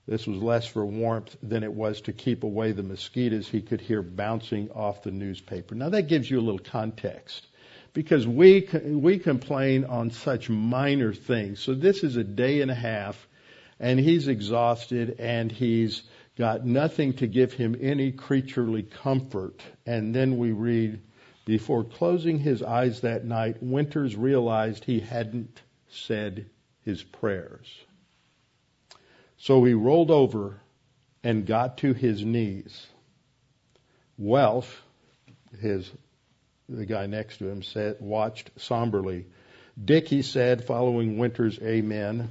This 0.09 0.27
was 0.27 0.43
less 0.43 0.67
for 0.67 0.85
warmth 0.85 1.37
than 1.43 1.63
it 1.63 1.73
was 1.73 2.01
to 2.03 2.13
keep 2.13 2.43
away 2.43 2.73
the 2.73 2.83
mosquitoes 2.83 3.49
he 3.49 3.61
could 3.61 3.81
hear 3.81 4.03
bouncing 4.03 4.71
off 4.73 5.05
the 5.05 5.13
newspaper. 5.13 5.77
Now 5.77 5.91
that 5.91 6.09
gives 6.09 6.29
you 6.29 6.41
a 6.41 6.43
little 6.43 6.59
context 6.59 7.47
because 7.93 8.27
we 8.27 8.69
we 8.85 9.19
complain 9.19 9.85
on 9.85 10.11
such 10.11 10.51
minor 10.51 11.13
things. 11.13 11.61
So 11.61 11.73
this 11.73 12.03
is 12.03 12.17
a 12.17 12.25
day 12.25 12.63
and 12.63 12.71
a 12.71 12.75
half 12.75 13.29
and 13.79 14.01
he's 14.01 14.27
exhausted 14.27 15.17
and 15.21 15.53
he's 15.53 16.03
got 16.37 16.67
nothing 16.67 17.15
to 17.15 17.29
give 17.29 17.53
him 17.53 17.77
any 17.81 18.11
creaturely 18.11 18.83
comfort. 18.83 19.63
And 19.87 20.15
then 20.15 20.37
we 20.37 20.51
read 20.51 21.01
before 21.47 21.85
closing 21.85 22.41
his 22.41 22.63
eyes 22.63 23.01
that 23.01 23.25
night, 23.25 23.63
Winters 23.63 24.15
realized 24.17 24.85
he 24.85 25.01
hadn't 25.01 25.63
said 25.89 26.51
his 26.83 27.03
prayers. 27.03 27.73
So 29.39 29.65
he 29.65 29.73
rolled 29.73 30.11
over 30.11 30.61
and 31.23 31.47
got 31.47 31.79
to 31.79 31.95
his 31.95 32.23
knees. 32.23 32.87
Welsh, 34.19 34.69
his 35.61 35.91
the 36.69 36.85
guy 36.85 37.07
next 37.07 37.39
to 37.39 37.49
him, 37.49 37.63
said, 37.63 37.99
watched 38.01 38.51
somberly. 38.57 39.27
Dick, 39.83 40.09
he 40.09 40.23
said, 40.23 40.65
following 40.65 41.17
Winters' 41.17 41.61
amen, 41.63 42.31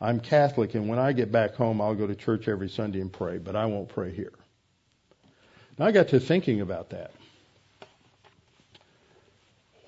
I'm 0.00 0.20
Catholic, 0.20 0.74
and 0.74 0.88
when 0.88 0.98
I 0.98 1.12
get 1.12 1.30
back 1.30 1.54
home, 1.54 1.82
I'll 1.82 1.94
go 1.94 2.06
to 2.06 2.14
church 2.14 2.48
every 2.48 2.70
Sunday 2.70 3.00
and 3.00 3.12
pray, 3.12 3.36
but 3.36 3.56
I 3.56 3.66
won't 3.66 3.90
pray 3.90 4.10
here. 4.10 4.32
Now 5.78 5.84
I 5.86 5.92
got 5.92 6.08
to 6.08 6.20
thinking 6.20 6.62
about 6.62 6.90
that. 6.90 7.10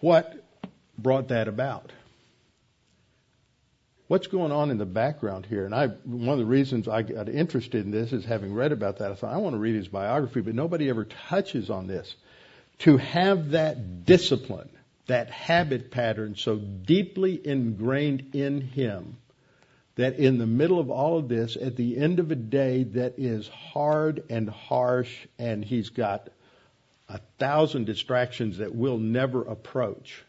What 0.01 0.45
brought 0.99 1.29
that 1.29 1.49
about? 1.49 1.93
What's 4.09 4.29
going 4.29 4.53
on 4.53 4.71
in 4.71 4.79
the 4.79 4.87
background 4.87 5.47
here? 5.47 5.65
And 5.65 5.75
I, 5.75 5.89
one 5.89 6.29
of 6.29 6.39
the 6.39 6.45
reasons 6.45 6.87
I 6.87 7.03
got 7.03 7.29
interested 7.29 7.85
in 7.85 7.91
this 7.91 8.13
is 8.13 8.25
having 8.25 8.55
read 8.55 8.71
about 8.71 8.99
that. 8.99 9.11
I 9.11 9.15
thought 9.15 9.35
I 9.35 9.39
want 9.39 9.55
to 9.55 9.59
read 9.59 9.75
his 9.75 9.89
biography, 9.89 10.43
but 10.43 10.55
nobody 10.55 10.89
ever 10.89 11.05
touches 11.05 11.71
on 11.71 11.89
this. 11.89 12.15
To 12.81 12.99
have 12.99 13.51
that 13.51 14.05
discipline, 14.05 14.69
that 15.07 15.31
habit 15.31 15.91
pattern 15.91 16.37
so 16.37 16.57
deeply 16.57 17.41
ingrained 17.45 18.35
in 18.35 18.61
him 18.61 19.17
that 19.97 20.19
in 20.19 20.39
the 20.39 20.47
middle 20.47 20.79
of 20.79 20.91
all 20.91 21.19
of 21.19 21.29
this, 21.29 21.57
at 21.57 21.75
the 21.75 21.97
end 21.97 22.21
of 22.21 22.31
a 22.31 22.37
day 22.37 22.85
that 22.85 23.15
is 23.19 23.49
hard 23.49 24.23
and 24.29 24.49
harsh, 24.49 25.27
and 25.39 25.65
he's 25.65 25.89
got 25.89 26.29
a 27.09 27.19
thousand 27.39 27.87
distractions 27.87 28.59
that 28.59 28.75
we'll 28.75 28.99
never 28.99 29.43
approach. 29.43 30.25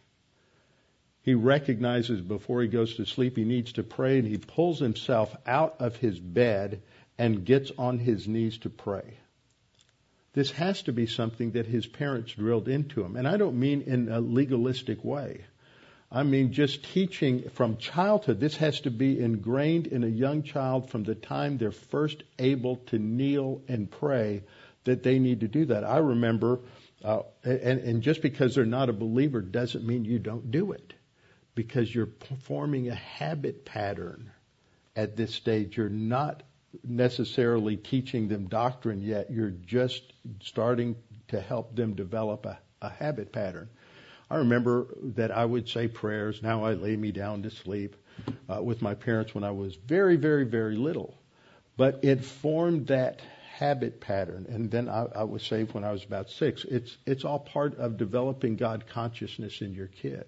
He 1.23 1.33
recognizes 1.33 2.21
before 2.21 2.61
he 2.61 2.67
goes 2.67 2.95
to 2.95 3.05
sleep 3.05 3.35
he 3.35 3.43
needs 3.43 3.73
to 3.73 3.83
pray 3.83 4.19
and 4.19 4.27
he 4.27 4.37
pulls 4.37 4.79
himself 4.79 5.35
out 5.45 5.75
of 5.79 5.97
his 5.97 6.19
bed 6.19 6.81
and 7.17 7.43
gets 7.43 7.71
on 7.77 7.99
his 7.99 8.27
knees 8.27 8.59
to 8.59 8.69
pray. 8.69 9.17
This 10.33 10.51
has 10.51 10.83
to 10.83 10.93
be 10.93 11.07
something 11.07 11.51
that 11.51 11.65
his 11.65 11.87
parents 11.87 12.33
drilled 12.33 12.67
into 12.67 13.03
him. 13.03 13.15
And 13.15 13.27
I 13.27 13.37
don't 13.37 13.59
mean 13.59 13.81
in 13.81 14.07
a 14.07 14.19
legalistic 14.19 15.03
way. 15.03 15.45
I 16.11 16.23
mean 16.23 16.53
just 16.53 16.83
teaching 16.83 17.49
from 17.49 17.77
childhood. 17.77 18.39
This 18.39 18.55
has 18.57 18.81
to 18.81 18.91
be 18.91 19.19
ingrained 19.19 19.87
in 19.87 20.03
a 20.03 20.07
young 20.07 20.43
child 20.43 20.89
from 20.89 21.03
the 21.03 21.15
time 21.15 21.57
they're 21.57 21.71
first 21.71 22.23
able 22.39 22.77
to 22.87 22.99
kneel 22.99 23.61
and 23.67 23.91
pray 23.91 24.43
that 24.87 25.03
they 25.03 25.19
need 25.19 25.39
to 25.39 25.47
do 25.47 25.65
that. 25.65 25.83
I 25.85 25.99
remember, 25.99 26.59
uh, 27.03 27.21
and, 27.43 27.79
and 27.79 28.01
just 28.01 28.21
because 28.21 28.55
they're 28.55 28.65
not 28.65 28.89
a 28.89 28.93
believer 28.93 29.41
doesn't 29.41 29.85
mean 29.85 30.03
you 30.03 30.19
don't 30.19 30.51
do 30.51 30.73
it, 30.73 30.93
because 31.55 31.93
you're 31.93 32.09
forming 32.43 32.89
a 32.89 32.95
habit 32.95 33.63
pattern 33.63 34.31
at 34.95 35.15
this 35.15 35.33
stage. 35.33 35.77
You're 35.77 35.89
not 35.89 36.43
necessarily 36.83 37.77
teaching 37.77 38.27
them 38.27 38.47
doctrine 38.47 39.01
yet. 39.01 39.31
You're 39.31 39.51
just 39.51 40.13
starting 40.41 40.95
to 41.29 41.39
help 41.39 41.75
them 41.75 41.93
develop 41.95 42.45
a, 42.45 42.59
a 42.81 42.89
habit 42.89 43.31
pattern. 43.31 43.69
I 44.29 44.37
remember 44.37 44.87
that 45.15 45.31
I 45.31 45.45
would 45.45 45.69
say 45.69 45.87
prayers. 45.87 46.43
Now 46.43 46.65
I 46.65 46.73
lay 46.73 46.95
me 46.95 47.11
down 47.11 47.43
to 47.43 47.49
sleep 47.49 47.95
uh, 48.49 48.61
with 48.61 48.81
my 48.81 48.93
parents 48.93 49.33
when 49.33 49.43
I 49.43 49.51
was 49.51 49.75
very, 49.75 50.17
very, 50.17 50.43
very 50.43 50.75
little. 50.75 51.17
But 51.77 52.03
it 52.03 52.25
formed 52.25 52.87
that 52.87 53.21
habit 53.57 53.99
pattern. 53.99 54.45
And 54.49 54.69
then 54.69 54.87
I, 54.87 55.07
I 55.15 55.23
was 55.23 55.43
saved 55.43 55.73
when 55.73 55.83
I 55.83 55.91
was 55.91 56.03
about 56.03 56.29
six. 56.29 56.63
It's, 56.63 56.95
it's 57.07 57.25
all 57.25 57.39
part 57.39 57.77
of 57.79 57.97
developing 57.97 58.55
God 58.55 58.85
consciousness 58.87 59.61
in 59.61 59.73
your 59.73 59.87
kid. 59.87 60.25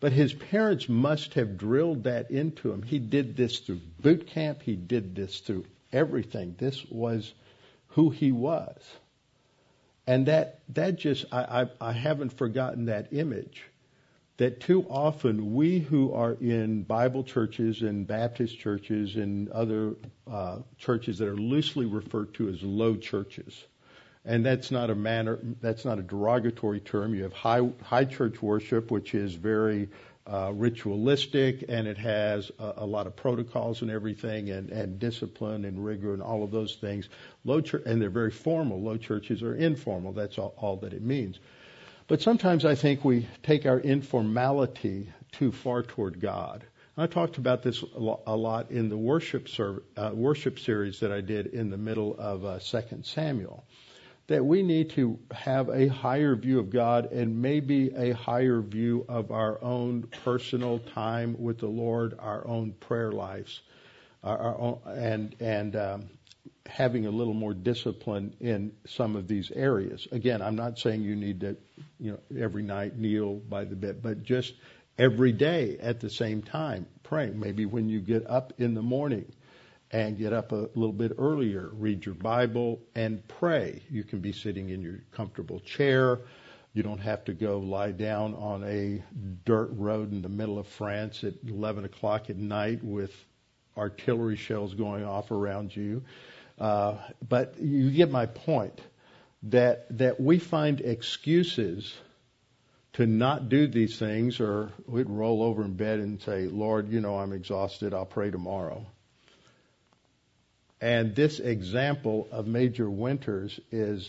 But 0.00 0.12
his 0.12 0.34
parents 0.34 0.86
must 0.88 1.34
have 1.34 1.56
drilled 1.56 2.04
that 2.04 2.30
into 2.30 2.70
him. 2.70 2.82
He 2.82 2.98
did 2.98 3.36
this 3.36 3.60
through 3.60 3.80
boot 4.00 4.26
camp. 4.26 4.60
He 4.60 4.76
did 4.76 5.14
this 5.14 5.40
through 5.40 5.64
everything. 5.92 6.54
This 6.58 6.84
was 6.90 7.32
who 7.88 8.10
he 8.10 8.32
was. 8.32 8.76
And 10.06 10.26
that, 10.26 10.60
that 10.70 10.96
just, 10.96 11.24
I, 11.32 11.62
I, 11.62 11.88
I 11.88 11.92
haven't 11.92 12.36
forgotten 12.36 12.86
that 12.86 13.12
image 13.12 13.62
that 14.36 14.60
too 14.60 14.84
often 14.88 15.54
we 15.54 15.78
who 15.78 16.12
are 16.12 16.32
in 16.40 16.82
Bible 16.82 17.22
churches 17.22 17.82
and 17.82 18.06
Baptist 18.06 18.58
churches 18.58 19.16
and 19.16 19.48
other 19.50 19.94
uh, 20.30 20.58
churches 20.78 21.18
that 21.18 21.28
are 21.28 21.36
loosely 21.36 21.86
referred 21.86 22.34
to 22.34 22.48
as 22.48 22.62
low 22.62 22.96
churches, 22.96 23.64
and 24.24 24.44
that's 24.44 24.70
not 24.70 24.90
a 24.90 24.94
manner, 24.94 25.38
that's 25.60 25.84
not 25.84 25.98
a 25.98 26.02
derogatory 26.02 26.80
term. 26.80 27.14
You 27.14 27.24
have 27.24 27.32
high 27.32 27.68
high 27.82 28.04
church 28.04 28.40
worship, 28.40 28.90
which 28.90 29.14
is 29.14 29.34
very 29.34 29.88
uh, 30.26 30.52
ritualistic 30.54 31.64
and 31.68 31.88
it 31.88 31.98
has 31.98 32.50
a, 32.58 32.74
a, 32.78 32.86
lot 32.86 33.08
of 33.08 33.16
protocols 33.16 33.82
and 33.82 33.90
everything 33.90 34.50
and, 34.50 34.70
and 34.70 34.98
discipline 34.98 35.64
and 35.64 35.84
rigor 35.84 36.14
and 36.14 36.22
all 36.22 36.44
of 36.44 36.52
those 36.52 36.76
things. 36.76 37.08
Low 37.44 37.60
church, 37.60 37.82
and 37.86 38.00
they're 38.00 38.08
very 38.08 38.30
formal. 38.30 38.80
Low 38.80 38.96
churches 38.96 39.42
are 39.42 39.56
informal. 39.56 40.12
That's 40.12 40.38
all, 40.38 40.54
all 40.56 40.76
that 40.76 40.92
it 40.92 41.02
means. 41.02 41.40
But 42.12 42.20
sometimes 42.20 42.66
I 42.66 42.74
think 42.74 43.06
we 43.06 43.26
take 43.42 43.64
our 43.64 43.80
informality 43.80 45.10
too 45.30 45.50
far 45.50 45.82
toward 45.82 46.20
God. 46.20 46.62
I 46.94 47.06
talked 47.06 47.38
about 47.38 47.62
this 47.62 47.80
a 47.80 48.36
lot 48.36 48.70
in 48.70 48.90
the 48.90 48.98
worship, 48.98 49.48
uh, 49.96 50.10
worship 50.12 50.58
series 50.58 51.00
that 51.00 51.10
I 51.10 51.22
did 51.22 51.46
in 51.46 51.70
the 51.70 51.78
middle 51.78 52.14
of 52.18 52.44
uh, 52.44 52.58
2 52.58 53.00
Samuel. 53.02 53.64
That 54.26 54.44
we 54.44 54.62
need 54.62 54.90
to 54.90 55.18
have 55.30 55.70
a 55.70 55.88
higher 55.88 56.36
view 56.36 56.58
of 56.58 56.68
God 56.68 57.10
and 57.12 57.40
maybe 57.40 57.94
a 57.96 58.10
higher 58.10 58.60
view 58.60 59.06
of 59.08 59.30
our 59.30 59.58
own 59.64 60.02
personal 60.22 60.80
time 60.80 61.34
with 61.38 61.60
the 61.60 61.66
Lord, 61.66 62.14
our 62.18 62.46
own 62.46 62.72
prayer 62.72 63.12
lives, 63.12 63.62
our, 64.22 64.36
our 64.36 64.60
own, 64.60 64.80
and 64.84 65.34
and 65.40 65.76
um, 65.76 66.10
having 66.66 67.06
a 67.06 67.10
little 67.10 67.34
more 67.34 67.54
discipline 67.54 68.34
in 68.40 68.72
some 68.86 69.16
of 69.16 69.28
these 69.28 69.50
areas. 69.50 70.06
Again, 70.12 70.42
I'm 70.42 70.56
not 70.56 70.78
saying 70.78 71.02
you 71.02 71.16
need 71.16 71.40
to, 71.40 71.56
you 71.98 72.12
know, 72.12 72.40
every 72.40 72.62
night 72.62 72.96
kneel 72.96 73.34
by 73.34 73.64
the 73.64 73.76
bed, 73.76 74.02
but 74.02 74.22
just 74.22 74.54
every 74.98 75.32
day 75.32 75.78
at 75.80 76.00
the 76.00 76.10
same 76.10 76.42
time 76.42 76.86
praying. 77.02 77.38
Maybe 77.38 77.66
when 77.66 77.88
you 77.88 78.00
get 78.00 78.26
up 78.28 78.52
in 78.58 78.74
the 78.74 78.82
morning 78.82 79.30
and 79.90 80.16
get 80.16 80.32
up 80.32 80.52
a 80.52 80.68
little 80.74 80.92
bit 80.92 81.12
earlier, 81.18 81.70
read 81.74 82.06
your 82.06 82.14
Bible 82.14 82.80
and 82.94 83.26
pray. 83.28 83.82
You 83.90 84.04
can 84.04 84.20
be 84.20 84.32
sitting 84.32 84.70
in 84.70 84.80
your 84.80 85.00
comfortable 85.12 85.60
chair. 85.60 86.20
You 86.72 86.82
don't 86.82 87.00
have 87.00 87.24
to 87.26 87.34
go 87.34 87.58
lie 87.58 87.92
down 87.92 88.34
on 88.34 88.64
a 88.64 89.02
dirt 89.44 89.70
road 89.72 90.12
in 90.12 90.22
the 90.22 90.30
middle 90.30 90.58
of 90.58 90.66
France 90.66 91.22
at 91.22 91.34
11 91.46 91.84
o'clock 91.84 92.30
at 92.30 92.36
night 92.36 92.82
with 92.82 93.12
artillery 93.76 94.36
shells 94.36 94.72
going 94.74 95.04
off 95.04 95.30
around 95.30 95.74
you. 95.74 96.02
Uh, 96.58 96.96
but 97.26 97.56
you 97.60 97.90
get 97.90 98.10
my 98.10 98.26
point 98.26 98.80
that 99.44 99.86
that 99.98 100.20
we 100.20 100.38
find 100.38 100.80
excuses 100.80 101.92
to 102.94 103.06
not 103.06 103.48
do 103.48 103.66
these 103.66 103.98
things, 103.98 104.38
or 104.38 104.70
we'd 104.86 105.08
roll 105.08 105.42
over 105.42 105.64
in 105.64 105.74
bed 105.74 105.98
and 105.98 106.20
say, 106.22 106.46
"Lord, 106.46 106.88
you 106.88 107.00
know 107.00 107.18
I'm 107.18 107.32
exhausted. 107.32 107.94
I'll 107.94 108.06
pray 108.06 108.30
tomorrow." 108.30 108.86
And 110.80 111.14
this 111.14 111.38
example 111.38 112.28
of 112.30 112.46
Major 112.46 112.90
Winters 112.90 113.58
is 113.70 114.08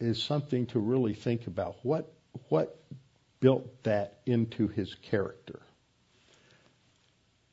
is 0.00 0.22
something 0.22 0.66
to 0.66 0.80
really 0.80 1.14
think 1.14 1.46
about. 1.46 1.76
What 1.82 2.12
what 2.48 2.76
built 3.40 3.82
that 3.82 4.20
into 4.24 4.68
his 4.68 4.94
character? 4.94 5.60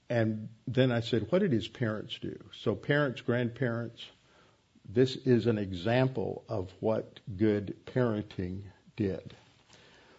And 0.09 0.49
then 0.67 0.91
I 0.91 1.01
said, 1.01 1.27
what 1.29 1.39
did 1.39 1.51
his 1.51 1.67
parents 1.67 2.17
do? 2.19 2.37
So 2.61 2.73
parents, 2.73 3.21
grandparents, 3.21 4.03
this 4.91 5.15
is 5.15 5.45
an 5.45 5.57
example 5.57 6.43
of 6.49 6.71
what 6.79 7.19
good 7.37 7.75
parenting 7.85 8.61
did. 8.95 9.35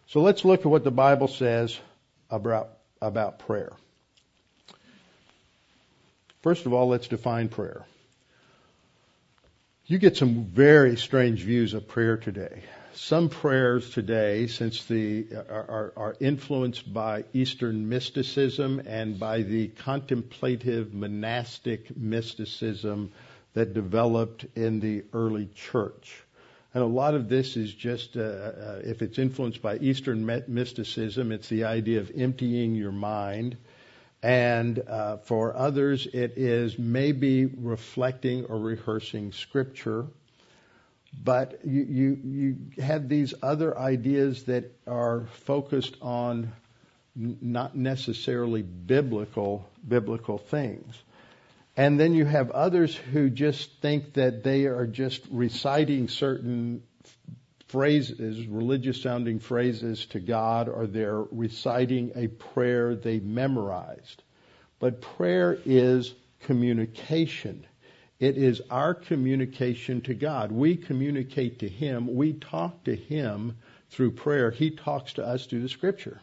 So 0.07 0.21
let's 0.21 0.45
look 0.45 0.61
at 0.61 0.67
what 0.67 0.85
the 0.85 0.91
Bible 0.91 1.29
says 1.29 1.79
about, 2.31 2.71
about 3.01 3.41
prayer. 3.41 3.73
First 6.43 6.67
of 6.67 6.73
all, 6.73 6.89
let's 6.89 7.09
define 7.09 7.49
prayer. 7.49 7.85
You 9.87 9.99
get 9.99 10.17
some 10.17 10.45
very 10.45 10.97
strange 10.97 11.43
views 11.43 11.75
of 11.75 11.89
prayer 11.89 12.17
today. 12.17 12.63
Some 12.95 13.29
prayers 13.29 13.91
today, 13.91 14.47
since 14.47 14.85
the 14.85 15.27
are, 15.49 15.93
are 15.97 16.17
influenced 16.21 16.93
by 16.93 17.25
Eastern 17.33 17.89
mysticism 17.89 18.83
and 18.87 19.19
by 19.19 19.43
the 19.43 19.69
contemplative 19.69 20.93
monastic 20.93 21.97
mysticism 21.97 23.13
that 23.55 23.75
developed 23.75 24.47
in 24.55 24.81
the 24.81 25.05
early 25.13 25.49
church. 25.55 26.23
And 26.73 26.83
a 26.85 26.87
lot 26.87 27.15
of 27.15 27.29
this 27.29 27.57
is 27.57 27.75
just, 27.75 28.17
uh, 28.17 28.21
uh, 28.21 28.81
if 28.85 29.03
it's 29.03 29.19
influenced 29.19 29.61
by 29.61 29.77
Eastern 29.79 30.25
mysticism, 30.47 31.33
it's 31.33 31.49
the 31.49 31.65
idea 31.65 32.01
of 32.01 32.13
emptying 32.17 32.77
your 32.77 32.93
mind. 32.93 33.57
And 34.23 34.79
uh, 34.87 35.17
for 35.19 35.57
others, 35.57 36.07
it 36.07 36.35
is 36.37 36.79
maybe 36.79 37.47
reflecting 37.47 38.45
or 38.45 38.59
rehearsing 38.59 39.33
scripture. 39.33 40.07
But 41.25 41.61
you, 41.65 41.83
you, 41.83 42.19
you 42.23 42.57
have 42.83 43.09
these 43.09 43.35
other 43.43 43.77
ideas 43.77 44.45
that 44.45 44.71
are 44.87 45.27
focused 45.45 45.97
on 46.01 46.53
not 47.17 47.77
necessarily 47.77 48.63
biblical 48.63 49.69
biblical 49.87 50.39
things. 50.39 50.95
And 51.81 51.99
then 51.99 52.13
you 52.13 52.27
have 52.27 52.51
others 52.51 52.95
who 52.95 53.31
just 53.31 53.81
think 53.81 54.13
that 54.13 54.45
they 54.45 54.67
are 54.67 54.87
just 54.87 55.23
reciting 55.31 56.09
certain 56.09 56.83
phrases, 57.69 58.47
religious 58.47 59.01
sounding 59.01 59.39
phrases 59.39 60.05
to 60.11 60.21
God, 60.21 60.69
or 60.69 60.87
they're 60.87 61.23
reciting 61.23 62.13
a 62.17 62.27
prayer 62.27 62.95
they 62.95 63.19
memorized. 63.19 64.23
But 64.79 65.01
prayer 65.01 65.59
is 65.65 66.15
communication. 66.41 67.67
It 68.19 68.37
is 68.37 68.61
our 68.69 68.93
communication 68.93 70.03
to 70.03 70.13
God. 70.13 70.53
We 70.53 70.77
communicate 70.77 71.61
to 71.61 71.69
Him. 71.71 72.15
We 72.15 72.35
talk 72.35 72.85
to 72.85 72.95
Him 72.95 73.57
through 73.89 74.11
prayer. 74.11 74.51
He 74.51 74.71
talks 74.71 75.15
to 75.15 75.27
us 75.27 75.47
through 75.47 75.63
the 75.63 75.71
Scripture. 75.71 76.21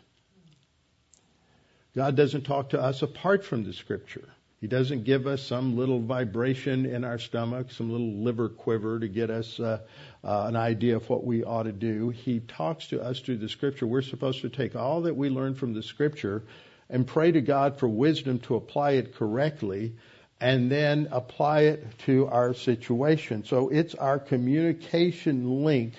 God 1.95 2.15
doesn't 2.15 2.43
talk 2.43 2.69
to 2.69 2.79
us 2.79 3.01
apart 3.01 3.43
from 3.43 3.63
the 3.63 3.73
Scripture. 3.73 4.29
He 4.59 4.65
doesn't 4.65 5.03
give 5.03 5.27
us 5.27 5.43
some 5.43 5.77
little 5.77 5.99
vibration 5.99 6.87
in 6.87 7.03
our 7.03 7.19
stomach, 7.19 7.71
some 7.71 7.91
little 7.91 8.23
liver 8.23 8.49
quiver 8.49 8.99
to 8.99 9.07
get 9.07 9.29
us 9.29 9.59
uh, 9.59 9.81
uh, 10.23 10.45
an 10.47 10.55
idea 10.55 10.95
of 10.95 11.07
what 11.09 11.23
we 11.23 11.43
ought 11.43 11.63
to 11.63 11.71
do. 11.71 12.09
He 12.09 12.39
talks 12.39 12.87
to 12.87 12.99
us 12.99 13.19
through 13.19 13.37
the 13.37 13.49
Scripture. 13.49 13.85
We're 13.85 14.01
supposed 14.01 14.41
to 14.41 14.49
take 14.49 14.75
all 14.75 15.01
that 15.01 15.15
we 15.15 15.29
learn 15.29 15.53
from 15.53 15.75
the 15.75 15.83
Scripture 15.83 16.41
and 16.89 17.05
pray 17.05 17.31
to 17.31 17.41
God 17.41 17.77
for 17.77 17.87
wisdom 17.87 18.39
to 18.39 18.55
apply 18.55 18.91
it 18.93 19.13
correctly 19.13 19.93
and 20.41 20.71
then 20.71 21.07
apply 21.11 21.61
it 21.61 21.85
to 22.05 22.25
our 22.25 22.55
situation. 22.55 23.45
So 23.45 23.69
it's 23.69 23.93
our 23.93 24.17
communication 24.17 25.63
link 25.63 25.93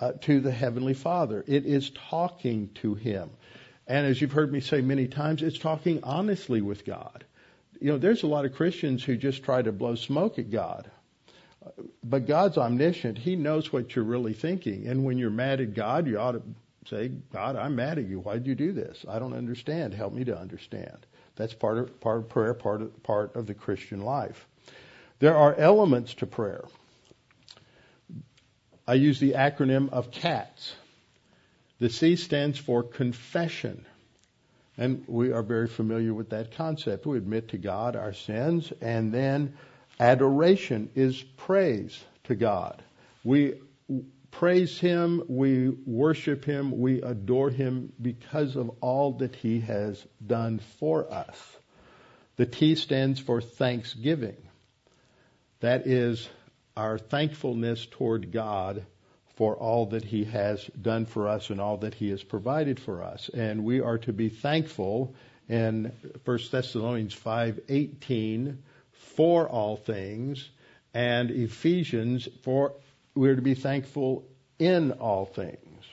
uh, 0.00 0.12
to 0.22 0.40
the 0.40 0.52
Heavenly 0.52 0.94
Father. 0.94 1.44
It 1.46 1.66
is 1.66 1.90
talking 1.90 2.70
to 2.76 2.94
Him. 2.94 3.28
And 3.86 4.06
as 4.06 4.22
you've 4.22 4.32
heard 4.32 4.52
me 4.52 4.60
say 4.60 4.80
many 4.80 5.06
times, 5.06 5.42
it's 5.42 5.58
talking 5.58 6.00
honestly 6.02 6.62
with 6.62 6.86
God 6.86 7.24
you 7.80 7.92
know, 7.92 7.98
there's 7.98 8.22
a 8.22 8.26
lot 8.26 8.44
of 8.44 8.54
Christians 8.54 9.04
who 9.04 9.16
just 9.16 9.42
try 9.42 9.62
to 9.62 9.72
blow 9.72 9.94
smoke 9.94 10.38
at 10.38 10.50
God. 10.50 10.90
But 12.02 12.26
God's 12.26 12.58
omniscient. 12.58 13.18
He 13.18 13.36
knows 13.36 13.72
what 13.72 13.94
you're 13.94 14.04
really 14.04 14.32
thinking. 14.32 14.86
And 14.86 15.04
when 15.04 15.18
you're 15.18 15.30
mad 15.30 15.60
at 15.60 15.74
God, 15.74 16.06
you 16.06 16.18
ought 16.18 16.32
to 16.32 16.42
say, 16.88 17.08
God, 17.32 17.56
I'm 17.56 17.76
mad 17.76 17.98
at 17.98 18.06
you. 18.06 18.20
Why'd 18.20 18.46
you 18.46 18.54
do 18.54 18.72
this? 18.72 19.04
I 19.08 19.18
don't 19.18 19.34
understand. 19.34 19.92
Help 19.94 20.12
me 20.12 20.24
to 20.24 20.38
understand. 20.38 21.06
That's 21.36 21.54
part 21.54 21.78
of, 21.78 22.00
part 22.00 22.18
of 22.18 22.28
prayer, 22.28 22.54
part 22.54 22.82
of, 22.82 23.02
part 23.02 23.36
of 23.36 23.46
the 23.46 23.54
Christian 23.54 24.00
life. 24.00 24.46
There 25.18 25.36
are 25.36 25.54
elements 25.54 26.14
to 26.14 26.26
prayer. 26.26 26.64
I 28.86 28.94
use 28.94 29.20
the 29.20 29.32
acronym 29.32 29.90
of 29.90 30.10
CATS. 30.10 30.74
The 31.78 31.90
C 31.90 32.16
stands 32.16 32.58
for 32.58 32.82
confession. 32.82 33.84
And 34.78 35.02
we 35.08 35.32
are 35.32 35.42
very 35.42 35.66
familiar 35.66 36.14
with 36.14 36.30
that 36.30 36.52
concept. 36.52 37.04
We 37.04 37.18
admit 37.18 37.48
to 37.48 37.58
God 37.58 37.96
our 37.96 38.12
sins, 38.12 38.72
and 38.80 39.12
then 39.12 39.54
adoration 39.98 40.90
is 40.94 41.20
praise 41.20 42.02
to 42.24 42.36
God. 42.36 42.80
We 43.24 43.54
praise 44.30 44.78
Him, 44.78 45.24
we 45.26 45.68
worship 45.68 46.44
Him, 46.44 46.78
we 46.78 47.02
adore 47.02 47.50
Him 47.50 47.92
because 48.00 48.54
of 48.54 48.70
all 48.80 49.14
that 49.14 49.34
He 49.34 49.60
has 49.60 50.06
done 50.24 50.60
for 50.78 51.12
us. 51.12 51.56
The 52.36 52.46
T 52.46 52.76
stands 52.76 53.18
for 53.18 53.40
thanksgiving. 53.40 54.36
That 55.58 55.88
is 55.88 56.28
our 56.76 56.98
thankfulness 56.98 57.84
toward 57.90 58.30
God 58.30 58.86
for 59.38 59.54
all 59.54 59.86
that 59.86 60.02
He 60.02 60.24
has 60.24 60.64
done 60.82 61.06
for 61.06 61.28
us 61.28 61.50
and 61.50 61.60
all 61.60 61.76
that 61.76 61.94
He 61.94 62.10
has 62.10 62.24
provided 62.24 62.80
for 62.80 63.04
us. 63.04 63.28
And 63.28 63.62
we 63.62 63.80
are 63.80 63.98
to 63.98 64.12
be 64.12 64.30
thankful 64.30 65.14
in 65.48 65.92
1 66.24 66.38
Thessalonians 66.50 67.14
5:18 67.14 68.56
for 69.14 69.48
all 69.48 69.76
things, 69.76 70.50
and 70.92 71.30
Ephesians 71.30 72.28
for 72.42 72.74
we're 73.14 73.36
to 73.36 73.42
be 73.42 73.54
thankful 73.54 74.26
in 74.58 74.90
all 74.90 75.24
things. 75.24 75.84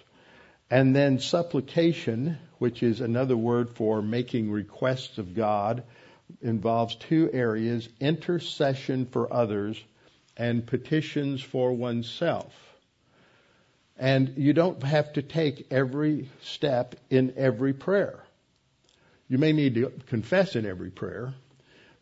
And 0.72 0.96
then 0.96 1.20
supplication, 1.20 2.39
which 2.58 2.82
is 2.82 3.00
another 3.00 3.38
word 3.38 3.70
for 3.70 4.02
making 4.02 4.50
requests 4.50 5.20
of 5.20 5.36
God, 5.36 5.84
involves 6.41 6.96
two 6.96 7.30
areas 7.32 7.88
intercession 8.00 9.06
for 9.06 9.32
others 9.32 9.80
and 10.36 10.66
petitions 10.66 11.43
for 11.43 11.72
oneself. 11.72 12.52
And 13.98 14.34
you 14.38 14.54
don't 14.54 14.82
have 14.84 15.14
to 15.14 15.22
take 15.22 15.68
every 15.72 16.30
step 16.41 16.96
in 17.10 17.34
every 17.38 17.74
prayer. 17.74 18.20
You 19.28 19.38
may 19.38 19.54
need 19.54 19.76
to 19.76 19.91
confess 20.08 20.56
in 20.56 20.66
every 20.66 20.91
prayer, 20.91 21.34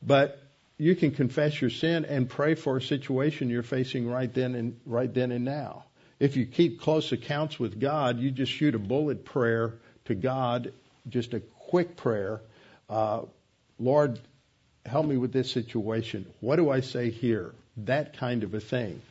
but 0.02 0.40
you 0.78 0.96
can 0.96 1.12
confess 1.12 1.62
your 1.62 1.70
sin 1.70 2.06
and 2.06 2.28
pray 2.28 2.56
for 2.56 2.78
a 2.78 2.82
situation 2.82 3.50
you're 3.50 3.64
facing 3.64 4.10
right 4.10 4.34
then 4.34 4.56
and 4.56 4.80
right 4.86 5.14
then 5.14 5.32
and 5.32 5.46
now. 5.46 5.86
If 6.20 6.36
you 6.36 6.46
keep 6.46 6.82
close 6.82 7.12
accounts 7.12 7.60
with 7.60 7.80
God, 7.80 8.20
you 8.20 8.32
just 8.32 8.52
shoot 8.52 8.76
a 8.76 8.80
bullet 8.80 9.24
prayer 9.26 9.74
to 10.06 10.16
God, 10.16 10.74
just 11.08 11.34
a 11.34 11.40
quick 11.40 11.96
prayer. 11.96 12.42
Uh, 12.90 13.22
Lord, 13.80 14.20
help 14.86 15.06
me 15.06 15.18
with 15.18 15.32
this 15.32 15.52
situation. 15.52 16.26
What 16.40 16.58
do 16.58 16.70
I 16.70 16.82
say 16.82 17.10
here? 17.10 17.54
That 17.78 18.18
kind 18.18 18.44
of 18.44 18.54
a 18.54 18.60
thing. 18.60 19.02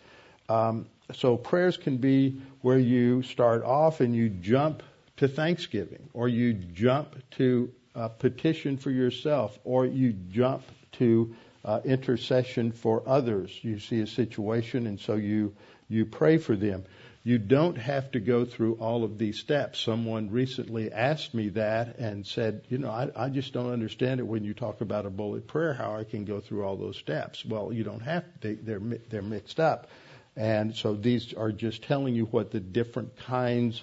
Um, 0.49 0.87
so 1.14 1.36
prayers 1.36 1.76
can 1.76 1.98
be 1.98 2.40
where 2.60 2.78
you 2.78 3.22
start 3.22 3.64
off 3.64 4.00
and 4.00 4.14
you 4.14 4.28
jump 4.28 4.82
to 5.16 5.28
thanksgiving, 5.28 6.08
or 6.12 6.28
you 6.28 6.52
jump 6.52 7.16
to 7.32 7.72
a 7.94 8.08
petition 8.08 8.76
for 8.78 8.90
yourself, 8.90 9.58
or 9.64 9.84
you 9.84 10.12
jump 10.12 10.62
to 10.92 11.34
uh, 11.64 11.80
intercession 11.84 12.72
for 12.72 13.02
others. 13.06 13.56
You 13.62 13.78
see 13.78 14.00
a 14.00 14.06
situation, 14.06 14.86
and 14.86 14.98
so 14.98 15.14
you 15.14 15.54
you 15.88 16.06
pray 16.06 16.38
for 16.38 16.56
them. 16.56 16.84
You 17.24 17.38
don't 17.38 17.76
have 17.76 18.10
to 18.12 18.20
go 18.20 18.44
through 18.44 18.74
all 18.76 19.04
of 19.04 19.16
these 19.16 19.38
steps. 19.38 19.78
Someone 19.78 20.30
recently 20.30 20.90
asked 20.90 21.34
me 21.34 21.50
that 21.50 21.98
and 21.98 22.26
said, 22.26 22.62
you 22.68 22.78
know, 22.78 22.90
I, 22.90 23.10
I 23.14 23.28
just 23.28 23.52
don't 23.52 23.70
understand 23.70 24.18
it 24.18 24.26
when 24.26 24.42
you 24.42 24.54
talk 24.54 24.80
about 24.80 25.06
a 25.06 25.10
bullet 25.10 25.46
prayer, 25.46 25.72
how 25.72 25.94
I 25.94 26.02
can 26.02 26.24
go 26.24 26.40
through 26.40 26.64
all 26.64 26.76
those 26.76 26.96
steps. 26.96 27.44
Well, 27.44 27.72
you 27.72 27.84
don't 27.84 28.00
have 28.00 28.24
to. 28.24 28.48
They, 28.48 28.54
they're 28.54 28.80
they're 29.08 29.22
mixed 29.22 29.60
up, 29.60 29.88
and 30.37 30.74
so 30.74 30.95
these 30.95 31.35
are 31.35 31.53
just 31.53 31.83
telling 31.83 32.14
you 32.14 32.24
what 32.24 32.51
the 32.51 32.61
different 32.61 33.16
kinds 33.16 33.83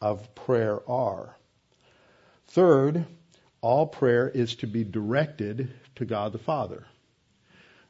of 0.00 0.34
prayer 0.34 0.80
are. 0.88 1.36
Third, 2.48 3.04
all 3.60 3.86
prayer 3.86 4.28
is 4.28 4.56
to 4.56 4.66
be 4.66 4.84
directed 4.84 5.70
to 5.96 6.04
God 6.04 6.32
the 6.32 6.38
Father. 6.38 6.86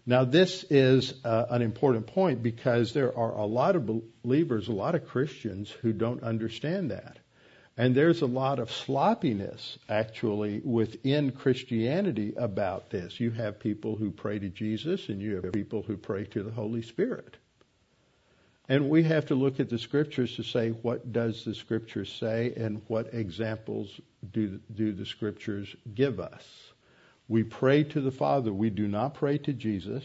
Now, 0.06 0.24
this 0.24 0.64
is 0.70 1.12
uh, 1.22 1.46
an 1.50 1.60
important 1.60 2.06
point 2.06 2.42
because 2.42 2.94
there 2.94 3.14
are 3.16 3.32
a 3.32 3.44
lot 3.44 3.76
of 3.76 3.86
believers, 4.24 4.68
a 4.68 4.72
lot 4.72 4.94
of 4.94 5.06
Christians 5.06 5.70
who 5.70 5.92
don't 5.92 6.22
understand 6.22 6.92
that. 6.92 7.18
And 7.76 7.94
there's 7.94 8.22
a 8.22 8.26
lot 8.26 8.58
of 8.58 8.72
sloppiness 8.72 9.78
actually 9.88 10.60
within 10.64 11.30
Christianity 11.30 12.32
about 12.36 12.88
this. 12.88 13.20
You 13.20 13.30
have 13.32 13.60
people 13.60 13.96
who 13.96 14.10
pray 14.10 14.38
to 14.38 14.48
Jesus 14.48 15.10
and 15.10 15.20
you 15.20 15.42
have 15.42 15.52
people 15.52 15.82
who 15.82 15.98
pray 15.98 16.24
to 16.24 16.42
the 16.42 16.50
Holy 16.50 16.82
Spirit. 16.82 17.36
And 18.68 18.90
we 18.90 19.02
have 19.04 19.26
to 19.26 19.34
look 19.34 19.60
at 19.60 19.70
the 19.70 19.78
scriptures 19.78 20.36
to 20.36 20.42
say 20.42 20.70
what 20.70 21.10
does 21.10 21.44
the 21.44 21.54
scriptures 21.54 22.12
say 22.12 22.52
and 22.54 22.82
what 22.86 23.14
examples 23.14 23.98
do, 24.30 24.60
do 24.74 24.92
the 24.92 25.06
scriptures 25.06 25.74
give 25.94 26.20
us. 26.20 26.44
We 27.28 27.44
pray 27.44 27.84
to 27.84 28.00
the 28.00 28.10
Father. 28.10 28.52
We 28.52 28.68
do 28.68 28.86
not 28.86 29.14
pray 29.14 29.38
to 29.38 29.52
Jesus. 29.54 30.04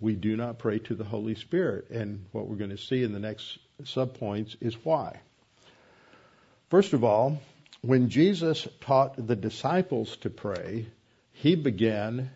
We 0.00 0.16
do 0.16 0.36
not 0.36 0.58
pray 0.58 0.80
to 0.80 0.94
the 0.94 1.04
Holy 1.04 1.36
Spirit. 1.36 1.90
And 1.90 2.26
what 2.32 2.48
we're 2.48 2.56
going 2.56 2.70
to 2.70 2.76
see 2.76 3.04
in 3.04 3.12
the 3.12 3.20
next 3.20 3.58
subpoints 3.84 4.56
is 4.60 4.74
why. 4.84 5.20
First 6.70 6.92
of 6.94 7.04
all, 7.04 7.38
when 7.82 8.08
Jesus 8.08 8.66
taught 8.80 9.26
the 9.26 9.36
disciples 9.36 10.16
to 10.18 10.30
pray, 10.30 10.86
he 11.32 11.54
began 11.54 12.30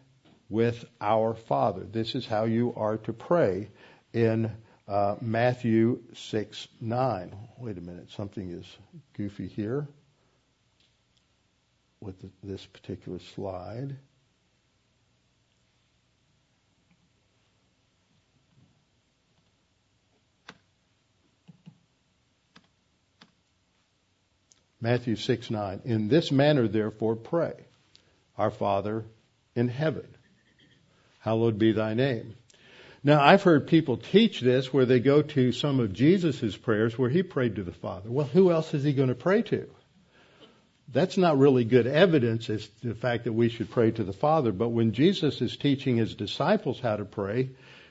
with 0.48 0.84
our 1.00 1.34
Father. 1.34 1.84
This 1.84 2.14
is 2.14 2.26
how 2.26 2.44
you 2.44 2.72
are 2.76 2.98
to 2.98 3.12
pray 3.12 3.68
in 4.12 4.52
uh, 4.88 5.16
Matthew 5.20 6.02
6 6.14 6.68
9. 6.80 7.36
Wait 7.58 7.78
a 7.78 7.80
minute, 7.80 8.10
something 8.12 8.50
is 8.50 8.66
goofy 9.16 9.48
here 9.48 9.88
with 12.00 12.16
this 12.42 12.64
particular 12.66 13.18
slide. 13.34 13.96
Matthew 24.80 25.16
6 25.16 25.50
9. 25.50 25.80
In 25.84 26.08
this 26.08 26.30
manner, 26.30 26.68
therefore, 26.68 27.16
pray. 27.16 27.54
Our 28.38 28.50
Father 28.50 29.04
in 29.54 29.68
heaven, 29.68 30.06
hallowed 31.20 31.58
be 31.58 31.72
thy 31.72 31.94
name. 31.94 32.36
Now, 33.06 33.22
I've 33.22 33.44
heard 33.44 33.68
people 33.68 33.98
teach 33.98 34.40
this 34.40 34.72
where 34.72 34.84
they 34.84 34.98
go 34.98 35.22
to 35.22 35.52
some 35.52 35.78
of 35.78 35.92
Jesus' 35.92 36.56
prayers 36.56 36.98
where 36.98 37.08
he 37.08 37.22
prayed 37.22 37.54
to 37.54 37.62
the 37.62 37.70
Father. 37.70 38.10
Well, 38.10 38.26
who 38.26 38.50
else 38.50 38.74
is 38.74 38.82
he 38.82 38.92
going 38.92 39.10
to 39.10 39.14
pray 39.14 39.42
to? 39.42 39.68
That's 40.92 41.16
not 41.16 41.38
really 41.38 41.64
good 41.64 41.86
evidence 41.86 42.50
as 42.50 42.66
to 42.66 42.88
the 42.88 42.96
fact 42.96 43.22
that 43.22 43.32
we 43.32 43.48
should 43.48 43.70
pray 43.70 43.92
to 43.92 44.02
the 44.02 44.12
Father. 44.12 44.50
But 44.50 44.70
when 44.70 44.90
Jesus 44.90 45.40
is 45.40 45.56
teaching 45.56 45.98
his 45.98 46.16
disciples 46.16 46.80
how 46.80 46.96
to 46.96 47.04
pray, 47.04 47.50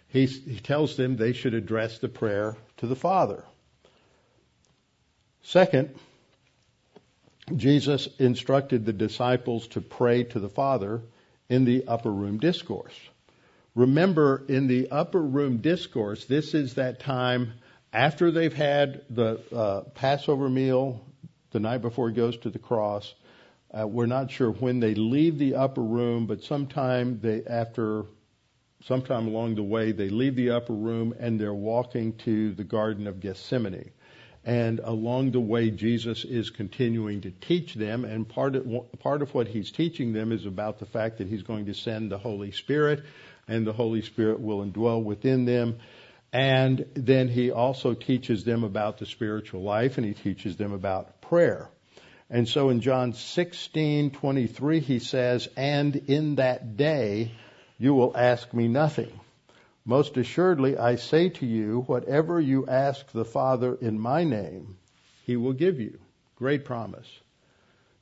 he, 0.10 0.26
he 0.26 0.60
tells 0.60 0.98
them 0.98 1.16
they 1.16 1.32
should 1.32 1.54
address 1.54 2.00
the 2.00 2.10
prayer 2.10 2.58
to 2.78 2.88
the 2.88 2.96
Father. 2.98 3.46
Second, 5.44 5.96
Jesus 7.56 8.10
instructed 8.20 8.86
the 8.86 8.92
disciples 8.92 9.66
to 9.70 9.80
pray 9.80 10.26
to 10.26 10.42
the 10.42 10.50
Father 10.50 11.04
in 11.48 11.64
the 11.64 11.88
upper 11.88 12.12
room 12.12 12.38
discourse. 12.38 13.00
Remember, 13.76 14.42
in 14.48 14.68
the 14.68 14.90
upper 14.90 15.22
room 15.22 15.58
discourse, 15.58 16.26
this 16.26 16.54
is 16.54 16.76
that 16.76 17.02
time 17.02 17.54
after 17.92 18.32
they've 18.32 18.54
had 18.54 19.02
the 19.10 19.42
uh, 19.54 19.82
Passover 19.94 20.50
meal 20.50 21.06
the 21.52 21.60
night 21.60 21.82
before 21.82 22.10
he 22.10 22.16
goes 22.16 22.38
to 22.38 22.50
the 22.50 22.60
cross. 22.60 23.14
Uh, 23.78 23.86
we're 23.86 24.06
not 24.06 24.32
sure 24.32 24.52
when 24.52 24.80
they 24.80 24.96
leave 24.96 25.38
the 25.38 25.56
upper 25.56 25.82
room, 25.82 26.26
but 26.26 26.44
sometime 26.44 27.20
they 27.22 27.44
after 27.44 28.06
sometime 28.86 29.28
along 29.28 29.56
the 29.56 29.64
way 29.64 29.92
they 29.92 30.10
leave 30.10 30.36
the 30.36 30.52
upper 30.52 30.74
room 30.74 31.14
and 31.20 31.40
they're 31.40 31.54
walking 31.54 32.14
to 32.18 32.54
the 32.54 32.64
Garden 32.64 33.08
of 33.08 33.20
Gethsemane. 33.20 33.92
And 34.46 34.80
along 34.84 35.32
the 35.32 35.40
way, 35.40 35.72
Jesus 35.72 36.24
is 36.24 36.52
continuing 36.52 37.22
to 37.22 37.32
teach 37.32 37.74
them, 37.74 38.06
and 38.06 38.30
part 38.30 38.56
of, 38.56 38.68
part 39.00 39.24
of 39.24 39.34
what 39.34 39.48
he's 39.48 39.72
teaching 39.72 40.14
them 40.14 40.32
is 40.32 40.46
about 40.46 40.78
the 40.78 40.86
fact 40.86 41.18
that 41.18 41.28
he's 41.28 41.42
going 41.42 41.66
to 41.66 41.74
send 41.74 42.12
the 42.12 42.20
Holy 42.20 42.52
Spirit, 42.52 43.04
and 43.48 43.66
the 43.66 43.74
Holy 43.74 44.02
Spirit 44.02 44.40
will 44.40 44.66
indwell 44.66 45.04
within 45.04 45.46
them. 45.46 45.78
And 46.34 46.86
then 46.96 47.28
he 47.28 47.52
also 47.52 47.94
teaches 47.94 48.44
them 48.44 48.64
about 48.64 48.98
the 48.98 49.06
spiritual 49.06 49.62
life 49.62 49.98
and 49.98 50.06
he 50.06 50.14
teaches 50.14 50.58
them 50.58 50.74
about 50.74 51.22
prayer. 51.22 51.70
And 52.30 52.48
so 52.48 52.70
in 52.70 52.82
John 52.82 53.14
16:23 53.14 54.80
he 54.80 55.00
says, 55.00 55.48
"And 55.56 55.96
in 55.96 56.36
that 56.36 56.76
day 56.76 57.32
you 57.78 57.94
will 57.94 58.16
ask 58.18 58.54
me 58.54 58.68
nothing. 58.68 59.12
Most 59.86 60.18
assuredly 60.18 60.78
I 60.78 60.96
say 60.96 61.30
to 61.30 61.46
you, 61.46 61.82
whatever 61.88 62.42
you 62.42 62.66
ask 62.68 63.12
the 63.12 63.26
Father 63.26 63.76
in 63.76 64.00
my 64.00 64.24
name, 64.24 64.78
he 65.24 65.38
will 65.38 65.54
give 65.54 65.80
you." 65.80 66.00
Great 66.36 66.66
promise. 66.66 67.08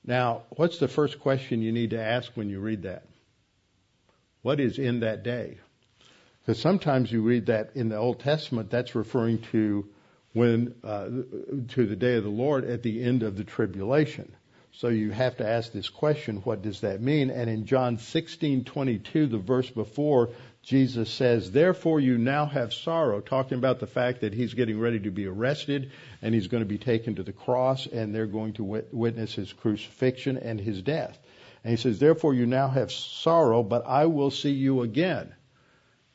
Now, 0.05 0.43
what's 0.49 0.79
the 0.79 0.87
first 0.87 1.19
question 1.19 1.61
you 1.61 1.71
need 1.71 1.91
to 1.91 2.01
ask 2.01 2.31
when 2.35 2.49
you 2.49 2.59
read 2.59 2.83
that? 2.83 3.03
What 4.43 4.59
is 4.59 4.77
in 4.77 4.99
that 4.99 5.23
day? 5.23 5.57
Because 6.41 6.61
sometimes 6.61 7.11
you 7.11 7.21
read 7.21 7.45
that 7.45 7.71
in 7.75 7.87
the 7.89 7.97
Old 7.97 8.19
Testament, 8.19 8.69
that's 8.69 8.93
referring 8.93 9.39
to 9.53 9.87
when 10.33 10.75
uh, 10.83 11.05
to 11.69 11.85
the 11.85 11.95
day 11.95 12.15
of 12.15 12.23
the 12.23 12.29
Lord 12.29 12.65
at 12.65 12.83
the 12.83 13.01
end 13.01 13.23
of 13.23 13.37
the 13.37 13.45
tribulation. 13.45 14.35
So 14.73 14.89
you 14.89 15.11
have 15.11 15.37
to 15.37 15.47
ask 15.47 15.71
this 15.71 15.87
question: 15.87 16.37
What 16.37 16.61
does 16.61 16.81
that 16.81 17.01
mean? 17.01 17.29
And 17.29 17.49
in 17.49 17.65
John 17.65 17.97
16:22, 17.97 19.31
the 19.31 19.37
verse 19.37 19.69
before, 19.69 20.31
Jesus 20.61 21.09
says, 21.09 21.51
"Therefore 21.51 22.01
you 22.01 22.17
now 22.17 22.45
have 22.45 22.73
sorrow," 22.73 23.21
talking 23.21 23.57
about 23.57 23.79
the 23.79 23.87
fact 23.87 24.21
that 24.21 24.33
he's 24.33 24.55
getting 24.55 24.77
ready 24.77 24.99
to 25.01 25.11
be 25.11 25.25
arrested 25.25 25.91
and 26.21 26.33
he's 26.33 26.47
going 26.47 26.63
to 26.63 26.69
be 26.69 26.79
taken 26.79 27.15
to 27.15 27.23
the 27.23 27.31
cross, 27.31 27.87
and 27.87 28.13
they're 28.13 28.25
going 28.25 28.53
to 28.53 28.83
witness 28.91 29.35
his 29.35 29.53
crucifixion 29.53 30.35
and 30.35 30.59
his 30.59 30.81
death. 30.81 31.17
And 31.64 31.72
he 31.72 31.78
says, 31.78 31.99
Therefore 31.99 32.34
you 32.34 32.45
now 32.45 32.68
have 32.68 32.91
sorrow, 32.91 33.64
but 33.64 33.86
I 33.88 34.05
will 34.07 34.32
see 34.32 34.51
you 34.51 34.82
again. 34.82 35.34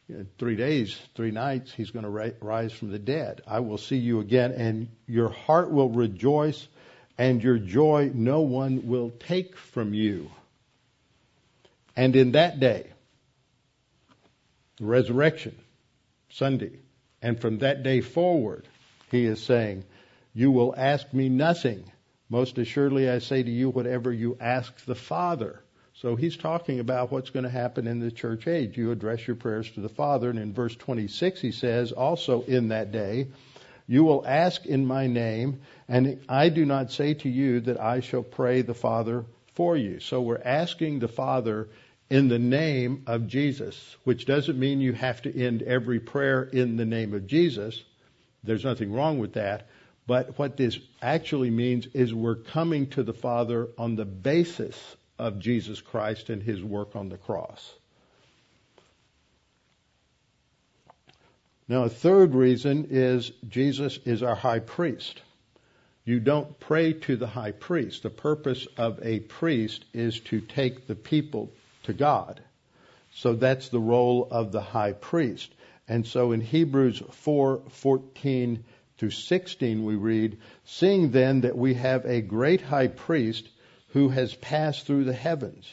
in 0.08 0.28
three 0.38 0.56
days, 0.56 0.98
three 1.14 1.30
nights, 1.30 1.72
he's 1.72 1.90
going 1.90 2.04
to 2.04 2.34
rise 2.40 2.72
from 2.72 2.90
the 2.90 2.98
dead. 2.98 3.40
I 3.46 3.60
will 3.60 3.78
see 3.78 3.96
you 3.96 4.20
again, 4.20 4.52
and 4.52 4.88
your 5.06 5.28
heart 5.28 5.70
will 5.70 5.90
rejoice, 5.90 6.66
and 7.16 7.42
your 7.42 7.58
joy 7.58 8.10
no 8.14 8.40
one 8.40 8.86
will 8.86 9.10
take 9.10 9.56
from 9.56 9.94
you. 9.94 10.30
And 11.96 12.14
in 12.14 12.32
that 12.32 12.60
day, 12.60 12.90
resurrection, 14.80 15.58
Sunday, 16.30 16.78
and 17.20 17.40
from 17.40 17.58
that 17.58 17.82
day 17.82 18.00
forward, 18.00 18.66
he 19.10 19.24
is 19.24 19.42
saying, 19.42 19.84
You 20.34 20.50
will 20.50 20.74
ask 20.76 21.12
me 21.12 21.28
nothing. 21.28 21.90
Most 22.28 22.58
assuredly, 22.58 23.08
I 23.08 23.18
say 23.18 23.42
to 23.42 23.50
you, 23.50 23.70
whatever 23.70 24.12
you 24.12 24.36
ask 24.40 24.84
the 24.84 24.94
Father 24.94 25.62
so 26.00 26.14
he's 26.14 26.36
talking 26.36 26.78
about 26.78 27.10
what's 27.10 27.30
going 27.30 27.42
to 27.42 27.50
happen 27.50 27.88
in 27.88 27.98
the 27.98 28.12
church 28.12 28.46
age. 28.46 28.78
You 28.78 28.92
address 28.92 29.26
your 29.26 29.34
prayers 29.34 29.68
to 29.72 29.80
the 29.80 29.88
Father, 29.88 30.30
and 30.30 30.38
in 30.38 30.52
verse 30.52 30.76
26 30.76 31.40
he 31.40 31.50
says, 31.50 31.90
also 31.90 32.42
in 32.42 32.68
that 32.68 32.92
day, 32.92 33.26
you 33.88 34.04
will 34.04 34.24
ask 34.24 34.64
in 34.64 34.86
my 34.86 35.08
name, 35.08 35.60
and 35.88 36.20
I 36.28 36.50
do 36.50 36.64
not 36.64 36.92
say 36.92 37.14
to 37.14 37.28
you 37.28 37.60
that 37.60 37.80
I 37.80 37.98
shall 37.98 38.22
pray 38.22 38.62
the 38.62 38.74
Father 38.74 39.24
for 39.54 39.76
you. 39.76 39.98
So 39.98 40.22
we're 40.22 40.40
asking 40.44 41.00
the 41.00 41.08
Father 41.08 41.68
in 42.08 42.28
the 42.28 42.38
name 42.38 43.02
of 43.08 43.26
Jesus, 43.26 43.96
which 44.04 44.24
doesn't 44.24 44.58
mean 44.58 44.80
you 44.80 44.92
have 44.92 45.22
to 45.22 45.36
end 45.36 45.62
every 45.62 45.98
prayer 45.98 46.44
in 46.44 46.76
the 46.76 46.86
name 46.86 47.12
of 47.12 47.26
Jesus. 47.26 47.82
There's 48.44 48.64
nothing 48.64 48.92
wrong 48.92 49.18
with 49.18 49.32
that. 49.32 49.66
But 50.08 50.38
what 50.38 50.56
this 50.56 50.78
actually 51.02 51.50
means 51.50 51.86
is 51.92 52.14
we're 52.14 52.34
coming 52.34 52.86
to 52.90 53.02
the 53.02 53.12
Father 53.12 53.68
on 53.76 53.94
the 53.94 54.06
basis 54.06 54.96
of 55.18 55.38
Jesus 55.38 55.82
Christ 55.82 56.30
and 56.30 56.42
his 56.42 56.64
work 56.64 56.96
on 56.96 57.10
the 57.10 57.18
cross. 57.18 57.74
Now, 61.68 61.84
a 61.84 61.90
third 61.90 62.34
reason 62.34 62.86
is 62.88 63.32
Jesus 63.46 63.98
is 64.06 64.22
our 64.22 64.34
high 64.34 64.60
priest. 64.60 65.20
You 66.06 66.20
don't 66.20 66.58
pray 66.58 66.94
to 66.94 67.16
the 67.16 67.26
high 67.26 67.52
priest. 67.52 68.02
The 68.02 68.08
purpose 68.08 68.66
of 68.78 68.98
a 69.02 69.20
priest 69.20 69.84
is 69.92 70.20
to 70.20 70.40
take 70.40 70.86
the 70.86 70.94
people 70.94 71.52
to 71.82 71.92
God. 71.92 72.40
So 73.12 73.34
that's 73.34 73.68
the 73.68 73.78
role 73.78 74.26
of 74.30 74.52
the 74.52 74.62
high 74.62 74.92
priest. 74.92 75.52
And 75.86 76.06
so 76.06 76.32
in 76.32 76.40
Hebrews 76.40 77.02
4:14 77.10 78.64
through 78.98 79.10
16 79.10 79.84
we 79.84 79.94
read, 79.94 80.38
"Seeing 80.64 81.10
then 81.10 81.40
that 81.42 81.56
we 81.56 81.74
have 81.74 82.04
a 82.04 82.20
great 82.20 82.60
high 82.60 82.88
priest 82.88 83.48
who 83.88 84.08
has 84.10 84.34
passed 84.34 84.86
through 84.86 85.04
the 85.04 85.12
heavens, 85.12 85.66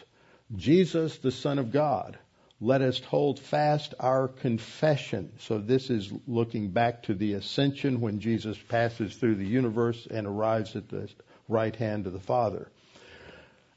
Jesus, 0.56 1.18
the 1.18 1.32
Son 1.32 1.60
of 1.60 1.72
God. 1.72 2.18
Let 2.62 2.82
us 2.82 3.00
hold 3.00 3.40
fast 3.40 3.94
our 4.00 4.28
confession. 4.28 5.34
So 5.40 5.60
this 5.60 5.90
is 5.90 6.12
looking 6.26 6.70
back 6.70 7.04
to 7.04 7.14
the 7.14 7.34
ascension 7.34 8.00
when 8.00 8.22
Jesus 8.22 8.58
passes 8.58 9.16
through 9.16 9.36
the 9.36 9.46
universe 9.46 10.08
and 10.10 10.26
arrives 10.26 10.76
at 10.76 10.88
the 10.88 11.10
right 11.50 11.76
hand 11.76 12.08
of 12.08 12.14
the 12.14 12.20
Father. 12.20 12.70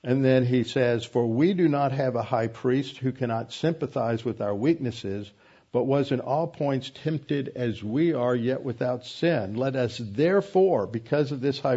And 0.05 0.25
then 0.25 0.47
he 0.47 0.63
says, 0.63 1.05
For 1.05 1.27
we 1.27 1.55
do 1.55 1.69
not 1.69 1.91
have 1.91 2.15
a 2.15 2.23
high 2.23 2.47
priest 2.47 2.99
who 2.99 3.11
cannot 3.11 3.53
sympathize 3.53 4.25
with 4.25 4.41
our 4.41 4.55
weaknesses, 4.55 5.29
but 5.73 5.85
was 5.85 6.13
in 6.13 6.21
all 6.21 6.47
points 6.47 6.91
tempted 7.03 7.53
as 7.55 7.85
we 7.85 8.15
are, 8.15 8.35
yet 8.35 8.63
without 8.63 9.05
sin. 9.05 9.55
Let 9.55 9.77
us 9.77 9.99
therefore, 9.99 10.87
because 10.87 11.31
of 11.31 11.41
this 11.41 11.61
high, 11.61 11.77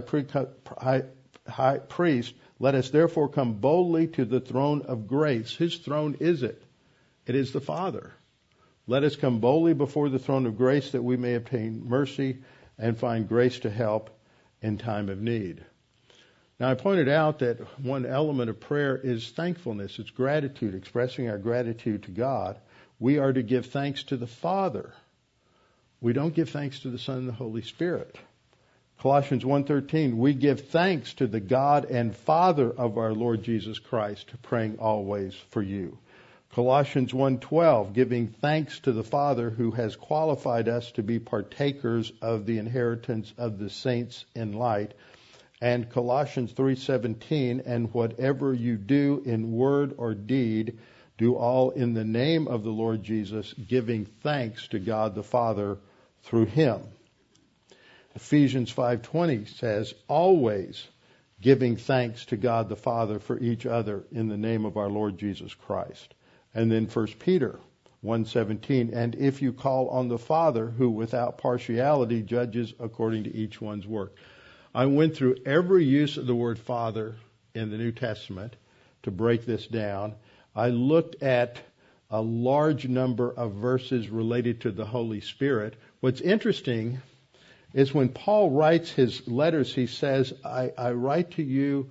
priest, 1.78 2.34
let 2.60 2.76
us 2.76 2.89
therefore 2.89 3.30
come 3.30 3.54
boldly 3.56 4.08
to 4.08 4.24
the 4.24 4.39
throne 4.39 4.84
of 4.84 5.08
grace. 5.08 5.56
His 5.56 5.78
throne 5.78 6.16
is 6.20 6.44
it. 6.44 6.64
It 7.26 7.36
is 7.36 7.52
the 7.52 7.62
Father. 7.62 8.14
Let 8.88 9.04
us 9.04 9.16
come 9.16 9.39
boldly 9.39 9.74
before 9.74 10.10
the 10.10 10.20
throne 10.20 10.46
of 10.46 10.58
grace 10.58 10.92
that 10.92 11.04
we 11.04 11.18
may 11.18 11.36
obtain 11.36 11.84
mercy 11.88 12.39
and 12.78 12.98
find 12.98 13.28
grace 13.28 13.60
to 13.60 13.70
help 13.70 14.10
in 14.62 14.78
time 14.78 15.10
of 15.10 15.22
need. 15.22 15.64
Now, 16.60 16.70
I 16.70 16.76
pointed 16.76 17.10
out 17.10 17.39
that 17.39 17.60
one 17.82 18.06
element 18.06 18.50
of 18.50 18.60
prayer 18.60 18.96
is 18.96 19.30
thankfulness. 19.32 19.98
It's 19.98 20.12
gratitude, 20.12 20.76
expressing 20.76 21.30
our 21.30 21.39
gratitude 21.39 22.04
to 22.04 22.12
God. 22.12 22.60
We 23.02 23.18
are 23.18 23.34
to 23.34 23.41
give 23.41 23.66
thanks 23.66 24.04
to 24.04 24.16
the 24.16 24.28
Father. 24.28 24.93
We 26.02 26.14
don't 26.14 26.36
give 26.36 26.52
thanks 26.52 26.82
to 26.82 26.91
the 26.91 26.99
Son 26.99 27.18
and 27.18 27.28
the 27.28 27.34
Holy 27.34 27.64
Spirit. 27.64 28.16
Colossians 28.99 29.43
1:13 29.43 30.18
we 30.18 30.36
give 30.36 30.68
thanks 30.70 31.16
to 31.16 31.26
the 31.26 31.39
God 31.39 31.86
and 31.86 32.16
Father 32.16 32.70
of 32.70 32.99
our 32.99 33.12
Lord 33.12 33.41
Jesus 33.41 33.80
Christ 33.80 34.32
praying 34.43 34.78
always 34.78 35.34
for 35.34 35.64
you. 35.64 35.97
Colossians 36.52 37.12
1:12 37.12 37.93
giving 37.93 38.28
thanks 38.28 38.80
to 38.82 38.91
the 38.91 39.04
Father 39.04 39.49
who 39.49 39.72
has 39.72 39.95
qualified 39.95 40.70
us 40.70 40.91
to 40.91 41.02
be 41.02 41.18
partakers 41.18 42.14
of 42.22 42.45
the 42.45 42.60
inheritance 42.60 43.34
of 43.36 43.58
the 43.58 43.72
saints 43.72 44.26
in 44.36 44.54
light. 44.54 44.93
And 45.60 45.89
Colossians 45.89 46.54
3:17 46.54 47.64
and 47.66 47.91
whatever 47.95 48.54
you 48.54 48.78
do 48.78 49.24
in 49.26 49.54
word 49.54 49.95
or 49.97 50.14
deed 50.14 50.78
do 51.22 51.36
all 51.36 51.70
in 51.70 51.94
the 51.94 52.04
name 52.04 52.48
of 52.48 52.64
the 52.64 52.72
Lord 52.72 53.04
Jesus 53.04 53.54
giving 53.54 54.06
thanks 54.06 54.68
to 54.70 54.80
God 54.80 55.14
the 55.14 55.24
Father 55.24 55.78
through 56.24 56.46
him. 56.46 56.82
Ephesians 58.16 58.72
5:20 58.72 59.46
says, 59.46 59.94
"Always 60.08 60.88
giving 61.40 61.76
thanks 61.76 62.26
to 62.26 62.38
God 62.38 62.70
the 62.70 62.76
Father 62.76 63.20
for 63.20 63.40
each 63.40 63.68
other 63.68 64.04
in 64.12 64.30
the 64.30 64.38
name 64.38 64.66
of 64.66 64.78
our 64.78 64.90
Lord 64.90 65.20
Jesus 65.20 65.54
Christ." 65.54 66.14
And 66.56 66.72
then 66.72 66.88
1 66.88 67.20
Peter 67.20 67.60
1:17, 68.02 68.90
"And 68.92 69.14
if 69.14 69.44
you 69.44 69.54
call 69.54 69.90
on 69.90 70.08
the 70.08 70.18
Father 70.18 70.72
who 70.72 70.90
without 70.90 71.38
partiality 71.38 72.24
judges 72.24 72.74
according 72.80 73.26
to 73.26 73.36
each 73.36 73.62
one's 73.62 73.86
work." 73.86 74.16
I 74.74 74.88
went 74.88 75.16
through 75.16 75.36
every 75.46 75.86
use 75.86 76.18
of 76.18 76.26
the 76.26 76.36
word 76.36 76.58
Father 76.58 77.16
in 77.54 77.70
the 77.70 77.78
New 77.78 77.92
Testament 77.92 78.56
to 79.04 79.12
break 79.12 79.46
this 79.46 79.68
down. 79.68 80.16
I 80.56 80.70
looked 80.70 81.22
at 81.24 81.60
a 82.10 82.22
large 82.22 82.88
number 82.88 83.32
of 83.32 83.54
verses 83.54 84.10
related 84.10 84.62
to 84.62 84.72
the 84.72 84.86
Holy 84.86 85.22
Spirit. 85.22 85.76
What's 86.02 86.20
interesting 86.22 87.02
is 87.74 87.93
when 87.93 88.10
Paul 88.10 88.52
writes 88.52 88.91
his 88.91 89.28
letters, 89.28 89.74
he 89.74 89.88
says, 89.88 90.34
I, 90.43 90.72
I 90.78 90.91
write 90.91 91.32
to 91.32 91.43
you, 91.43 91.89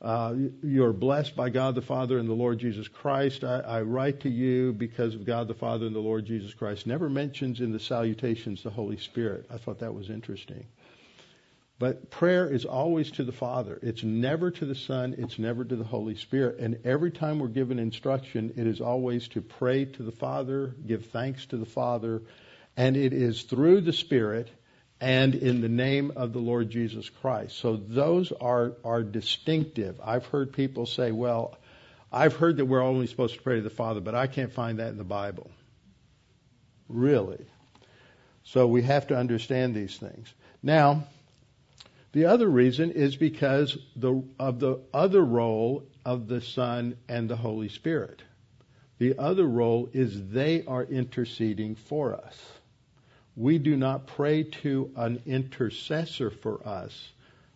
uh, 0.00 0.34
you're 0.62 0.92
blessed 0.92 1.34
by 1.34 1.50
God 1.50 1.74
the 1.74 1.82
Father 1.82 2.18
and 2.18 2.28
the 2.28 2.34
Lord 2.34 2.58
Jesus 2.58 2.86
Christ. 2.86 3.42
I, 3.42 3.60
I, 3.60 3.82
write 3.82 4.20
to 4.20 4.28
you 4.28 4.72
because 4.72 5.14
of 5.14 5.24
God 5.24 5.48
the 5.48 5.54
Father 5.54 5.86
and 5.86 5.96
the 5.96 6.00
Lord 6.00 6.26
Jesus 6.26 6.52
Christ. 6.52 6.86
Never 6.86 7.08
mentions 7.08 7.60
in 7.60 7.72
the 7.72 7.80
salutations 7.80 8.62
the 8.62 8.70
Holy 8.70 8.98
Spirit. 8.98 9.46
I 9.50 9.56
thought 9.56 9.80
that 9.80 9.94
was 9.94 10.10
interesting. 10.10 10.66
But 11.78 12.10
prayer 12.10 12.50
is 12.50 12.64
always 12.64 13.10
to 13.12 13.24
the 13.24 13.32
Father. 13.32 13.78
It's 13.82 14.02
never 14.02 14.50
to 14.50 14.64
the 14.64 14.74
Son. 14.74 15.14
It's 15.18 15.38
never 15.38 15.62
to 15.62 15.76
the 15.76 15.84
Holy 15.84 16.16
Spirit. 16.16 16.58
And 16.58 16.78
every 16.84 17.10
time 17.10 17.38
we're 17.38 17.48
given 17.48 17.78
instruction, 17.78 18.54
it 18.56 18.66
is 18.66 18.80
always 18.80 19.28
to 19.28 19.42
pray 19.42 19.84
to 19.84 20.02
the 20.02 20.12
Father, 20.12 20.74
give 20.86 21.06
thanks 21.06 21.44
to 21.46 21.58
the 21.58 21.66
Father, 21.66 22.22
and 22.78 22.96
it 22.96 23.12
is 23.12 23.42
through 23.42 23.82
the 23.82 23.92
Spirit 23.92 24.48
and 25.02 25.34
in 25.34 25.60
the 25.60 25.68
name 25.68 26.12
of 26.16 26.32
the 26.32 26.38
Lord 26.38 26.70
Jesus 26.70 27.10
Christ. 27.10 27.58
So 27.58 27.76
those 27.76 28.32
are, 28.32 28.72
are 28.82 29.02
distinctive. 29.02 30.00
I've 30.02 30.24
heard 30.26 30.54
people 30.54 30.86
say, 30.86 31.12
well, 31.12 31.58
I've 32.10 32.36
heard 32.36 32.56
that 32.56 32.64
we're 32.64 32.82
only 32.82 33.06
supposed 33.06 33.34
to 33.34 33.42
pray 33.42 33.56
to 33.56 33.62
the 33.62 33.68
Father, 33.68 34.00
but 34.00 34.14
I 34.14 34.26
can't 34.26 34.52
find 34.52 34.78
that 34.78 34.88
in 34.88 34.96
the 34.96 35.04
Bible. 35.04 35.50
Really? 36.88 37.44
So 38.44 38.66
we 38.66 38.82
have 38.82 39.08
to 39.08 39.16
understand 39.16 39.74
these 39.74 39.98
things. 39.98 40.32
Now, 40.62 41.04
the 42.16 42.26
other 42.26 42.48
reason 42.48 42.90
is 42.90 43.16
because 43.16 43.78
the, 43.94 44.24
of 44.38 44.58
the 44.58 44.80
other 44.92 45.24
role 45.24 45.86
of 46.04 46.26
the 46.26 46.40
Son 46.40 46.96
and 47.08 47.28
the 47.28 47.36
Holy 47.36 47.68
Spirit. 47.68 48.22
The 48.98 49.18
other 49.18 49.46
role 49.46 49.88
is 49.92 50.30
they 50.30 50.64
are 50.64 50.84
interceding 50.84 51.74
for 51.74 52.14
us 52.14 52.36
we 53.36 53.58
do 53.58 53.76
not 53.76 54.06
pray 54.06 54.44
to 54.44 54.90
an 54.96 55.22
intercessor 55.26 56.30
for 56.30 56.66
us. 56.66 57.12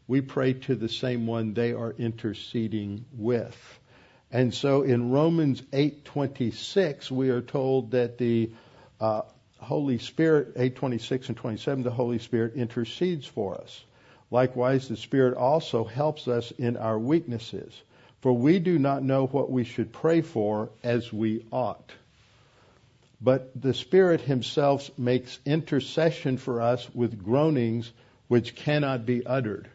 We 0.07 0.21
pray 0.21 0.53
to 0.53 0.75
the 0.75 0.89
same 0.89 1.27
one 1.27 1.55
they 1.55 1.73
are 1.73 1.93
interceding 1.93 3.07
with. 3.17 3.57
And 4.31 4.53
so 4.55 4.83
in 4.83 5.11
Romans 5.11 5.63
8:26 5.73 7.11
we 7.11 7.31
are 7.31 7.41
told 7.41 7.93
that 7.93 8.19
the 8.19 8.53
uh, 9.01 9.23
Holy 9.59 9.99
Spirit 9.99 10.55
8:26 10.57 11.29
and 11.29 11.37
27 11.37 11.83
the 11.83 11.91
Holy 11.91 12.19
Spirit 12.19 12.55
intercedes 12.55 13.27
for 13.27 13.59
us. 13.59 13.83
Likewise 14.31 14.89
the 14.89 14.97
Spirit 14.97 15.37
also 15.37 15.85
helps 15.85 16.29
us 16.29 16.51
in 16.53 16.77
our 16.77 16.99
weaknesses, 16.99 17.73
for 18.21 18.33
we 18.33 18.59
do 18.59 18.79
not 18.79 19.03
know 19.03 19.27
what 19.27 19.51
we 19.51 19.65
should 19.65 19.93
pray 19.93 20.21
for 20.21 20.71
as 20.83 21.13
we 21.13 21.45
ought 21.51 21.93
but 23.21 23.51
the 23.61 23.75
Spirit 23.75 24.21
Himself 24.21 24.91
makes 24.99 25.39
intercession 25.45 26.39
for 26.39 26.61
us 26.63 26.89
with 26.95 27.23
groanings 27.23 27.93
which 28.29 28.55
cannot 28.55 29.05
be 29.05 29.27
uttered. 29.27 29.69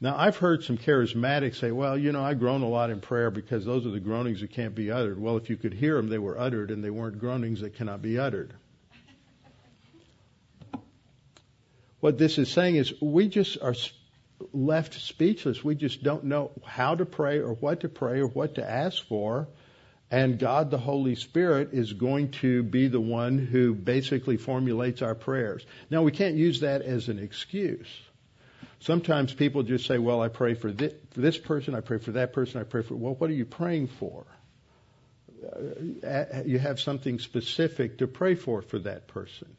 Now, 0.00 0.16
I've 0.16 0.36
heard 0.36 0.64
some 0.64 0.78
charismatics 0.78 1.56
say, 1.56 1.70
well, 1.70 1.96
you 1.96 2.12
know, 2.12 2.22
I 2.22 2.34
groan 2.34 2.62
a 2.62 2.68
lot 2.68 2.90
in 2.90 3.00
prayer 3.00 3.30
because 3.30 3.64
those 3.64 3.86
are 3.86 3.90
the 3.90 4.00
groanings 4.00 4.40
that 4.40 4.50
can't 4.50 4.74
be 4.74 4.90
uttered. 4.90 5.20
Well, 5.20 5.36
if 5.36 5.50
you 5.50 5.56
could 5.56 5.74
hear 5.74 5.96
them, 5.96 6.08
they 6.08 6.18
were 6.18 6.38
uttered, 6.38 6.70
and 6.70 6.82
they 6.82 6.90
weren't 6.90 7.18
groanings 7.18 7.60
that 7.60 7.74
cannot 7.74 8.02
be 8.02 8.18
uttered. 8.18 8.52
What 12.04 12.18
this 12.18 12.36
is 12.36 12.50
saying 12.50 12.76
is 12.76 12.92
we 13.00 13.28
just 13.28 13.62
are 13.62 13.74
left 14.52 14.92
speechless. 14.92 15.64
We 15.64 15.74
just 15.74 16.02
don't 16.02 16.24
know 16.24 16.50
how 16.62 16.94
to 16.96 17.06
pray 17.06 17.38
or 17.38 17.54
what 17.54 17.80
to 17.80 17.88
pray 17.88 18.20
or 18.20 18.26
what 18.26 18.56
to 18.56 18.70
ask 18.70 19.02
for. 19.06 19.48
And 20.10 20.38
God, 20.38 20.70
the 20.70 20.76
Holy 20.76 21.14
Spirit, 21.14 21.70
is 21.72 21.94
going 21.94 22.32
to 22.42 22.62
be 22.62 22.88
the 22.88 23.00
one 23.00 23.38
who 23.38 23.72
basically 23.72 24.36
formulates 24.36 25.00
our 25.00 25.14
prayers. 25.14 25.64
Now, 25.88 26.02
we 26.02 26.12
can't 26.12 26.34
use 26.34 26.60
that 26.60 26.82
as 26.82 27.08
an 27.08 27.18
excuse. 27.18 27.88
Sometimes 28.80 29.32
people 29.32 29.62
just 29.62 29.86
say, 29.86 29.96
well, 29.96 30.20
I 30.20 30.28
pray 30.28 30.52
for 30.52 30.70
this, 30.70 30.92
for 31.12 31.20
this 31.22 31.38
person, 31.38 31.74
I 31.74 31.80
pray 31.80 31.96
for 31.96 32.12
that 32.12 32.34
person, 32.34 32.60
I 32.60 32.64
pray 32.64 32.82
for, 32.82 32.96
well, 32.96 33.14
what 33.14 33.30
are 33.30 33.32
you 33.32 33.46
praying 33.46 33.86
for? 33.86 34.26
Uh, 36.06 36.42
you 36.44 36.58
have 36.58 36.80
something 36.80 37.18
specific 37.18 37.96
to 38.00 38.06
pray 38.06 38.34
for 38.34 38.60
for 38.60 38.78
that 38.80 39.08
person. 39.08 39.56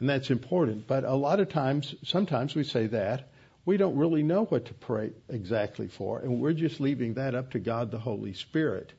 And 0.00 0.08
that's 0.08 0.30
important. 0.30 0.86
But 0.86 1.04
a 1.04 1.14
lot 1.14 1.40
of 1.40 1.50
times, 1.50 1.94
sometimes 2.02 2.54
we 2.54 2.64
say 2.64 2.86
that. 2.88 3.28
We 3.66 3.76
don't 3.76 3.96
really 3.96 4.22
know 4.22 4.46
what 4.46 4.64
to 4.66 4.74
pray 4.74 5.12
exactly 5.28 5.86
for, 5.86 6.18
and 6.18 6.40
we're 6.40 6.54
just 6.54 6.80
leaving 6.80 7.14
that 7.14 7.34
up 7.34 7.50
to 7.52 7.58
God 7.58 7.90
the 7.90 7.98
Holy 7.98 8.32
Spirit 8.32 8.92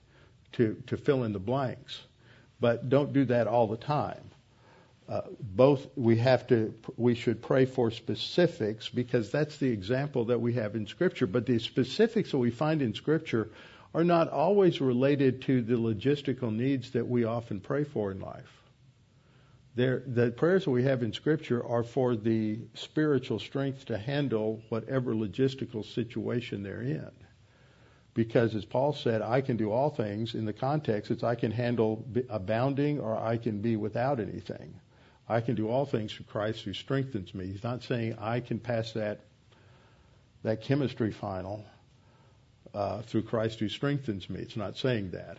to, 0.53 0.81
to 0.87 0.97
fill 0.97 1.23
in 1.23 1.33
the 1.33 1.39
blanks. 1.39 1.99
But 2.59 2.87
don't 2.87 3.11
do 3.11 3.25
that 3.25 3.47
all 3.47 3.67
the 3.67 3.77
time. 3.77 4.31
Uh, 5.09 5.21
both 5.39 5.87
we 5.97 6.15
have 6.17 6.47
to 6.47 6.73
we 6.95 7.15
should 7.15 7.41
pray 7.41 7.65
for 7.65 7.91
specifics 7.91 8.87
because 8.87 9.29
that's 9.29 9.57
the 9.57 9.67
example 9.67 10.25
that 10.25 10.39
we 10.39 10.53
have 10.53 10.73
in 10.73 10.87
scripture 10.87 11.27
but 11.27 11.45
the 11.45 11.59
specifics 11.59 12.31
that 12.31 12.37
we 12.37 12.49
find 12.49 12.81
in 12.81 12.93
scripture 12.93 13.49
are 13.93 14.05
not 14.05 14.29
always 14.29 14.79
related 14.79 15.41
to 15.41 15.61
the 15.63 15.73
logistical 15.73 16.55
needs 16.55 16.91
that 16.91 17.05
we 17.05 17.25
often 17.25 17.59
pray 17.59 17.83
for 17.83 18.11
in 18.11 18.21
life 18.21 18.60
They're, 19.75 20.03
the 20.05 20.31
prayers 20.31 20.65
that 20.65 20.71
we 20.71 20.83
have 20.83 21.01
in 21.01 21.13
scripture 21.13 21.65
are 21.65 21.83
for 21.83 22.15
the 22.15 22.59
spiritual 22.73 23.39
strength 23.39 23.85
to 23.85 23.97
handle 23.97 24.61
whatever 24.69 25.13
logistical 25.13 25.85
situation 25.85 26.61
they're 26.63 26.81
in 26.81 27.11
because 28.13 28.55
as 28.55 28.65
Paul 28.65 28.93
said, 28.93 29.21
I 29.21 29.41
can 29.41 29.57
do 29.57 29.71
all 29.71 29.89
things. 29.89 30.35
In 30.35 30.45
the 30.45 30.53
context, 30.53 31.11
it's 31.11 31.23
I 31.23 31.35
can 31.35 31.51
handle 31.51 32.05
abounding 32.29 32.99
or 32.99 33.17
I 33.17 33.37
can 33.37 33.61
be 33.61 33.75
without 33.75 34.19
anything. 34.19 34.79
I 35.29 35.39
can 35.39 35.55
do 35.55 35.69
all 35.69 35.85
things 35.85 36.11
through 36.11 36.25
Christ 36.25 36.63
who 36.63 36.73
strengthens 36.73 37.33
me. 37.33 37.47
He's 37.47 37.63
not 37.63 37.83
saying 37.83 38.17
I 38.19 38.41
can 38.41 38.59
pass 38.59 38.91
that 38.93 39.21
that 40.43 40.61
chemistry 40.61 41.11
final 41.11 41.63
uh, 42.73 43.03
through 43.03 43.21
Christ 43.21 43.59
who 43.59 43.69
strengthens 43.69 44.29
me. 44.29 44.39
It's 44.39 44.57
not 44.57 44.75
saying 44.75 45.11
that. 45.11 45.37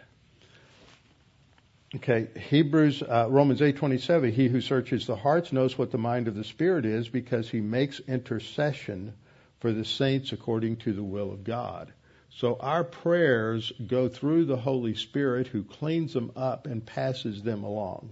Okay, 1.95 2.28
Hebrews, 2.49 3.03
uh, 3.03 3.26
Romans 3.28 3.61
8:27. 3.61 4.32
He 4.32 4.49
who 4.49 4.62
searches 4.62 5.07
the 5.07 5.16
hearts 5.16 5.53
knows 5.53 5.76
what 5.76 5.90
the 5.90 5.99
mind 5.99 6.26
of 6.26 6.34
the 6.34 6.43
Spirit 6.43 6.86
is, 6.86 7.11
because 7.11 7.51
he 7.51 7.61
makes 7.61 8.01
intercession 8.09 9.12
for 9.61 9.72
the 9.72 9.84
saints 9.84 10.32
according 10.32 10.76
to 10.76 10.95
the 10.95 11.03
will 11.03 11.30
of 11.30 11.45
God. 11.45 11.93
So 12.30 12.57
our 12.59 12.82
prayers 12.82 13.74
go 13.86 14.09
through 14.09 14.47
the 14.47 14.57
Holy 14.57 14.95
Spirit, 14.95 15.49
who 15.49 15.64
cleans 15.64 16.14
them 16.14 16.32
up 16.34 16.66
and 16.66 16.84
passes 16.84 17.43
them 17.43 17.62
along. 17.62 18.09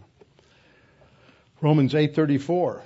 Romans 1.63 1.95
8:34 1.95 2.83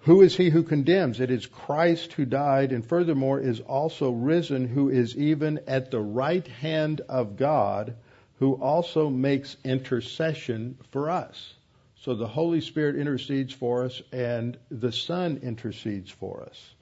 Who 0.00 0.22
is 0.22 0.36
he 0.36 0.50
who 0.50 0.64
condemns? 0.64 1.20
It 1.20 1.30
is 1.30 1.46
Christ 1.46 2.14
who 2.14 2.24
died 2.24 2.72
and 2.72 2.84
furthermore 2.84 3.38
is 3.38 3.60
also 3.60 4.10
risen 4.10 4.66
who 4.66 4.88
is 4.88 5.16
even 5.16 5.60
at 5.68 5.92
the 5.92 6.00
right 6.00 6.48
hand 6.48 7.00
of 7.02 7.36
God 7.36 7.94
who 8.40 8.54
also 8.54 9.10
makes 9.10 9.58
intercession 9.64 10.76
for 10.90 11.10
us. 11.10 11.54
So 12.00 12.14
the 12.14 12.26
Holy 12.26 12.62
Spirit 12.62 12.96
intercedes 12.96 13.52
for 13.52 13.84
us 13.84 14.00
and 14.12 14.56
the 14.70 14.90
Son 14.90 15.38
intercedes 15.42 16.10
for 16.10 16.42
us. 16.42 16.74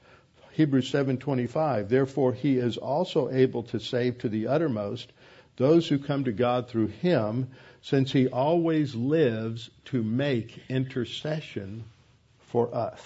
Hebrews 0.53 0.89
7:25 0.91 1.89
Therefore 1.89 2.33
he 2.33 2.59
is 2.59 2.77
also 2.77 3.29
able 3.31 3.65
to 3.65 3.81
save 3.81 4.19
to 4.19 4.29
the 4.29 4.47
uttermost 4.47 5.13
those 5.57 5.89
who 5.89 5.99
come 5.99 6.23
to 6.25 6.33
God 6.33 6.69
through 6.69 6.87
him 6.87 7.49
since 7.83 8.13
he 8.13 8.29
always 8.29 8.95
lives 8.95 9.69
to 9.87 10.05
make 10.05 10.63
intercession 10.69 11.85
for 12.39 12.73
us. 12.73 13.01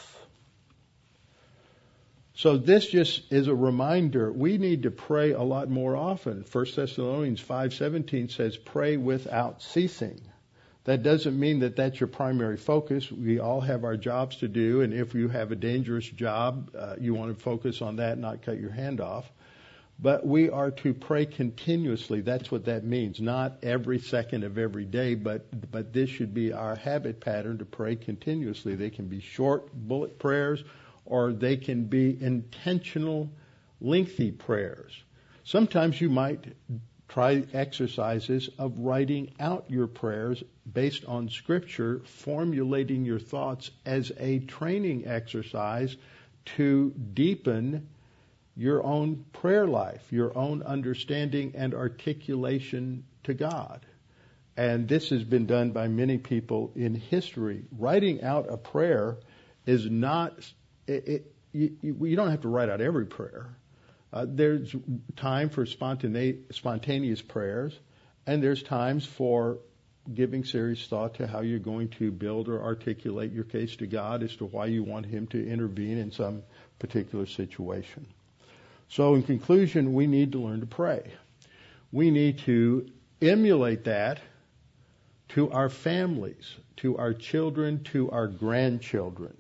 So 2.35 2.57
this 2.57 2.87
just 2.87 3.31
is 3.31 3.47
a 3.47 3.55
reminder 3.55 4.33
we 4.33 4.57
need 4.57 4.85
to 4.85 4.91
pray 4.91 5.33
a 5.33 5.43
lot 5.43 5.69
more 5.69 5.95
often. 5.95 6.45
1 6.51 6.67
Thessalonians 6.75 7.41
5:17 7.41 8.31
says 8.31 8.57
pray 8.57 8.97
without 8.97 9.61
ceasing. 9.61 10.21
That 10.85 11.03
doesn't 11.03 11.39
mean 11.39 11.61
that 11.61 11.77
that's 11.77 12.01
your 12.01 12.09
primary 12.09 12.57
focus. 12.57 13.13
We 13.13 13.39
all 13.39 13.61
have 13.61 13.85
our 13.85 13.97
jobs 13.99 14.37
to 14.37 14.49
do 14.49 14.81
and 14.81 14.95
if 14.95 15.15
you 15.15 15.29
have 15.29 15.53
a 15.53 15.57
dangerous 15.57 16.09
job, 16.09 16.71
uh, 16.77 16.97
you 16.99 17.13
want 17.13 17.37
to 17.37 17.41
focus 17.41 17.83
on 17.83 17.97
that, 17.97 18.19
not 18.19 18.43
cut 18.43 18.59
your 18.59 18.73
hand 18.73 19.01
off. 19.01 19.31
But 20.01 20.27
we 20.27 20.49
are 20.51 20.71
to 20.71 20.95
pray 20.95 21.27
continuously. 21.27 22.23
That's 22.23 22.51
what 22.51 22.65
that 22.65 22.83
means. 22.83 23.21
Not 23.21 23.59
every 23.63 24.01
second 24.01 24.43
of 24.43 24.59
every 24.59 24.87
day, 24.87 25.15
but, 25.15 25.71
but 25.71 25.93
this 25.93 26.09
should 26.09 26.35
be 26.35 26.53
our 26.53 26.75
habit 26.75 27.21
pattern 27.21 27.59
to 27.59 27.65
pray 27.65 27.95
continuously. 27.95 28.75
They 28.75 28.91
can 28.91 29.07
be 29.07 29.21
short 29.21 29.71
bullet 29.73 30.19
prayers 30.19 30.65
or 31.05 31.33
they 31.33 31.57
can 31.57 31.85
be 31.85 32.17
intentional, 32.21 33.31
lengthy 33.81 34.31
prayers. 34.31 34.93
Sometimes 35.45 36.01
you 36.01 36.09
might 36.09 36.45
try 37.09 37.45
exercises 37.53 38.49
of 38.59 38.79
writing 38.79 39.31
out 39.39 39.67
your 39.69 39.87
prayers 39.87 40.43
based 40.73 41.05
on 41.05 41.29
scripture, 41.29 42.01
formulating 42.05 43.05
your 43.05 43.19
thoughts 43.19 43.71
as 43.85 44.13
a 44.19 44.39
training 44.41 45.07
exercise 45.07 45.97
to 46.45 46.91
deepen 47.13 47.89
your 48.57 48.83
own 48.85 49.25
prayer 49.33 49.67
life, 49.67 50.03
your 50.11 50.37
own 50.37 50.63
understanding 50.63 51.53
and 51.55 51.75
articulation 51.75 53.05
to 53.25 53.35
God. 53.35 53.85
And 54.57 54.89
this 54.89 55.11
has 55.11 55.25
been 55.25 55.47
done 55.47 55.71
by 55.71 55.89
many 55.89 56.19
people 56.19 56.73
in 56.77 56.95
history. 56.95 57.65
Writing 57.79 58.23
out 58.23 58.53
a 58.53 58.57
prayer 58.57 59.17
is 59.65 59.89
not, 59.89 60.33
it, 60.87 61.09
it, 61.09 61.35
you, 61.53 61.77
you, 61.83 62.17
don't 62.17 62.31
have 62.31 62.43
to 62.43 62.49
write 62.49 62.69
out 62.69 62.81
every 62.81 63.07
prayer. 63.07 63.55
Uh, 64.13 64.27
there's 64.29 64.75
time 65.17 65.49
for 65.49 65.65
spontaneous 65.65 67.23
prayers, 67.23 67.79
and 68.27 68.43
there's 68.43 68.63
times 68.63 69.07
for 69.07 69.59
giving 70.13 70.45
serious 70.45 70.87
thought 70.87 71.15
to 71.15 71.27
how 71.27 71.41
you're 71.41 71.59
going 71.59 71.89
to 71.89 72.11
build 72.11 72.49
or 72.49 72.63
articulate 72.63 73.33
your 73.33 73.45
case 73.45 73.77
to 73.77 73.87
God 73.87 74.23
as 74.23 74.35
to 74.37 74.45
why 74.45 74.67
you 74.67 74.83
want 74.83 75.07
Him 75.07 75.27
to 75.29 75.49
intervene 75.49 75.99
in 75.99 76.11
some 76.11 76.43
particular 76.79 77.27
situation. 77.27 78.07
So, 78.89 79.15
in 79.15 79.23
conclusion, 79.23 79.95
we 79.95 80.07
need 80.07 80.33
to 80.33 80.41
learn 80.41 80.61
to 80.61 80.67
pray. 80.67 81.13
We 81.93 82.11
need 82.11 82.41
to 82.41 82.91
emulate 83.21 83.85
that 83.85 84.21
to 85.31 85.51
our 85.51 85.71
families, 85.71 86.55
to 86.79 86.99
our 86.99 87.15
children, 87.15 87.85
to 87.85 88.11
our 88.11 88.27
grandchildren. 88.27 89.35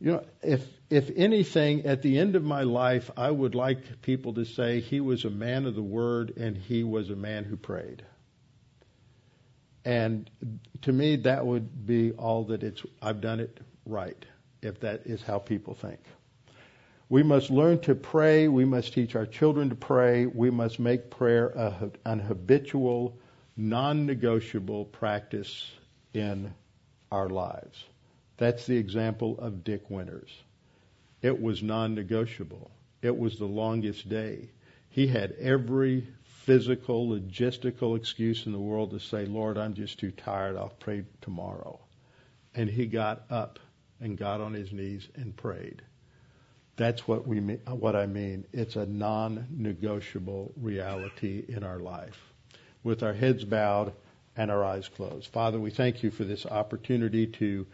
You 0.00 0.12
know, 0.12 0.24
if 0.42 0.64
if 0.90 1.10
anything, 1.16 1.86
at 1.86 2.02
the 2.02 2.18
end 2.18 2.36
of 2.36 2.44
my 2.44 2.62
life, 2.62 3.10
I 3.16 3.30
would 3.30 3.54
like 3.54 4.00
people 4.00 4.34
to 4.34 4.44
say 4.44 4.80
he 4.80 5.00
was 5.00 5.24
a 5.24 5.30
man 5.30 5.66
of 5.66 5.74
the 5.74 5.82
word 5.82 6.36
and 6.36 6.56
he 6.56 6.84
was 6.84 7.10
a 7.10 7.16
man 7.16 7.44
who 7.44 7.56
prayed. 7.56 8.04
And 9.84 10.30
to 10.82 10.92
me, 10.92 11.16
that 11.16 11.44
would 11.44 11.86
be 11.86 12.12
all 12.12 12.44
that 12.44 12.62
it's. 12.62 12.82
I've 13.02 13.20
done 13.20 13.40
it 13.40 13.60
right, 13.84 14.24
if 14.62 14.80
that 14.80 15.06
is 15.06 15.22
how 15.22 15.38
people 15.38 15.74
think. 15.74 16.00
We 17.08 17.22
must 17.22 17.50
learn 17.50 17.80
to 17.80 17.94
pray. 17.94 18.48
We 18.48 18.66
must 18.66 18.92
teach 18.92 19.16
our 19.16 19.26
children 19.26 19.70
to 19.70 19.74
pray. 19.74 20.26
We 20.26 20.50
must 20.50 20.78
make 20.78 21.10
prayer 21.10 21.48
a, 21.48 21.90
an 22.04 22.18
habitual, 22.18 23.18
non-negotiable 23.56 24.84
practice 24.86 25.70
in 26.12 26.52
our 27.10 27.30
lives. 27.30 27.82
That's 28.38 28.66
the 28.66 28.76
example 28.76 29.36
of 29.38 29.64
Dick 29.64 29.90
Winters. 29.90 30.30
It 31.20 31.42
was 31.42 31.62
non-negotiable. 31.62 32.70
It 33.02 33.16
was 33.16 33.38
the 33.38 33.46
longest 33.46 34.08
day. 34.08 34.50
He 34.90 35.08
had 35.08 35.32
every 35.40 36.06
physical, 36.44 37.08
logistical 37.08 37.96
excuse 37.96 38.46
in 38.46 38.52
the 38.52 38.58
world 38.58 38.92
to 38.92 39.00
say, 39.00 39.26
Lord, 39.26 39.58
I'm 39.58 39.74
just 39.74 39.98
too 39.98 40.12
tired. 40.12 40.56
I'll 40.56 40.72
pray 40.80 41.04
tomorrow. 41.20 41.78
And 42.54 42.70
he 42.70 42.86
got 42.86 43.24
up 43.28 43.58
and 44.00 44.16
got 44.16 44.40
on 44.40 44.54
his 44.54 44.72
knees 44.72 45.06
and 45.14 45.36
prayed. 45.36 45.82
That's 46.76 47.06
what 47.08 47.26
we 47.26 47.40
mean, 47.40 47.60
what 47.66 47.96
I 47.96 48.06
mean. 48.06 48.44
It's 48.52 48.76
a 48.76 48.86
non-negotiable 48.86 50.52
reality 50.56 51.44
in 51.48 51.64
our 51.64 51.80
life. 51.80 52.18
With 52.84 53.02
our 53.02 53.12
heads 53.12 53.44
bowed 53.44 53.92
and 54.36 54.50
our 54.50 54.64
eyes 54.64 54.88
closed. 54.88 55.26
Father, 55.32 55.58
we 55.58 55.70
thank 55.70 56.04
you 56.04 56.12
for 56.12 56.22
this 56.22 56.46
opportunity 56.46 57.26
to 57.26 57.66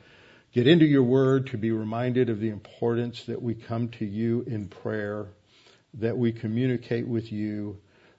get 0.55 0.69
into 0.69 0.87
your 0.87 1.03
word, 1.03 1.49
to 1.49 1.59
be 1.59 1.73
reminded 1.73 2.31
of 2.31 2.39
the 2.39 2.49
importance 2.49 3.25
that 3.25 3.43
we 3.43 3.55
come 3.55 3.89
to 3.89 4.05
you 4.05 4.45
in 4.47 4.69
prayer, 4.69 5.27
that 5.95 6.17
we 6.17 6.31
communicate 6.31 7.09
with 7.09 7.33
you, 7.33 7.77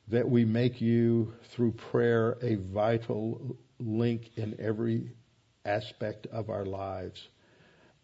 that 0.09 0.29
we 0.29 0.43
make 0.43 0.81
you 0.81 1.33
through 1.51 1.71
prayer 1.71 2.38
a 2.41 2.55
vital 2.55 3.55
link 3.79 4.29
in 4.36 4.53
every 4.59 5.09
aspect 5.63 6.27
of 6.27 6.49
our 6.49 6.65
lives, 6.65 7.25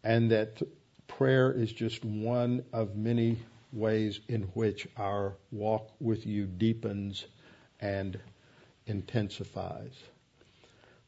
and 0.02 0.32
that 0.32 0.62
prayer 1.10 1.52
is 1.52 1.74
just 1.74 2.06
one 2.06 2.64
of 2.72 2.96
many 2.96 3.38
ways 3.74 4.22
in 4.30 4.44
which 4.54 4.88
our 4.96 5.36
walk 5.52 5.92
with 6.00 6.26
you 6.26 6.46
deepens 6.46 7.26
and 7.82 8.18
intensifies. 8.86 9.94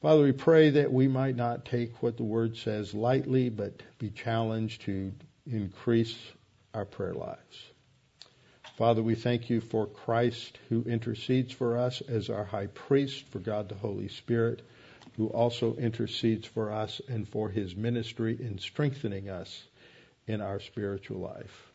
Father, 0.04 0.24
we 0.24 0.34
pray 0.34 0.70
that 0.70 0.91
we 0.91 1.08
might 1.08 1.38
not 1.38 1.64
take 1.64 2.04
what 2.04 2.18
the 2.18 2.26
Word 2.26 2.58
says 2.58 2.93
lightly, 2.93 3.47
but 3.47 3.82
be 3.99 4.10
challenged 4.10 4.82
to 4.82 5.14
increase 5.49 6.14
our 6.74 6.84
prayer 6.84 7.14
lives. 7.14 7.72
Father, 8.78 9.01
we 9.01 9.16
thank 9.16 9.49
you 9.49 9.62
for 9.62 9.88
Christ 9.88 10.60
who 10.68 10.84
intercedes 10.84 11.54
for 11.54 11.78
us 11.78 12.01
as 12.01 12.30
our 12.30 12.43
high 12.43 12.68
priest, 12.68 13.30
for 13.30 13.39
God 13.39 13.70
the 13.70 13.76
Holy 13.76 14.10
Spirit, 14.10 14.64
who 15.16 15.28
also 15.28 15.74
intercedes 15.76 16.45
for 16.47 16.70
us 16.70 16.99
and 17.08 17.26
for 17.26 17.47
his 17.47 17.74
ministry 17.74 18.36
in 18.38 18.60
strengthening 18.60 19.30
us 19.30 19.64
in 20.28 20.41
our 20.41 20.60
spiritual 20.60 21.22
life. 21.22 21.72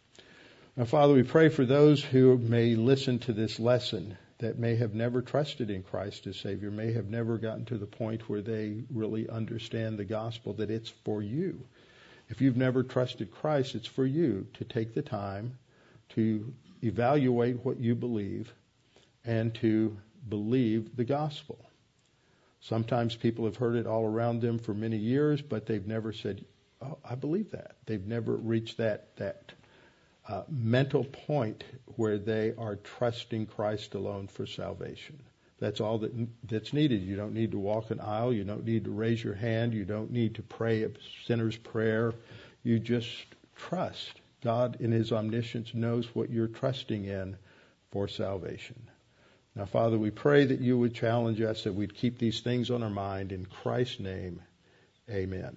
Now, 0.77 0.85
Father, 0.85 1.15
we 1.15 1.23
pray 1.23 1.49
for 1.49 1.65
those 1.65 2.05
who 2.05 2.37
may 2.37 2.75
listen 2.75 3.21
to 3.21 3.33
this 3.33 3.59
lesson 3.59 4.19
that 4.39 4.59
may 4.59 4.77
have 4.77 4.95
never 4.95 5.21
trusted 5.21 5.71
in 5.71 5.83
Christ 5.83 6.27
as 6.27 6.37
Savior, 6.37 6.71
may 6.71 6.93
have 6.93 7.09
never 7.09 7.39
gotten 7.39 7.65
to 7.67 7.79
the 7.79 7.87
point 7.87 8.29
where 8.29 8.43
they 8.43 8.85
really 8.91 9.29
understand 9.29 9.99
the 9.99 10.05
gospel, 10.05 10.53
that 10.55 10.71
it's 10.71 10.93
for 11.05 11.23
you. 11.23 11.61
If 12.29 12.41
you've 12.41 12.57
never 12.57 12.83
trusted 12.83 13.33
Christ, 13.33 13.75
it's 13.75 13.89
for 13.89 14.07
you 14.07 14.47
to 14.55 14.65
take 14.65 14.95
the 14.95 15.03
time 15.03 15.59
to 16.11 16.53
evaluate 16.83 17.65
what 17.65 17.81
you 17.81 17.95
believe 17.95 18.53
and 19.25 19.55
to 19.57 19.97
believe 20.29 20.97
the 20.97 21.05
gospel. 21.05 21.59
Sometimes 22.61 23.17
people 23.17 23.45
have 23.45 23.57
heard 23.57 23.77
it 23.77 23.87
all 23.87 24.05
around 24.05 24.41
them 24.41 24.59
for 24.59 24.75
many 24.75 24.97
years, 24.97 25.43
but 25.43 25.67
they've 25.67 25.87
never 25.87 26.13
said, 26.13 26.45
oh, 26.83 26.99
I 27.05 27.15
believe 27.15 27.51
that. 27.53 27.77
They've 27.87 28.07
never 28.07 28.37
reached 28.37 28.77
that, 28.77 29.17
that 29.17 29.53
uh, 30.29 30.43
mental 30.49 31.05
point 31.05 31.65
where 31.97 32.19
they 32.19 32.53
are 32.59 32.77
trusting 32.77 33.47
Christ 33.47 33.95
alone 33.95 34.29
for 34.29 34.47
salvation. 34.47 35.23
That's 35.59 35.81
all 35.81 35.99
that, 35.99 36.13
that's 36.45 36.73
needed. 36.73 37.03
You 37.03 37.17
don't 37.17 37.35
need 37.35 37.51
to 37.53 37.59
walk 37.59 37.91
an 37.91 38.01
aisle. 38.01 38.33
You 38.33 38.45
don't 38.45 38.65
need 38.65 38.85
to 38.85 38.91
raise 38.91 39.23
your 39.23 39.35
hand. 39.35 39.75
You 39.75 39.85
don't 39.85 40.13
need 40.13 40.37
to 40.37 40.43
pray 40.43 40.85
a 40.85 40.91
sinner's 41.27 41.57
prayer. 41.57 42.15
You 42.63 42.79
just 42.79 43.09
trust. 43.57 44.21
God, 44.45 44.77
in 44.81 44.93
His 44.93 45.11
omniscience, 45.11 45.75
knows 45.75 46.15
what 46.15 46.31
you're 46.31 46.47
trusting 46.47 47.05
in 47.07 47.37
for 47.91 48.07
salvation. 48.07 48.89
Now, 49.57 49.65
Father, 49.65 49.99
we 49.99 50.13
pray 50.13 50.45
that 50.45 50.61
you 50.61 50.79
would 50.79 50.95
challenge 50.95 51.41
us, 51.41 51.65
that 51.65 51.75
we'd 51.75 51.95
keep 51.95 52.19
these 52.19 52.41
things 52.41 52.71
on 52.71 52.85
our 52.85 52.91
mind. 52.91 53.33
In 53.33 53.45
Christ's 53.47 53.99
name, 53.99 54.41
amen. 55.11 55.57